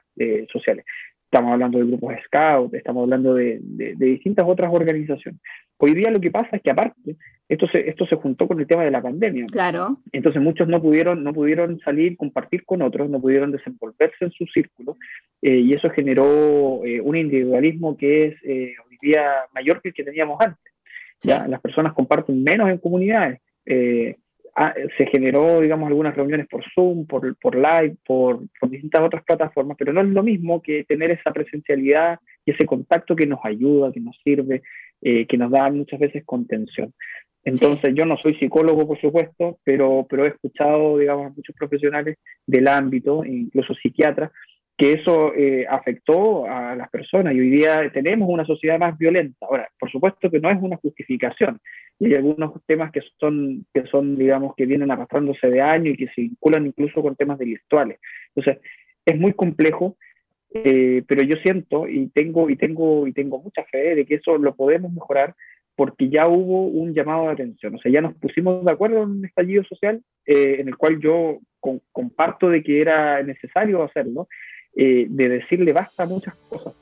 sociales. 0.52 0.86
Estamos 1.34 1.54
hablando 1.54 1.80
de 1.80 1.86
grupos 1.86 2.14
scout, 2.28 2.76
estamos 2.76 3.06
hablando 3.06 3.34
de, 3.34 3.58
de, 3.60 3.96
de 3.96 4.06
distintas 4.06 4.46
otras 4.48 4.72
organizaciones. 4.72 5.42
Hoy 5.80 5.96
día 5.96 6.12
lo 6.12 6.22
que 6.22 6.30
pasa 6.30 6.50
es 6.52 6.62
que 6.62 6.70
aparte, 6.70 7.18
esto 7.50 7.68
se, 7.70 7.90
esto 7.90 8.06
se 8.06 8.18
juntó 8.18 8.48
con 8.48 8.60
el 8.60 8.68
tema 8.68 8.84
de 8.84 8.92
la 8.92 9.02
pandemia. 9.02 9.48
Claro. 9.52 9.98
Entonces 10.12 10.44
muchos 10.44 10.68
no 10.68 10.80
pudieron, 10.80 11.24
no 11.24 11.34
pudieron 11.34 11.80
salir, 11.80 12.18
compartir 12.18 12.64
con 12.66 12.84
otros, 12.84 13.10
no 13.10 13.20
pudieron 13.20 13.52
desenvolverse 13.52 14.26
en 14.26 14.30
su 14.30 14.46
círculo, 14.46 14.96
eh, 15.42 15.58
y 15.58 15.74
eso 15.74 15.90
generó 15.90 16.86
eh, 16.86 17.02
un 17.02 17.18
individualismo 17.18 17.98
que 17.98 18.26
es 18.28 18.36
eh, 18.44 18.76
hoy 18.88 18.98
día 19.02 19.24
mayor 19.56 19.82
que 19.82 19.88
el 19.88 19.96
que 19.96 20.04
teníamos 20.04 20.38
antes. 20.40 20.72
¿ya? 21.20 21.48
Las 21.48 21.62
personas 21.62 21.94
comparten 21.94 22.44
menos 22.44 22.70
en 22.70 22.78
comunidades. 22.78 23.40
Ah, 24.56 24.74
se 24.97 25.08
generó, 25.08 25.62
digamos, 25.62 25.88
algunas 25.88 26.16
reuniones 26.16 26.47
por 26.47 26.64
Zoom, 26.76 27.08
por, 27.08 27.36
por 27.38 27.56
Live, 27.56 27.95
por, 28.06 28.39
por, 28.60 28.70
distintas 28.70 29.01
otras 29.01 29.24
plataformas, 29.24 29.76
pero 29.80 29.91
no 29.93 30.01
es 30.01 30.08
lo 30.08 30.22
mismo 30.22 30.62
que 30.62 30.84
tener 30.84 31.10
esa 31.10 31.32
presencialidad 31.32 32.20
y 32.45 32.51
ese 32.51 32.66
contacto 32.68 33.16
que 33.16 33.26
nos 33.26 33.39
ayuda, 33.43 33.91
que 33.91 33.99
nos 33.99 34.16
sirve, 34.24 34.62
eh, 35.01 35.26
que 35.26 35.38
nos 35.38 35.49
da 35.49 35.72
muchas 35.72 35.99
veces 35.99 36.24
contención. 36.24 36.93
Entonces, 37.43 37.93
yo 37.95 38.06
no 38.06 38.16
soy 38.18 38.36
psicólogo, 38.36 38.88
por 38.88 39.01
supuesto, 39.01 39.58
pero, 39.64 40.06
pero 40.08 40.26
he 40.26 40.30
escuchado, 40.30 40.99
digamos, 40.99 41.28
a 41.28 41.34
muchos 41.36 41.56
profesionales 41.56 42.18
del 42.45 42.68
ámbito, 42.68 43.26
incluso 43.26 43.74
psiquiatras, 43.74 44.32
que 44.78 44.94
eso 44.94 45.34
eh, 45.36 45.66
afectó 45.70 46.46
a 46.46 46.76
las 46.76 46.90
personas 46.90 47.34
y 47.34 47.40
hoy 47.40 47.50
día 47.50 47.92
tenemos 47.94 48.28
una 48.30 48.46
sociedad 48.46 48.80
más 48.80 48.98
violenta. 48.98 49.46
Ahora, 49.46 49.70
por 49.80 49.92
supuesto 49.92 50.32
que 50.32 50.40
no 50.40 50.50
es 50.50 50.58
una 50.62 50.78
justificación 50.78 51.60
y 52.00 52.08
hay 52.08 52.16
algunos 52.16 52.54
temas 52.66 52.92
que 52.92 53.02
son, 53.20 53.66
que 53.74 53.86
son, 53.86 54.18
digamos, 54.18 54.56
que 54.56 54.66
vienen 54.66 54.92
arrastrándose 54.92 55.48
de 55.48 55.62
año 55.62 55.92
y 55.92 55.98
que 55.98 56.08
se 56.08 56.22
vinculan 56.22 56.66
incluso 56.66 57.02
con 57.02 57.16
temas 57.16 57.38
delictuales. 57.38 58.00
Entonces, 58.36 58.64
es 59.06 59.20
muy 59.20 59.34
complejo, 59.34 59.96
eh, 60.54 61.04
pero 61.08 61.24
yo 61.24 61.36
siento 61.44 61.88
y 61.88 62.08
tengo, 62.08 62.50
y, 62.50 62.56
tengo, 62.56 63.08
y 63.08 63.14
tengo 63.14 63.40
mucha 63.40 63.64
fe 63.66 63.96
de 63.96 64.06
que 64.06 64.16
eso 64.16 64.38
lo 64.38 64.56
podemos 64.56 64.92
mejorar 64.92 65.36
porque 65.76 66.10
ya 66.10 66.28
hubo 66.28 66.68
un 66.68 66.94
llamado 66.94 67.26
de 67.26 67.32
atención, 67.32 67.76
o 67.76 67.80
sea, 67.80 67.92
ya 67.92 68.02
nos 68.02 68.14
pusimos 68.16 68.64
de 68.64 68.72
acuerdo 68.72 69.04
en 69.04 69.10
un 69.10 69.26
estallido 69.26 69.64
social 69.64 70.04
eh, 70.26 70.58
en 70.60 70.68
el 70.68 70.78
cual 70.78 71.00
yo 71.00 71.40
comparto 71.92 72.50
de 72.50 72.62
que 72.62 72.80
era 72.82 73.24
necesario 73.24 73.82
hacerlo, 73.82 74.28
eh, 74.76 75.06
de 75.08 75.30
decirle 75.30 75.74
basta 75.74 76.04
a 76.04 76.06
muchas 76.08 76.36
cosas, 76.50 76.74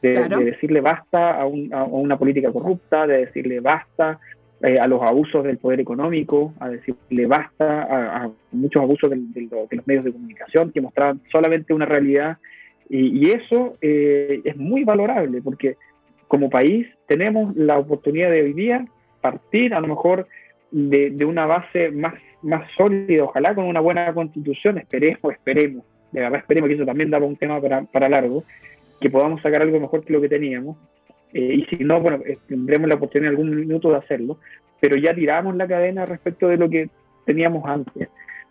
de, 0.00 0.28
decirle 0.44 0.80
basta 0.80 1.40
a, 1.40 1.46
una 1.46 2.16
política 2.18 2.52
corrupta, 2.52 3.06
de 3.06 3.26
decirle 3.26 3.60
basta 3.60 4.18
a 4.62 4.86
los 4.86 5.02
abusos 5.02 5.44
del 5.44 5.58
poder 5.58 5.80
económico, 5.80 6.54
a 6.60 6.70
decirle 6.70 7.26
basta 7.26 8.22
a, 8.24 8.30
muchos 8.52 8.82
abusos 8.82 9.10
de, 9.10 9.48
los 9.50 9.86
medios 9.86 10.04
de 10.04 10.12
comunicación 10.12 10.72
que 10.72 10.80
mostraban 10.80 11.20
solamente 11.30 11.74
una 11.74 11.84
realidad. 11.84 12.38
Y, 12.88 13.30
eso 13.30 13.76
eh, 13.82 14.40
es 14.44 14.56
muy 14.56 14.84
valorable 14.84 15.42
porque 15.42 15.76
como 16.28 16.48
país 16.48 16.86
tenemos 17.06 17.54
la 17.56 17.78
oportunidad 17.78 18.30
de 18.30 18.42
hoy 18.42 18.52
día 18.52 18.86
partir 19.20 19.74
a 19.74 19.80
lo 19.80 19.88
mejor 19.88 20.26
de, 20.70 21.10
de, 21.10 21.24
una 21.24 21.46
base 21.46 21.90
más, 21.90 22.14
más 22.42 22.68
sólida, 22.76 23.24
ojalá 23.24 23.54
con 23.54 23.66
una 23.66 23.80
buena 23.80 24.12
constitución, 24.14 24.78
esperemos, 24.78 25.32
esperemos, 25.32 25.84
de 26.16 26.22
verdad 26.22 26.40
esperemos 26.40 26.68
que 26.68 26.74
eso 26.74 26.86
también 26.86 27.10
daba 27.10 27.26
un 27.26 27.36
tema 27.36 27.60
para, 27.60 27.82
para 27.82 28.08
largo, 28.08 28.42
que 29.00 29.10
podamos 29.10 29.42
sacar 29.42 29.62
algo 29.62 29.78
mejor 29.78 30.02
que 30.04 30.12
lo 30.12 30.20
que 30.20 30.28
teníamos, 30.28 30.76
eh, 31.34 31.54
y 31.54 31.64
si 31.66 31.84
no, 31.84 32.00
bueno, 32.00 32.20
eh, 32.24 32.38
tendremos 32.48 32.88
la 32.88 32.94
oportunidad 32.94 33.32
en 33.32 33.38
algún 33.38 33.54
minuto 33.54 33.90
de 33.90 33.98
hacerlo, 33.98 34.38
pero 34.80 34.96
ya 34.96 35.14
tiramos 35.14 35.54
la 35.56 35.66
cadena 35.66 36.06
respecto 36.06 36.48
de 36.48 36.56
lo 36.56 36.70
que 36.70 36.88
teníamos 37.26 37.64
antes, 37.66 38.08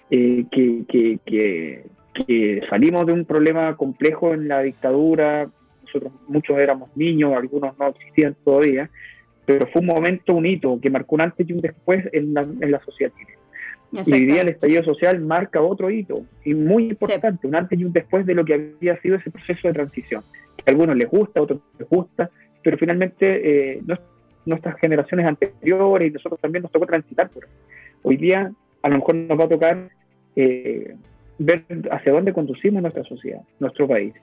que, 0.09 0.45
que, 0.87 1.19
que, 1.25 1.83
que 2.13 2.61
salimos 2.69 3.07
de 3.07 3.13
un 3.13 3.25
problema 3.25 3.75
complejo 3.75 4.33
en 4.33 4.47
la 4.47 4.61
dictadura, 4.61 5.49
nosotros 5.83 6.13
muchos 6.27 6.57
éramos 6.57 6.95
niños, 6.95 7.33
algunos 7.35 7.77
no 7.79 7.87
existían 7.87 8.35
todavía, 8.43 8.89
pero 9.45 9.67
fue 9.67 9.81
un 9.81 9.87
momento, 9.87 10.33
un 10.33 10.45
hito 10.45 10.79
que 10.79 10.89
marcó 10.89 11.15
un 11.15 11.21
antes 11.21 11.49
y 11.49 11.53
un 11.53 11.61
después 11.61 12.07
en 12.11 12.33
la, 12.33 12.41
en 12.41 12.71
la 12.71 12.79
sociedad 12.83 13.11
chilena. 13.17 13.44
Y 13.91 14.13
hoy 14.13 14.25
día 14.25 14.41
el 14.41 14.49
estallido 14.49 14.83
social 14.83 15.19
marca 15.21 15.61
otro 15.61 15.89
hito, 15.89 16.25
y 16.43 16.53
muy 16.53 16.89
importante, 16.89 17.47
un 17.47 17.55
antes 17.55 17.79
y 17.79 17.85
un 17.85 17.93
después 17.93 18.25
de 18.25 18.33
lo 18.33 18.43
que 18.43 18.53
había 18.53 18.99
sido 19.01 19.15
ese 19.15 19.31
proceso 19.31 19.67
de 19.67 19.73
transición. 19.73 20.23
a 20.65 20.69
algunos 20.69 20.95
les 20.95 21.09
gusta, 21.09 21.39
a 21.39 21.43
otros 21.43 21.59
les 21.79 21.87
gusta, 21.87 22.29
pero 22.63 22.77
finalmente 22.77 23.75
eh, 23.75 23.81
nuestras 24.45 24.77
generaciones 24.79 25.25
anteriores 25.25 26.09
y 26.09 26.11
nosotros 26.11 26.39
también 26.41 26.63
nos 26.63 26.71
tocó 26.71 26.85
transitar 26.85 27.29
por 27.29 27.47
Hoy 28.03 28.17
día 28.17 28.51
a 28.83 28.89
lo 28.89 28.95
mejor 28.97 29.15
nos 29.15 29.39
va 29.39 29.45
a 29.45 29.49
tocar 29.49 29.89
eh, 30.35 30.95
ver 31.39 31.65
hacia 31.91 32.11
dónde 32.11 32.33
conducimos 32.33 32.81
nuestra 32.81 33.03
sociedad, 33.03 33.41
nuestro 33.59 33.87
país. 33.87 34.13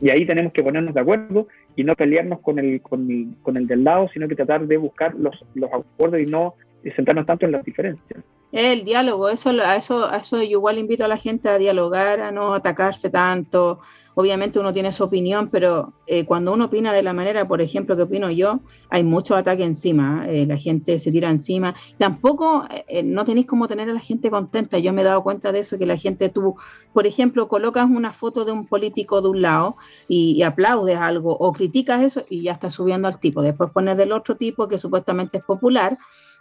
Y 0.00 0.10
ahí 0.10 0.26
tenemos 0.26 0.52
que 0.52 0.62
ponernos 0.62 0.94
de 0.94 1.00
acuerdo 1.00 1.48
y 1.76 1.84
no 1.84 1.94
pelearnos 1.94 2.40
con 2.40 2.58
el, 2.58 2.80
con 2.80 3.10
el, 3.10 3.34
con 3.42 3.56
el 3.56 3.66
del 3.66 3.84
lado, 3.84 4.08
sino 4.12 4.28
que 4.28 4.34
tratar 4.34 4.66
de 4.66 4.76
buscar 4.76 5.14
los, 5.14 5.44
los 5.54 5.70
acuerdos 5.72 6.20
y 6.20 6.26
no 6.26 6.54
centrarnos 6.96 7.26
tanto 7.26 7.46
en 7.46 7.52
las 7.52 7.64
diferencias. 7.64 8.24
El 8.52 8.84
diálogo, 8.84 9.30
eso, 9.30 9.50
a 9.50 9.76
eso, 9.76 10.10
a 10.10 10.18
eso 10.18 10.36
yo 10.36 10.42
igual 10.42 10.78
invito 10.78 11.04
a 11.04 11.08
la 11.08 11.16
gente 11.16 11.48
a 11.48 11.56
dialogar, 11.56 12.20
a 12.20 12.30
no 12.30 12.52
atacarse 12.52 13.08
tanto, 13.08 13.80
obviamente 14.14 14.58
uno 14.58 14.72
tiene 14.72 14.92
su 14.92 15.04
opinión, 15.04 15.48
pero 15.48 15.94
eh, 16.06 16.24
cuando 16.24 16.52
uno 16.52 16.66
opina 16.66 16.92
de 16.92 17.02
la 17.02 17.12
manera, 17.12 17.46
por 17.48 17.62
ejemplo, 17.62 17.96
que 17.96 18.02
opino 18.02 18.30
yo, 18.30 18.60
hay 18.90 19.04
mucho 19.04 19.36
ataque 19.36 19.64
encima, 19.64 20.26
eh, 20.28 20.46
la 20.46 20.56
gente 20.56 20.98
se 20.98 21.10
tira 21.10 21.30
encima. 21.30 21.74
Tampoco 21.98 22.66
eh, 22.88 23.02
no 23.02 23.24
tenéis 23.24 23.46
cómo 23.46 23.68
tener 23.68 23.88
a 23.88 23.94
la 23.94 24.00
gente 24.00 24.30
contenta. 24.30 24.78
Yo 24.78 24.92
me 24.92 25.02
he 25.02 25.04
dado 25.04 25.22
cuenta 25.22 25.52
de 25.52 25.60
eso, 25.60 25.78
que 25.78 25.86
la 25.86 25.96
gente, 25.96 26.28
tú, 26.28 26.56
por 26.92 27.06
ejemplo, 27.06 27.48
colocas 27.48 27.86
una 27.86 28.12
foto 28.12 28.44
de 28.44 28.52
un 28.52 28.66
político 28.66 29.22
de 29.22 29.28
un 29.28 29.42
lado 29.42 29.76
y, 30.08 30.42
aplaudes 30.42 30.98
algo 30.98 31.36
o 31.38 31.52
criticas 31.52 32.02
eso 32.02 32.24
y 32.28 32.42
ya 32.42 32.52
estás 32.52 32.74
subiendo 32.74 33.06
al 33.06 33.20
tipo. 33.20 33.42
Después 33.42 33.70
pones 33.70 33.96
del 33.96 34.12
otro 34.12 34.36
tipo 34.36 34.66
que 34.66 34.76
supuestamente 34.76 35.38
es 35.38 35.44
popular 35.44 35.98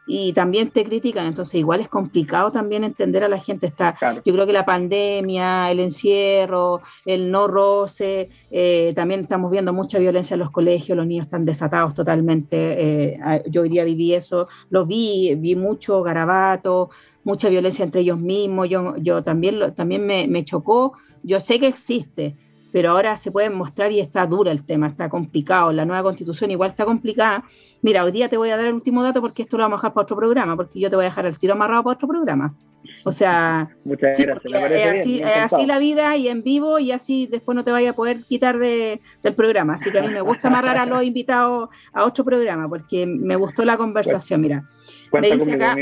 y 0.07 0.33
también 0.33 0.71
te 0.71 0.83
critican, 0.83 1.27
entonces 1.27 1.55
igual 1.55 1.79
es 1.79 1.87
complicado 1.87 2.51
también 2.51 2.83
entender 2.83 3.23
a 3.23 3.29
la 3.29 3.39
gente. 3.39 3.67
Está, 3.67 3.95
Yo 4.25 4.33
creo 4.33 4.45
que 4.45 4.53
la 4.53 4.65
pandemia, 4.65 5.69
el 5.71 5.79
encierro, 5.79 6.81
el 7.05 7.31
no 7.31 7.47
roce, 7.47 8.29
eh, 8.49 8.93
también 8.95 9.21
estamos 9.21 9.51
viendo 9.51 9.73
mucha 9.73 9.99
violencia 9.99 10.33
en 10.33 10.39
los 10.39 10.51
colegios, 10.51 10.97
los 10.97 11.05
niños 11.05 11.27
están 11.27 11.45
desatados 11.45 11.93
totalmente. 11.93 13.11
Eh, 13.11 13.19
yo 13.47 13.61
hoy 13.61 13.69
día 13.69 13.83
viví 13.83 14.13
eso, 14.13 14.47
lo 14.69 14.85
vi, 14.85 15.35
vi 15.35 15.55
mucho 15.55 16.01
garabato, 16.01 16.89
mucha 17.23 17.49
violencia 17.49 17.85
entre 17.85 18.01
ellos 18.01 18.19
mismos, 18.19 18.67
yo, 18.69 18.95
yo 18.97 19.21
también, 19.21 19.73
también 19.75 20.05
me, 20.05 20.27
me 20.27 20.43
chocó, 20.43 20.93
yo 21.23 21.39
sé 21.39 21.59
que 21.59 21.67
existe, 21.67 22.35
pero 22.71 22.91
ahora 22.91 23.17
se 23.17 23.31
puede 23.31 23.49
mostrar 23.49 23.91
y 23.91 23.99
está 23.99 24.25
dura 24.25 24.51
el 24.51 24.63
tema, 24.63 24.87
está 24.87 25.09
complicado. 25.09 25.71
La 25.71 25.85
nueva 25.85 26.03
constitución 26.03 26.51
igual 26.51 26.69
está 26.69 26.85
complicada. 26.85 27.43
Mira, 27.81 28.03
hoy 28.03 28.11
día 28.11 28.29
te 28.29 28.37
voy 28.37 28.49
a 28.49 28.57
dar 28.57 28.65
el 28.65 28.73
último 28.73 29.03
dato 29.03 29.21
porque 29.21 29.41
esto 29.41 29.57
lo 29.57 29.63
vamos 29.63 29.77
a 29.77 29.79
dejar 29.79 29.93
para 29.93 30.03
otro 30.03 30.17
programa, 30.17 30.55
porque 30.55 30.79
yo 30.79 30.89
te 30.89 30.95
voy 30.95 31.05
a 31.05 31.09
dejar 31.09 31.25
el 31.25 31.37
tiro 31.37 31.53
amarrado 31.53 31.83
para 31.83 31.93
otro 31.95 32.07
programa. 32.07 32.55
O 33.03 33.11
sea, 33.11 33.69
Muchas 33.83 34.17
gracias. 34.17 34.71
es, 34.71 34.99
así, 35.01 35.21
así, 35.23 35.65
la 35.65 35.79
vida 35.79 36.15
y 36.17 36.27
en 36.27 36.41
vivo 36.41 36.79
y 36.79 36.91
así 36.91 37.27
después 37.27 37.55
no 37.55 37.63
te 37.63 37.71
vaya 37.71 37.91
a 37.91 37.93
poder 37.93 38.23
quitar 38.23 38.57
de, 38.57 39.01
del 39.21 39.35
programa. 39.35 39.75
Así 39.75 39.91
que 39.91 39.99
a 39.99 40.01
mí 40.03 40.09
me 40.09 40.21
gusta 40.21 40.47
amarrar 40.47 40.77
a 40.77 40.85
los 40.85 41.03
invitados 41.03 41.69
a 41.93 42.05
otro 42.05 42.23
programa 42.23 42.67
porque 42.69 43.05
me 43.05 43.35
gustó 43.35 43.65
la 43.65 43.77
conversación. 43.77 44.41
Mira, 44.41 44.63
me 45.11 45.31
dice 45.31 45.53
acá, 45.53 45.75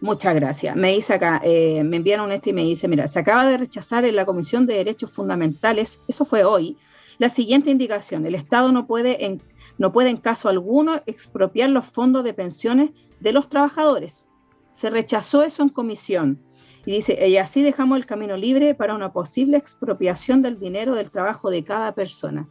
muchas 0.00 0.34
gracias. 0.34 0.76
Me 0.76 0.92
dice 0.92 1.14
acá, 1.14 1.40
eh, 1.44 1.82
me 1.84 1.98
enviaron 1.98 2.32
este 2.32 2.50
y 2.50 2.52
me 2.52 2.62
dice, 2.62 2.88
mira, 2.88 3.08
se 3.08 3.18
acaba 3.18 3.46
de 3.46 3.58
rechazar 3.58 4.04
en 4.04 4.16
la 4.16 4.26
Comisión 4.26 4.66
de 4.66 4.74
Derechos 4.74 5.12
Fundamentales, 5.12 6.00
eso 6.08 6.24
fue 6.24 6.44
hoy, 6.44 6.76
la 7.18 7.28
siguiente 7.28 7.70
indicación, 7.70 8.26
el 8.26 8.34
Estado 8.34 8.72
no 8.72 8.86
puede 8.86 9.24
en, 9.24 9.42
no 9.78 9.92
puede 9.92 10.20
caso 10.20 10.48
alguno 10.48 11.00
expropiar 11.06 11.70
los 11.70 11.86
fondos 11.86 12.24
de 12.24 12.34
pensiones 12.34 12.90
de 13.20 13.32
los 13.32 13.48
trabajadores 13.48 14.30
se 14.76 14.90
rechazó 14.90 15.42
eso 15.42 15.62
en 15.62 15.70
comisión. 15.70 16.38
Y 16.84 16.92
dice, 16.92 17.26
y 17.26 17.38
así 17.38 17.62
dejamos 17.62 17.96
el 17.96 18.04
camino 18.04 18.36
libre 18.36 18.74
para 18.74 18.94
una 18.94 19.10
posible 19.10 19.56
expropiación 19.56 20.42
del 20.42 20.60
dinero 20.60 20.94
del 20.94 21.10
trabajo 21.10 21.48
de 21.50 21.64
cada 21.64 21.94
persona. 21.94 22.46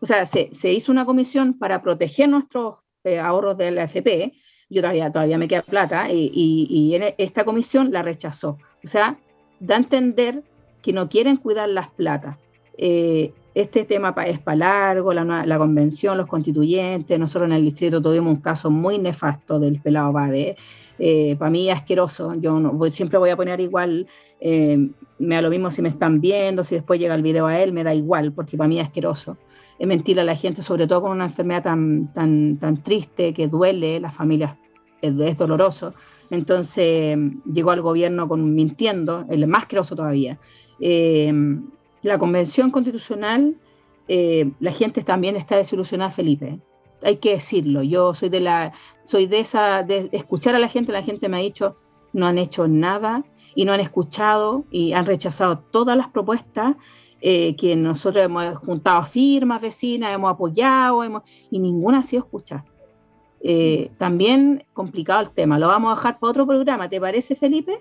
O 0.00 0.06
sea, 0.06 0.24
se, 0.24 0.72
hizo 0.72 0.90
una 0.90 1.04
comisión 1.04 1.58
para 1.58 1.82
proteger 1.82 2.30
nuestros 2.30 2.76
eh, 3.04 3.18
ahorros 3.18 3.58
de 3.58 3.70
la 3.72 3.82
AFP. 3.82 4.32
Yo 4.68 4.82
todavía, 4.82 5.12
todavía 5.12 5.38
me 5.38 5.48
queda 5.48 5.62
plata 5.62 6.10
y, 6.10 6.30
y, 6.68 6.94
en 6.94 7.14
esta 7.18 7.44
comisión 7.44 7.92
la 7.92 8.02
rechazó. 8.02 8.58
O 8.84 8.88
sea, 8.88 9.18
da 9.60 9.76
a 9.76 9.78
entender 9.78 10.42
que 10.82 10.92
no 10.92 11.08
quieren 11.08 11.36
cuidar 11.36 11.68
las 11.68 11.88
platas. 11.88 12.36
Eh, 12.76 13.32
este 13.54 13.84
tema 13.84 14.14
es 14.26 14.38
para 14.38 14.56
largo, 14.56 15.14
la, 15.14 15.24
la, 15.46 15.58
convención, 15.58 16.18
los 16.18 16.26
constituyentes. 16.26 17.18
Nosotros 17.18 17.48
en 17.48 17.56
el 17.56 17.64
distrito 17.64 18.02
tuvimos 18.02 18.34
un 18.34 18.40
caso 18.40 18.70
muy 18.70 18.98
nefasto 18.98 19.58
del 19.58 19.80
pelado 19.80 20.12
Bade 20.12 20.56
eh, 20.98 21.36
para 21.36 21.50
mí 21.50 21.70
asqueroso. 21.70 22.34
Yo 22.34 22.60
no, 22.60 22.78
siempre 22.90 23.18
voy 23.18 23.30
a 23.30 23.36
poner 23.36 23.60
igual, 23.60 24.06
eh, 24.40 24.90
me 25.18 25.34
da 25.34 25.42
lo 25.42 25.50
mismo 25.50 25.70
si 25.70 25.80
me 25.80 25.88
están 25.88 26.20
viendo, 26.20 26.64
si 26.64 26.74
después 26.74 27.00
llega 27.00 27.14
el 27.14 27.22
video 27.22 27.46
a 27.46 27.58
él, 27.60 27.72
me 27.72 27.84
da 27.84 27.94
igual, 27.94 28.32
porque 28.32 28.56
para 28.56 28.68
mí 28.68 28.78
es 28.78 28.86
asqueroso. 28.86 29.38
Es 29.78 29.86
mentir 29.86 30.18
a 30.20 30.24
la 30.24 30.36
gente, 30.36 30.62
sobre 30.62 30.86
todo 30.86 31.02
con 31.02 31.12
una 31.12 31.24
enfermedad 31.24 31.62
tan, 31.64 32.12
tan, 32.12 32.58
tan 32.58 32.82
triste 32.82 33.32
que 33.34 33.48
duele, 33.48 34.00
las 34.00 34.14
familias 34.14 34.56
es, 35.02 35.36
doloroso. 35.36 35.94
Entonces 36.30 37.18
llegó 37.44 37.70
al 37.70 37.82
gobierno 37.82 38.28
con 38.28 38.54
mintiendo, 38.54 39.24
el 39.28 39.46
más 39.46 39.62
asqueroso 39.62 39.94
todavía. 39.94 40.38
Eh, 40.80 41.32
la 42.02 42.18
convención 42.18 42.70
constitucional, 42.70 43.56
la 44.08 44.72
gente 44.72 45.02
también 45.02 45.34
está 45.34 45.56
desilusionada, 45.56 46.10
Felipe 46.10 46.60
hay 47.02 47.16
que 47.16 47.32
decirlo. 47.32 47.82
Yo 47.82 48.14
soy 48.14 48.28
de 48.28 48.40
la, 48.40 48.72
soy 49.04 49.26
de 49.26 49.40
esa, 49.40 49.82
de 49.82 50.08
escuchar 50.12 50.54
a 50.54 50.58
la 50.58 50.68
gente, 50.68 50.92
la 50.92 51.02
gente 51.02 51.28
me 51.28 51.38
ha 51.38 51.40
dicho, 51.40 51.76
no 52.12 52.26
han 52.26 52.38
hecho 52.38 52.68
nada 52.68 53.24
y 53.54 53.64
no 53.64 53.72
han 53.72 53.80
escuchado 53.80 54.64
y 54.70 54.92
han 54.92 55.06
rechazado 55.06 55.58
todas 55.58 55.96
las 55.96 56.08
propuestas 56.08 56.76
eh, 57.20 57.56
que 57.56 57.76
nosotros 57.76 58.24
hemos 58.24 58.56
juntado 58.58 59.04
firmas 59.04 59.60
vecinas, 59.60 60.14
hemos 60.14 60.32
apoyado, 60.32 61.02
hemos, 61.02 61.22
y 61.50 61.58
ninguna 61.58 62.00
ha 62.00 62.02
sido 62.02 62.24
escuchada. 62.24 62.64
Eh, 63.42 63.90
también 63.98 64.64
complicado 64.72 65.22
el 65.22 65.30
tema, 65.30 65.58
lo 65.58 65.68
vamos 65.68 65.92
a 65.92 65.96
dejar 65.96 66.18
para 66.18 66.30
otro 66.30 66.46
programa, 66.46 66.88
¿te 66.88 67.00
parece 67.00 67.36
Felipe? 67.36 67.72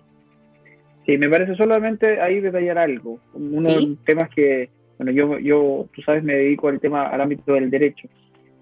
Sí, 1.05 1.17
me 1.17 1.29
parece 1.29 1.55
solamente 1.55 2.19
ahí 2.19 2.39
detallar 2.39 2.77
algo. 2.77 3.19
Uno 3.33 3.69
de 3.69 3.81
los 3.81 4.03
temas 4.05 4.29
que, 4.29 4.69
bueno, 4.97 5.11
yo, 5.11 5.39
yo, 5.39 5.88
tú 5.93 6.01
sabes, 6.01 6.23
me 6.23 6.33
dedico 6.33 6.67
al 6.67 6.79
tema, 6.79 7.07
al 7.07 7.21
ámbito 7.21 7.53
del 7.53 7.69
derecho 7.69 8.07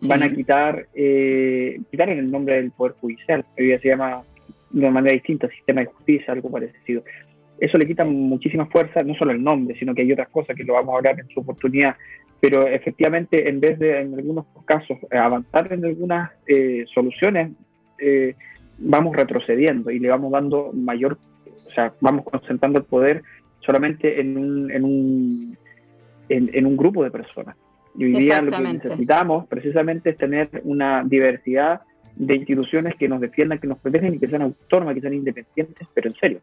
van 0.08 0.24
a 0.24 0.34
quitar, 0.34 0.88
eh, 0.94 1.80
quitar 1.90 2.10
en 2.10 2.20
el 2.20 2.32
nombre 2.32 2.56
del 2.56 2.72
Poder 2.72 2.96
Judicial, 3.00 3.46
hoy 3.58 3.68
día 3.68 3.80
se 3.80 3.90
llama 3.90 4.24
de 4.72 4.90
manera 4.90 5.14
distinta, 5.14 5.48
sistema 5.50 5.82
de 5.82 5.88
justicia, 5.88 6.34
algo 6.34 6.50
parecido. 6.50 7.04
Eso 7.64 7.78
le 7.78 7.88
quita 7.88 8.04
muchísima 8.04 8.66
fuerza, 8.66 9.04
no 9.04 9.16
solo 9.16 9.32
el 9.32 9.42
nombre, 9.42 9.80
sino 9.80 9.96
que 9.96 10.02
hay 10.02 10.12
otras 10.12 10.28
cosas 10.28 10.54
que 10.54 10.66
lo 10.66 10.74
vamos 10.74 10.94
a 10.94 10.98
hablar 10.98 11.18
en 11.18 11.30
su 11.30 11.40
oportunidad, 11.40 11.96
pero 12.42 12.68
efectivamente 12.68 13.48
en 13.48 13.62
vez 13.62 13.80
de 13.80 14.02
en 14.02 14.14
algunos 14.14 14.48
casos 14.66 14.98
avanzar 15.10 15.72
en 15.72 15.86
algunas 15.86 16.30
eh, 16.46 16.84
soluciones, 16.94 17.54
eh, 18.00 18.36
vamos 18.80 19.16
retrocediendo 19.16 19.92
y 19.92 20.00
le 20.00 20.10
vamos 20.10 20.30
dando 20.34 20.72
mayor, 20.74 21.18
o 21.66 21.72
sea, 21.72 21.94
vamos 22.02 22.26
concentrando 22.26 22.80
el 22.80 22.86
poder 22.86 23.24
solamente 23.62 24.20
en 24.20 24.38
un, 24.38 24.70
en 24.70 24.84
un, 24.84 25.58
en 26.28 26.66
un 26.66 26.76
grupo 26.76 27.02
de 27.02 27.12
personas. 27.12 27.56
Y 27.98 28.04
hoy 28.04 28.14
día 28.16 28.42
lo 28.42 28.52
que 28.52 28.60
necesitamos 28.60 29.48
precisamente 29.48 30.10
es 30.10 30.18
tener 30.18 30.50
una 30.66 31.02
diversidad 31.06 31.80
de 32.16 32.36
instituciones 32.36 32.96
que 32.96 33.08
nos 33.08 33.22
defiendan, 33.22 33.60
que 33.60 33.68
nos 33.68 33.80
protegen 33.80 34.14
y 34.14 34.20
que 34.20 34.28
sean 34.28 34.44
autónomas, 34.44 34.96
que 34.96 35.02
sean 35.02 35.14
independientes, 35.14 35.88
pero 35.94 36.10
en 36.10 36.16
serio. 36.16 36.40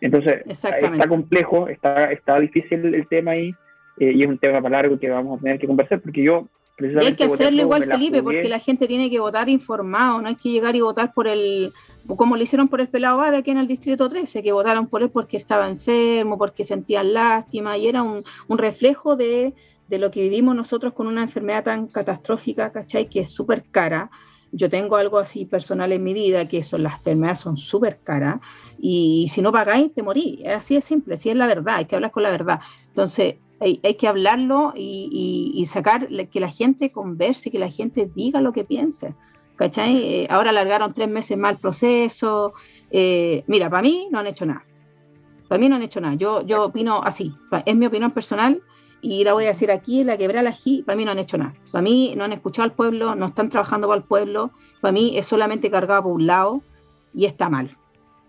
Entonces, 0.00 0.42
está 0.46 1.08
complejo, 1.08 1.68
está, 1.68 2.12
está 2.12 2.38
difícil 2.38 2.94
el 2.94 3.06
tema 3.08 3.32
ahí 3.32 3.54
eh, 3.98 4.12
y 4.12 4.20
es 4.20 4.26
un 4.26 4.38
tema 4.38 4.60
para 4.60 4.82
largo 4.82 4.98
que 4.98 5.08
vamos 5.08 5.38
a 5.38 5.42
tener 5.42 5.58
que 5.58 5.66
conversar 5.66 6.00
porque 6.00 6.22
yo... 6.22 6.48
Y 6.76 7.06
hay 7.06 7.14
que 7.14 7.24
hacerlo 7.24 7.62
igual, 7.62 7.84
Felipe, 7.84 8.20
porque 8.20 8.48
la 8.48 8.58
gente 8.58 8.88
tiene 8.88 9.08
que 9.08 9.20
votar 9.20 9.48
informado, 9.48 10.20
no 10.20 10.26
hay 10.26 10.34
que 10.34 10.48
llegar 10.48 10.74
y 10.74 10.80
votar 10.80 11.14
por 11.14 11.28
el, 11.28 11.72
como 12.04 12.36
lo 12.36 12.42
hicieron 12.42 12.66
por 12.66 12.80
el 12.80 12.88
pelado 12.88 13.22
de 13.30 13.36
aquí 13.36 13.52
en 13.52 13.58
el 13.58 13.68
Distrito 13.68 14.08
13, 14.08 14.42
que 14.42 14.50
votaron 14.50 14.88
por 14.88 15.00
él 15.02 15.08
porque 15.08 15.36
estaba 15.36 15.68
enfermo, 15.68 16.36
porque 16.36 16.64
sentían 16.64 17.14
lástima, 17.14 17.78
y 17.78 17.86
era 17.86 18.02
un, 18.02 18.24
un 18.48 18.58
reflejo 18.58 19.14
de, 19.14 19.54
de 19.86 19.98
lo 19.98 20.10
que 20.10 20.22
vivimos 20.22 20.56
nosotros 20.56 20.94
con 20.94 21.06
una 21.06 21.22
enfermedad 21.22 21.62
tan 21.62 21.86
catastrófica, 21.86 22.72
¿cachai? 22.72 23.06
Que 23.06 23.20
es 23.20 23.30
súper 23.30 23.62
cara. 23.70 24.10
Yo 24.56 24.70
tengo 24.70 24.96
algo 24.96 25.18
así 25.18 25.44
personal 25.44 25.90
en 25.92 26.02
mi 26.04 26.14
vida, 26.14 26.46
que 26.46 26.62
son 26.62 26.84
las 26.84 26.98
enfermedades 26.98 27.40
son 27.40 27.56
súper 27.56 27.98
caras, 27.98 28.36
y 28.78 29.28
si 29.30 29.42
no 29.42 29.50
pagáis, 29.50 29.92
te 29.92 30.02
morís. 30.02 30.44
Así 30.46 30.76
es 30.76 30.84
simple, 30.84 31.14
así 31.14 31.30
es 31.30 31.36
la 31.36 31.46
verdad, 31.46 31.76
hay 31.76 31.84
que 31.86 31.96
hablar 31.96 32.12
con 32.12 32.22
la 32.22 32.30
verdad. 32.30 32.60
Entonces, 32.88 33.36
hay, 33.60 33.94
que 33.94 34.08
hablarlo 34.08 34.72
y, 34.76 35.64
sacar 35.68 36.08
que 36.28 36.40
la 36.40 36.50
gente 36.50 36.92
converse, 36.92 37.50
que 37.50 37.58
la 37.58 37.70
gente 37.70 38.10
diga 38.14 38.40
lo 38.40 38.52
que 38.52 38.64
piense. 38.64 39.14
¿Cachai? 39.56 39.96
Eh, 39.96 40.26
ahora 40.30 40.50
alargaron 40.50 40.92
tres 40.92 41.08
meses 41.08 41.38
más 41.38 41.52
el 41.52 41.58
proceso. 41.58 42.54
Eh, 42.90 43.44
mira, 43.46 43.70
para 43.70 43.82
mí 43.82 44.08
no 44.10 44.18
han 44.18 44.26
hecho 44.26 44.44
nada. 44.44 44.64
Para 45.48 45.60
mí 45.60 45.68
no 45.68 45.76
han 45.76 45.82
hecho 45.82 46.00
nada. 46.00 46.14
Yo, 46.14 46.44
yo 46.44 46.64
opino 46.64 47.00
así. 47.04 47.32
Es 47.64 47.76
mi 47.76 47.86
opinión 47.86 48.10
personal 48.10 48.60
y 49.04 49.22
la 49.22 49.34
voy 49.34 49.44
a 49.44 49.48
decir 49.48 49.70
aquí, 49.70 50.02
la 50.02 50.16
quebrada 50.16 50.50
G, 50.50 50.82
para 50.82 50.96
mí 50.96 51.04
no 51.04 51.10
han 51.10 51.18
hecho 51.18 51.36
nada. 51.36 51.52
Para 51.70 51.82
mí 51.82 52.14
no 52.16 52.24
han 52.24 52.32
escuchado 52.32 52.64
al 52.64 52.72
pueblo, 52.72 53.14
no 53.14 53.26
están 53.26 53.50
trabajando 53.50 53.86
para 53.86 53.98
el 53.98 54.04
pueblo, 54.04 54.50
para 54.80 54.92
mí 54.92 55.18
es 55.18 55.26
solamente 55.26 55.70
cargado 55.70 56.04
por 56.04 56.12
un 56.12 56.26
lado 56.26 56.62
y 57.12 57.26
está 57.26 57.50
mal. 57.50 57.76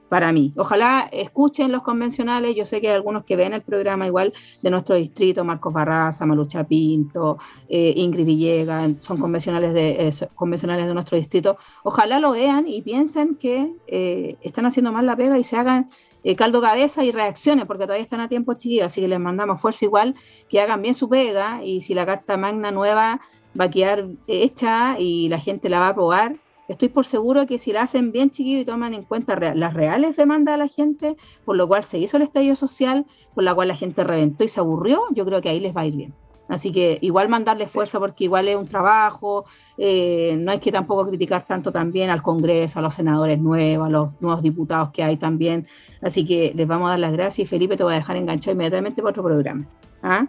Para 0.09 0.34
mí. 0.34 0.53
Ojalá 0.57 1.09
escuchen 1.11 1.71
los 1.71 1.82
convencionales. 1.82 2.55
Yo 2.55 2.65
sé 2.65 2.80
que 2.80 2.89
hay 2.89 2.95
algunos 2.95 3.23
que 3.23 3.38
ven 3.38 3.53
el 3.53 3.63
programa 3.63 4.05
igual 4.05 4.34
de 4.61 4.69
nuestro 4.69 4.95
distrito, 4.95 5.45
Marcos 5.45 5.73
Barraza, 5.73 6.26
Malucha 6.26 6.65
Pinto, 6.65 7.38
eh, 7.69 7.93
Ingrid 7.95 8.26
Villegas, 8.26 8.91
son 8.99 9.17
convencionales 9.17 9.73
de, 9.73 10.09
eh, 10.09 10.11
convencionales 10.36 10.88
de 10.88 10.93
nuestro 10.93 11.17
distrito. 11.17 11.57
Ojalá 11.84 12.19
lo 12.19 12.32
vean 12.32 12.67
y 12.67 12.82
piensen 12.82 13.36
que 13.36 13.73
eh, 13.88 14.36
están 14.41 14.65
haciendo 14.65 14.91
mal 14.91 15.05
la 15.05 15.15
pega 15.15 15.39
y 15.39 15.43
se 15.45 15.55
hagan 15.55 15.89
eh, 16.26 16.36
caldo 16.36 16.59
cabeza 16.59 17.03
y 17.03 17.11
reacciones, 17.11 17.67
porque 17.67 17.84
todavía 17.84 18.03
están 18.03 18.19
a 18.19 18.28
tiempo 18.28 18.55
chiquillos, 18.55 18.88
así 18.88 18.99
que 19.01 19.07
les 19.07 19.19
mandamos 19.19 19.61
fuerza 19.61 19.86
igual, 19.86 20.15
que 20.49 20.59
hagan 20.59 20.82
bien 20.82 20.95
su 20.95 21.07
pega 21.07 21.63
y 21.63 21.82
si 21.82 21.93
la 21.93 22.05
carta 22.07 22.36
magna 22.36 22.71
nueva 22.71 23.21
va 23.57 23.65
a 23.65 23.69
quedar 23.69 24.07
hecha 24.28 24.97
y 24.99 25.30
la 25.30 25.39
gente 25.39 25.69
la 25.69 25.80
va 25.80 25.86
a 25.86 25.89
aprobar, 25.89 26.38
estoy 26.67 26.89
por 26.89 27.05
seguro 27.05 27.45
que 27.45 27.59
si 27.59 27.71
la 27.71 27.84
hacen 27.84 28.11
bien 28.11 28.32
chiquillos 28.32 28.63
y 28.63 28.65
toman 28.65 28.95
en 28.95 29.03
cuenta 29.03 29.39
las 29.53 29.73
reales 29.76 30.15
demandas 30.15 30.55
de 30.55 30.57
la 30.57 30.67
gente, 30.67 31.15
por 31.45 31.55
lo 31.57 31.67
cual 31.67 31.84
se 31.84 31.99
hizo 31.99 32.17
el 32.17 32.23
estallido 32.23 32.55
social, 32.55 33.05
por 33.36 33.43
la 33.43 33.53
cual 33.53 33.67
la 33.67 33.76
gente 33.76 34.03
reventó 34.03 34.43
y 34.43 34.47
se 34.47 34.59
aburrió, 34.59 35.03
yo 35.11 35.26
creo 35.26 35.41
que 35.41 35.49
ahí 35.49 35.59
les 35.59 35.78
va 35.78 35.82
a 35.82 35.86
ir 35.86 35.95
bien. 35.95 36.24
Así 36.48 36.72
que 36.72 37.00
igual 37.02 37.28
mandarle 37.28 37.68
fuerza 37.68 38.00
porque 38.00 38.26
igual 38.26 38.48
es 38.48 38.56
un 38.56 38.68
trabajo, 38.68 39.46
eh, 39.78 40.36
no 40.39 40.52
hay 40.52 40.60
que 40.60 40.72
tampoco 40.72 41.08
criticar 41.08 41.46
tanto 41.46 41.72
también 41.72 42.10
al 42.10 42.22
Congreso, 42.22 42.80
a 42.80 42.82
los 42.82 42.96
senadores 42.96 43.39
nuevos, 43.39 43.88
a 43.88 43.89
los 43.89 44.22
nuevos 44.22 44.43
diputados 44.43 44.91
que 44.91 45.04
hay 45.04 45.18
también. 45.18 45.68
Así 46.02 46.24
que 46.24 46.54
les 46.56 46.68
vamos 46.68 46.88
a 46.88 46.91
dar 46.91 47.00
las 47.00 47.14
gracias 47.14 47.48
y 47.48 47.50
Felipe 47.50 47.78
te 47.78 47.84
voy 47.84 47.93
a 47.93 47.98
dejar 47.98 48.18
enganchado 48.18 48.54
inmediatamente 48.54 49.02
para 49.02 49.12
otro 49.12 49.24
programa. 49.24 49.66
¿Ah? 50.04 50.28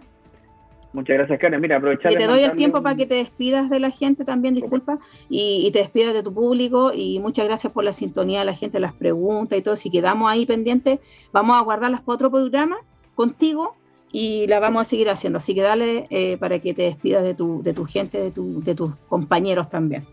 Muchas 0.93 1.17
gracias, 1.17 1.39
Karen. 1.39 1.61
Mira, 1.61 1.77
aprovechar. 1.77 2.11
Y 2.11 2.15
te 2.15 2.25
doy 2.25 2.39
el 2.39 2.53
tiempo 2.53 2.81
para 2.81 2.95
que 2.95 3.05
te 3.05 3.15
despidas 3.15 3.69
de 3.69 3.79
la 3.79 3.91
gente 3.91 4.25
también, 4.25 4.55
disculpa, 4.55 4.97
y, 5.29 5.67
y, 5.67 5.71
te 5.71 5.79
despidas 5.79 6.13
de 6.15 6.23
tu 6.23 6.33
público. 6.33 6.91
Y 6.91 7.19
muchas 7.19 7.45
gracias 7.45 7.71
por 7.71 7.83
la 7.83 7.93
sintonía 7.93 8.39
de 8.39 8.45
la 8.45 8.55
gente, 8.55 8.79
las 8.79 8.95
preguntas 8.95 9.59
y 9.59 9.61
todo. 9.61 9.75
Si 9.75 9.91
quedamos 9.91 10.31
ahí 10.31 10.47
pendientes, 10.47 10.99
vamos 11.31 11.55
a 11.55 11.61
guardarlas 11.61 12.01
para 12.01 12.15
otro 12.15 12.31
programa 12.31 12.77
contigo 13.13 13.75
y 14.11 14.47
la 14.47 14.59
vamos 14.59 14.81
a 14.81 14.85
seguir 14.85 15.09
haciendo. 15.09 15.37
Así 15.37 15.53
que 15.53 15.61
dale 15.61 16.07
eh, 16.09 16.37
para 16.37 16.59
que 16.59 16.73
te 16.73 16.83
despidas 16.83 17.23
de 17.23 17.33
tu, 17.33 17.61
de 17.63 17.73
tu 17.73 17.85
gente, 17.85 18.19
de, 18.19 18.31
tu, 18.31 18.63
de 18.63 18.75
tus 18.75 18.95
compañeros 19.07 19.69
también. 19.69 20.03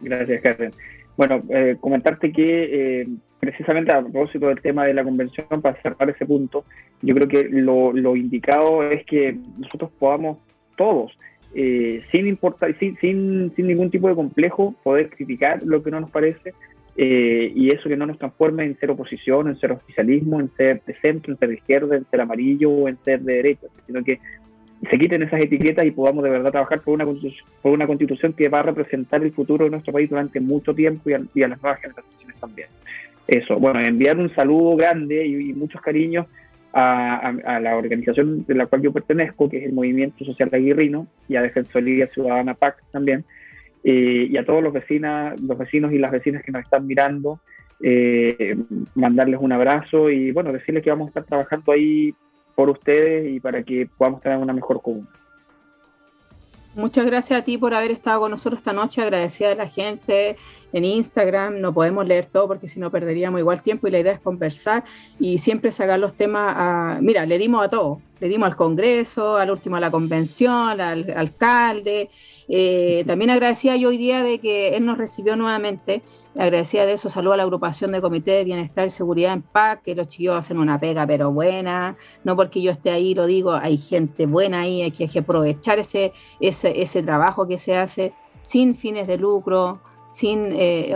Gracias, 0.00 0.42
Karen. 0.42 0.72
Bueno, 1.16 1.42
eh, 1.50 1.76
comentarte 1.80 2.32
que 2.32 3.00
eh, 3.00 3.08
precisamente 3.40 3.92
a 3.92 4.00
propósito 4.00 4.48
del 4.48 4.60
tema 4.60 4.86
de 4.86 4.94
la 4.94 5.04
convención, 5.04 5.46
para 5.60 5.80
cerrar 5.82 6.08
ese 6.10 6.26
punto, 6.26 6.64
yo 7.02 7.14
creo 7.14 7.28
que 7.28 7.48
lo, 7.50 7.92
lo 7.92 8.16
indicado 8.16 8.82
es 8.82 9.04
que 9.04 9.36
nosotros 9.58 9.90
podamos 9.98 10.38
todos, 10.76 11.12
sin 11.52 12.26
importar, 12.26 12.74
sin, 12.78 12.96
sin, 12.96 13.52
sin 13.54 13.66
ningún 13.66 13.90
tipo 13.90 14.08
de 14.08 14.14
complejo, 14.14 14.74
poder 14.82 15.10
criticar 15.10 15.62
lo 15.62 15.82
que 15.82 15.90
no 15.90 16.00
nos 16.00 16.10
parece, 16.10 16.54
eh, 16.96 17.50
y 17.54 17.70
eso 17.70 17.88
que 17.88 17.96
no 17.96 18.06
nos 18.06 18.18
transforme 18.18 18.64
en 18.64 18.78
ser 18.78 18.90
oposición, 18.90 19.48
en 19.48 19.58
ser 19.58 19.72
oficialismo, 19.72 20.40
en 20.40 20.50
ser 20.56 20.82
de 20.86 20.94
centro, 20.94 21.32
en 21.32 21.38
ser 21.38 21.48
de 21.48 21.54
izquierda, 21.54 21.96
en 21.96 22.04
ser 22.10 22.20
amarillo 22.20 22.70
o 22.70 22.88
en 22.88 22.98
ser 23.04 23.20
de 23.20 23.34
derecha, 23.34 23.66
sino 23.86 24.04
que 24.04 24.20
se 24.88 24.98
quiten 24.98 25.22
esas 25.22 25.40
etiquetas 25.40 25.86
y 25.86 25.92
podamos 25.92 26.24
de 26.24 26.30
verdad 26.30 26.50
trabajar 26.50 26.80
por 26.80 26.94
una, 26.94 27.06
por 27.06 27.72
una 27.72 27.86
constitución 27.86 28.32
que 28.32 28.48
va 28.48 28.58
a 28.58 28.64
representar 28.64 29.22
el 29.22 29.32
futuro 29.32 29.64
de 29.64 29.70
nuestro 29.70 29.92
país 29.92 30.10
durante 30.10 30.40
mucho 30.40 30.74
tiempo 30.74 31.08
y 31.08 31.14
a, 31.14 31.48
las 31.48 31.62
nuevas 31.62 31.80
generaciones 31.80 32.40
también. 32.40 32.68
Eso, 33.28 33.58
bueno, 33.58 33.80
enviar 33.80 34.18
un 34.18 34.34
saludo 34.34 34.76
grande 34.76 35.24
y, 35.24 35.52
muchos 35.52 35.80
cariños 35.80 36.26
a, 36.72 37.32
la 37.60 37.76
organización 37.76 38.44
de 38.44 38.54
la 38.54 38.66
cual 38.66 38.82
yo 38.82 38.92
pertenezco, 38.92 39.48
que 39.48 39.58
es 39.58 39.64
el 39.64 39.72
Movimiento 39.72 40.24
Social 40.24 40.50
Aguirrino, 40.52 41.06
y 41.28 41.36
a 41.36 41.42
Defensoría 41.42 42.08
Ciudadana 42.08 42.54
PAC 42.54 42.82
también, 42.90 43.24
eh, 43.84 44.28
y 44.30 44.36
a 44.36 44.44
todos 44.44 44.62
los, 44.62 44.72
vecinas, 44.72 45.40
los 45.40 45.58
vecinos 45.58 45.92
y 45.92 45.98
las 45.98 46.12
vecinas 46.12 46.42
que 46.42 46.52
nos 46.52 46.62
están 46.62 46.86
mirando, 46.86 47.40
eh, 47.80 48.56
mandarles 48.94 49.40
un 49.40 49.52
abrazo 49.52 50.08
y 50.10 50.30
bueno, 50.30 50.52
decirles 50.52 50.84
que 50.84 50.90
vamos 50.90 51.06
a 51.06 51.10
estar 51.10 51.24
trabajando 51.24 51.72
ahí 51.72 52.14
por 52.54 52.70
ustedes 52.70 53.34
y 53.34 53.40
para 53.40 53.62
que 53.62 53.88
podamos 53.96 54.20
tener 54.20 54.38
una 54.38 54.52
mejor 54.52 54.80
comuna. 54.82 55.08
Muchas 56.74 57.04
gracias 57.04 57.38
a 57.38 57.44
ti 57.44 57.58
por 57.58 57.74
haber 57.74 57.90
estado 57.90 58.20
con 58.20 58.30
nosotros 58.30 58.60
esta 58.60 58.72
noche. 58.72 59.02
Agradecida 59.02 59.52
a 59.52 59.54
la 59.54 59.68
gente 59.68 60.36
en 60.72 60.86
Instagram. 60.86 61.60
No 61.60 61.74
podemos 61.74 62.06
leer 62.06 62.24
todo 62.24 62.48
porque 62.48 62.66
si 62.66 62.80
no 62.80 62.90
perderíamos 62.90 63.40
igual 63.40 63.60
tiempo 63.60 63.88
y 63.88 63.90
la 63.90 63.98
idea 63.98 64.12
es 64.12 64.20
conversar 64.20 64.82
y 65.18 65.36
siempre 65.36 65.70
sacar 65.70 65.98
los 65.98 66.14
temas 66.14 66.54
a... 66.56 66.98
Mira, 67.02 67.26
le 67.26 67.36
dimos 67.36 67.62
a 67.62 67.68
todo. 67.68 68.00
Le 68.20 68.28
dimos 68.28 68.48
al 68.48 68.56
Congreso, 68.56 69.36
al 69.36 69.50
último 69.50 69.76
a 69.76 69.80
la 69.80 69.90
convención, 69.90 70.80
al 70.80 71.12
alcalde, 71.14 72.08
eh, 72.48 73.04
también 73.06 73.30
agradecía 73.30 73.76
yo 73.76 73.88
hoy 73.88 73.96
día 73.96 74.22
de 74.22 74.38
que 74.38 74.76
él 74.76 74.84
nos 74.84 74.98
recibió 74.98 75.36
nuevamente, 75.36 76.02
agradecía 76.36 76.86
de 76.86 76.92
eso, 76.92 77.08
saludo 77.08 77.34
a 77.34 77.36
la 77.36 77.42
agrupación 77.42 77.92
de 77.92 78.00
Comité 78.00 78.32
de 78.32 78.44
Bienestar 78.44 78.86
y 78.86 78.90
Seguridad 78.90 79.32
en 79.32 79.42
Paz, 79.42 79.80
que 79.82 79.94
los 79.94 80.08
chicos 80.08 80.36
hacen 80.36 80.58
una 80.58 80.78
pega 80.80 81.06
pero 81.06 81.32
buena, 81.32 81.96
no 82.24 82.36
porque 82.36 82.62
yo 82.62 82.70
esté 82.70 82.90
ahí, 82.90 83.14
lo 83.14 83.26
digo, 83.26 83.52
hay 83.52 83.76
gente 83.78 84.26
buena 84.26 84.60
ahí, 84.60 84.82
hay 84.82 84.90
que, 84.90 85.18
aprovechar 85.18 85.78
ese, 85.78 86.12
ese, 86.40 86.82
ese 86.82 87.02
trabajo 87.02 87.46
que 87.46 87.58
se 87.58 87.76
hace 87.76 88.12
sin 88.42 88.74
fines 88.74 89.06
de 89.06 89.18
lucro, 89.18 89.80
sin 90.12 90.52
eh, 90.52 90.94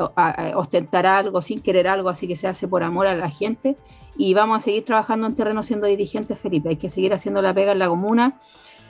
ostentar 0.54 1.06
algo, 1.06 1.40
sin 1.40 1.60
querer 1.60 1.88
algo, 1.88 2.10
así 2.10 2.28
que 2.28 2.36
se 2.36 2.46
hace 2.46 2.68
por 2.68 2.82
amor 2.82 3.06
a 3.06 3.14
la 3.14 3.30
gente. 3.30 3.76
Y 4.18 4.34
vamos 4.34 4.58
a 4.58 4.60
seguir 4.60 4.84
trabajando 4.84 5.26
en 5.26 5.34
terreno 5.34 5.62
siendo 5.62 5.86
dirigentes, 5.86 6.38
Felipe. 6.38 6.68
Hay 6.68 6.76
que 6.76 6.90
seguir 6.90 7.14
haciendo 7.14 7.40
la 7.40 7.54
pega 7.54 7.72
en 7.72 7.78
la 7.78 7.88
comuna, 7.88 8.38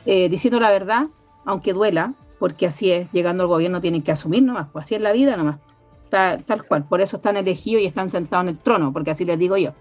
eh, 0.05 0.29
diciendo 0.29 0.59
la 0.59 0.71
verdad, 0.71 1.07
aunque 1.45 1.73
duela, 1.73 2.15
porque 2.39 2.67
así 2.67 2.91
es, 2.91 3.11
llegando 3.13 3.45
al 3.45 3.49
gobierno 3.49 3.81
tienen 3.81 4.03
que 4.03 4.13
asumir 4.13 4.43
nomás, 4.43 4.69
pues 4.73 4.87
así 4.87 4.95
es 4.95 5.01
la 5.01 5.13
vida 5.13 5.37
nomás, 5.37 5.59
tal, 6.09 6.65
cual, 6.67 6.85
por 6.85 7.01
eso 7.01 7.17
están 7.17 7.37
elegidos 7.37 7.83
y 7.83 7.87
están 7.87 8.11
sentados 8.11 8.45
en 8.45 8.49
el 8.51 8.59
trono, 8.59 8.93
porque 8.93 9.11
así 9.11 9.25
les 9.25 9.39
digo 9.39 9.57
yo. 9.57 9.73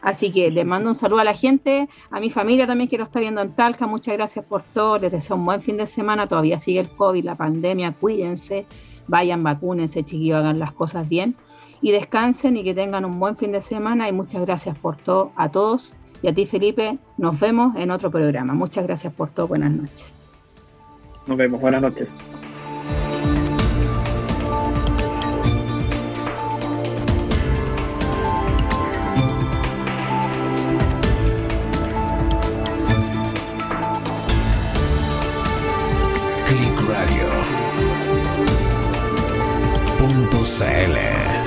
Así 0.00 0.30
que 0.32 0.50
les 0.50 0.64
mando 0.64 0.88
un 0.88 0.94
saludo 0.94 1.20
a 1.20 1.24
la 1.24 1.34
gente, 1.34 1.88
a 2.10 2.20
mi 2.20 2.30
familia 2.30 2.66
también 2.66 2.88
que 2.88 2.98
lo 2.98 3.04
está 3.04 3.20
viendo 3.20 3.40
en 3.40 3.54
Talca, 3.54 3.86
muchas 3.86 4.14
gracias 4.14 4.44
por 4.44 4.62
todo, 4.62 4.98
les 4.98 5.12
deseo 5.12 5.36
un 5.36 5.44
buen 5.44 5.62
fin 5.62 5.76
de 5.76 5.86
semana, 5.86 6.26
todavía 6.26 6.58
sigue 6.58 6.80
el 6.80 6.88
COVID, 6.88 7.24
la 7.24 7.36
pandemia, 7.36 7.92
cuídense, 7.92 8.66
vayan, 9.06 9.42
vacúnense, 9.42 10.04
chiquillos, 10.04 10.38
hagan 10.38 10.58
las 10.58 10.72
cosas 10.72 11.08
bien 11.08 11.36
y 11.80 11.90
descansen 11.90 12.56
y 12.56 12.64
que 12.64 12.74
tengan 12.74 13.04
un 13.04 13.18
buen 13.18 13.36
fin 13.36 13.52
de 13.52 13.60
semana 13.60 14.08
y 14.08 14.12
muchas 14.12 14.42
gracias 14.42 14.78
por 14.78 14.96
todo 14.96 15.32
a 15.36 15.50
todos 15.50 15.94
y 16.22 16.28
a 16.28 16.34
ti 16.34 16.46
Felipe, 16.46 16.98
nos 17.18 17.38
vemos 17.40 17.74
en 17.76 17.90
otro 17.90 18.10
programa. 18.10 18.54
Muchas 18.54 18.86
gracias 18.86 19.12
por 19.12 19.30
todo, 19.30 19.48
buenas 19.48 19.72
noches. 19.72 20.21
Nos 21.26 21.38
vemos, 21.38 21.60
buenas 21.60 21.82
noches. 21.82 22.08
Click 36.48 36.88
Radio. 36.88 37.28
Punto 39.98 40.42
CL 40.42 41.41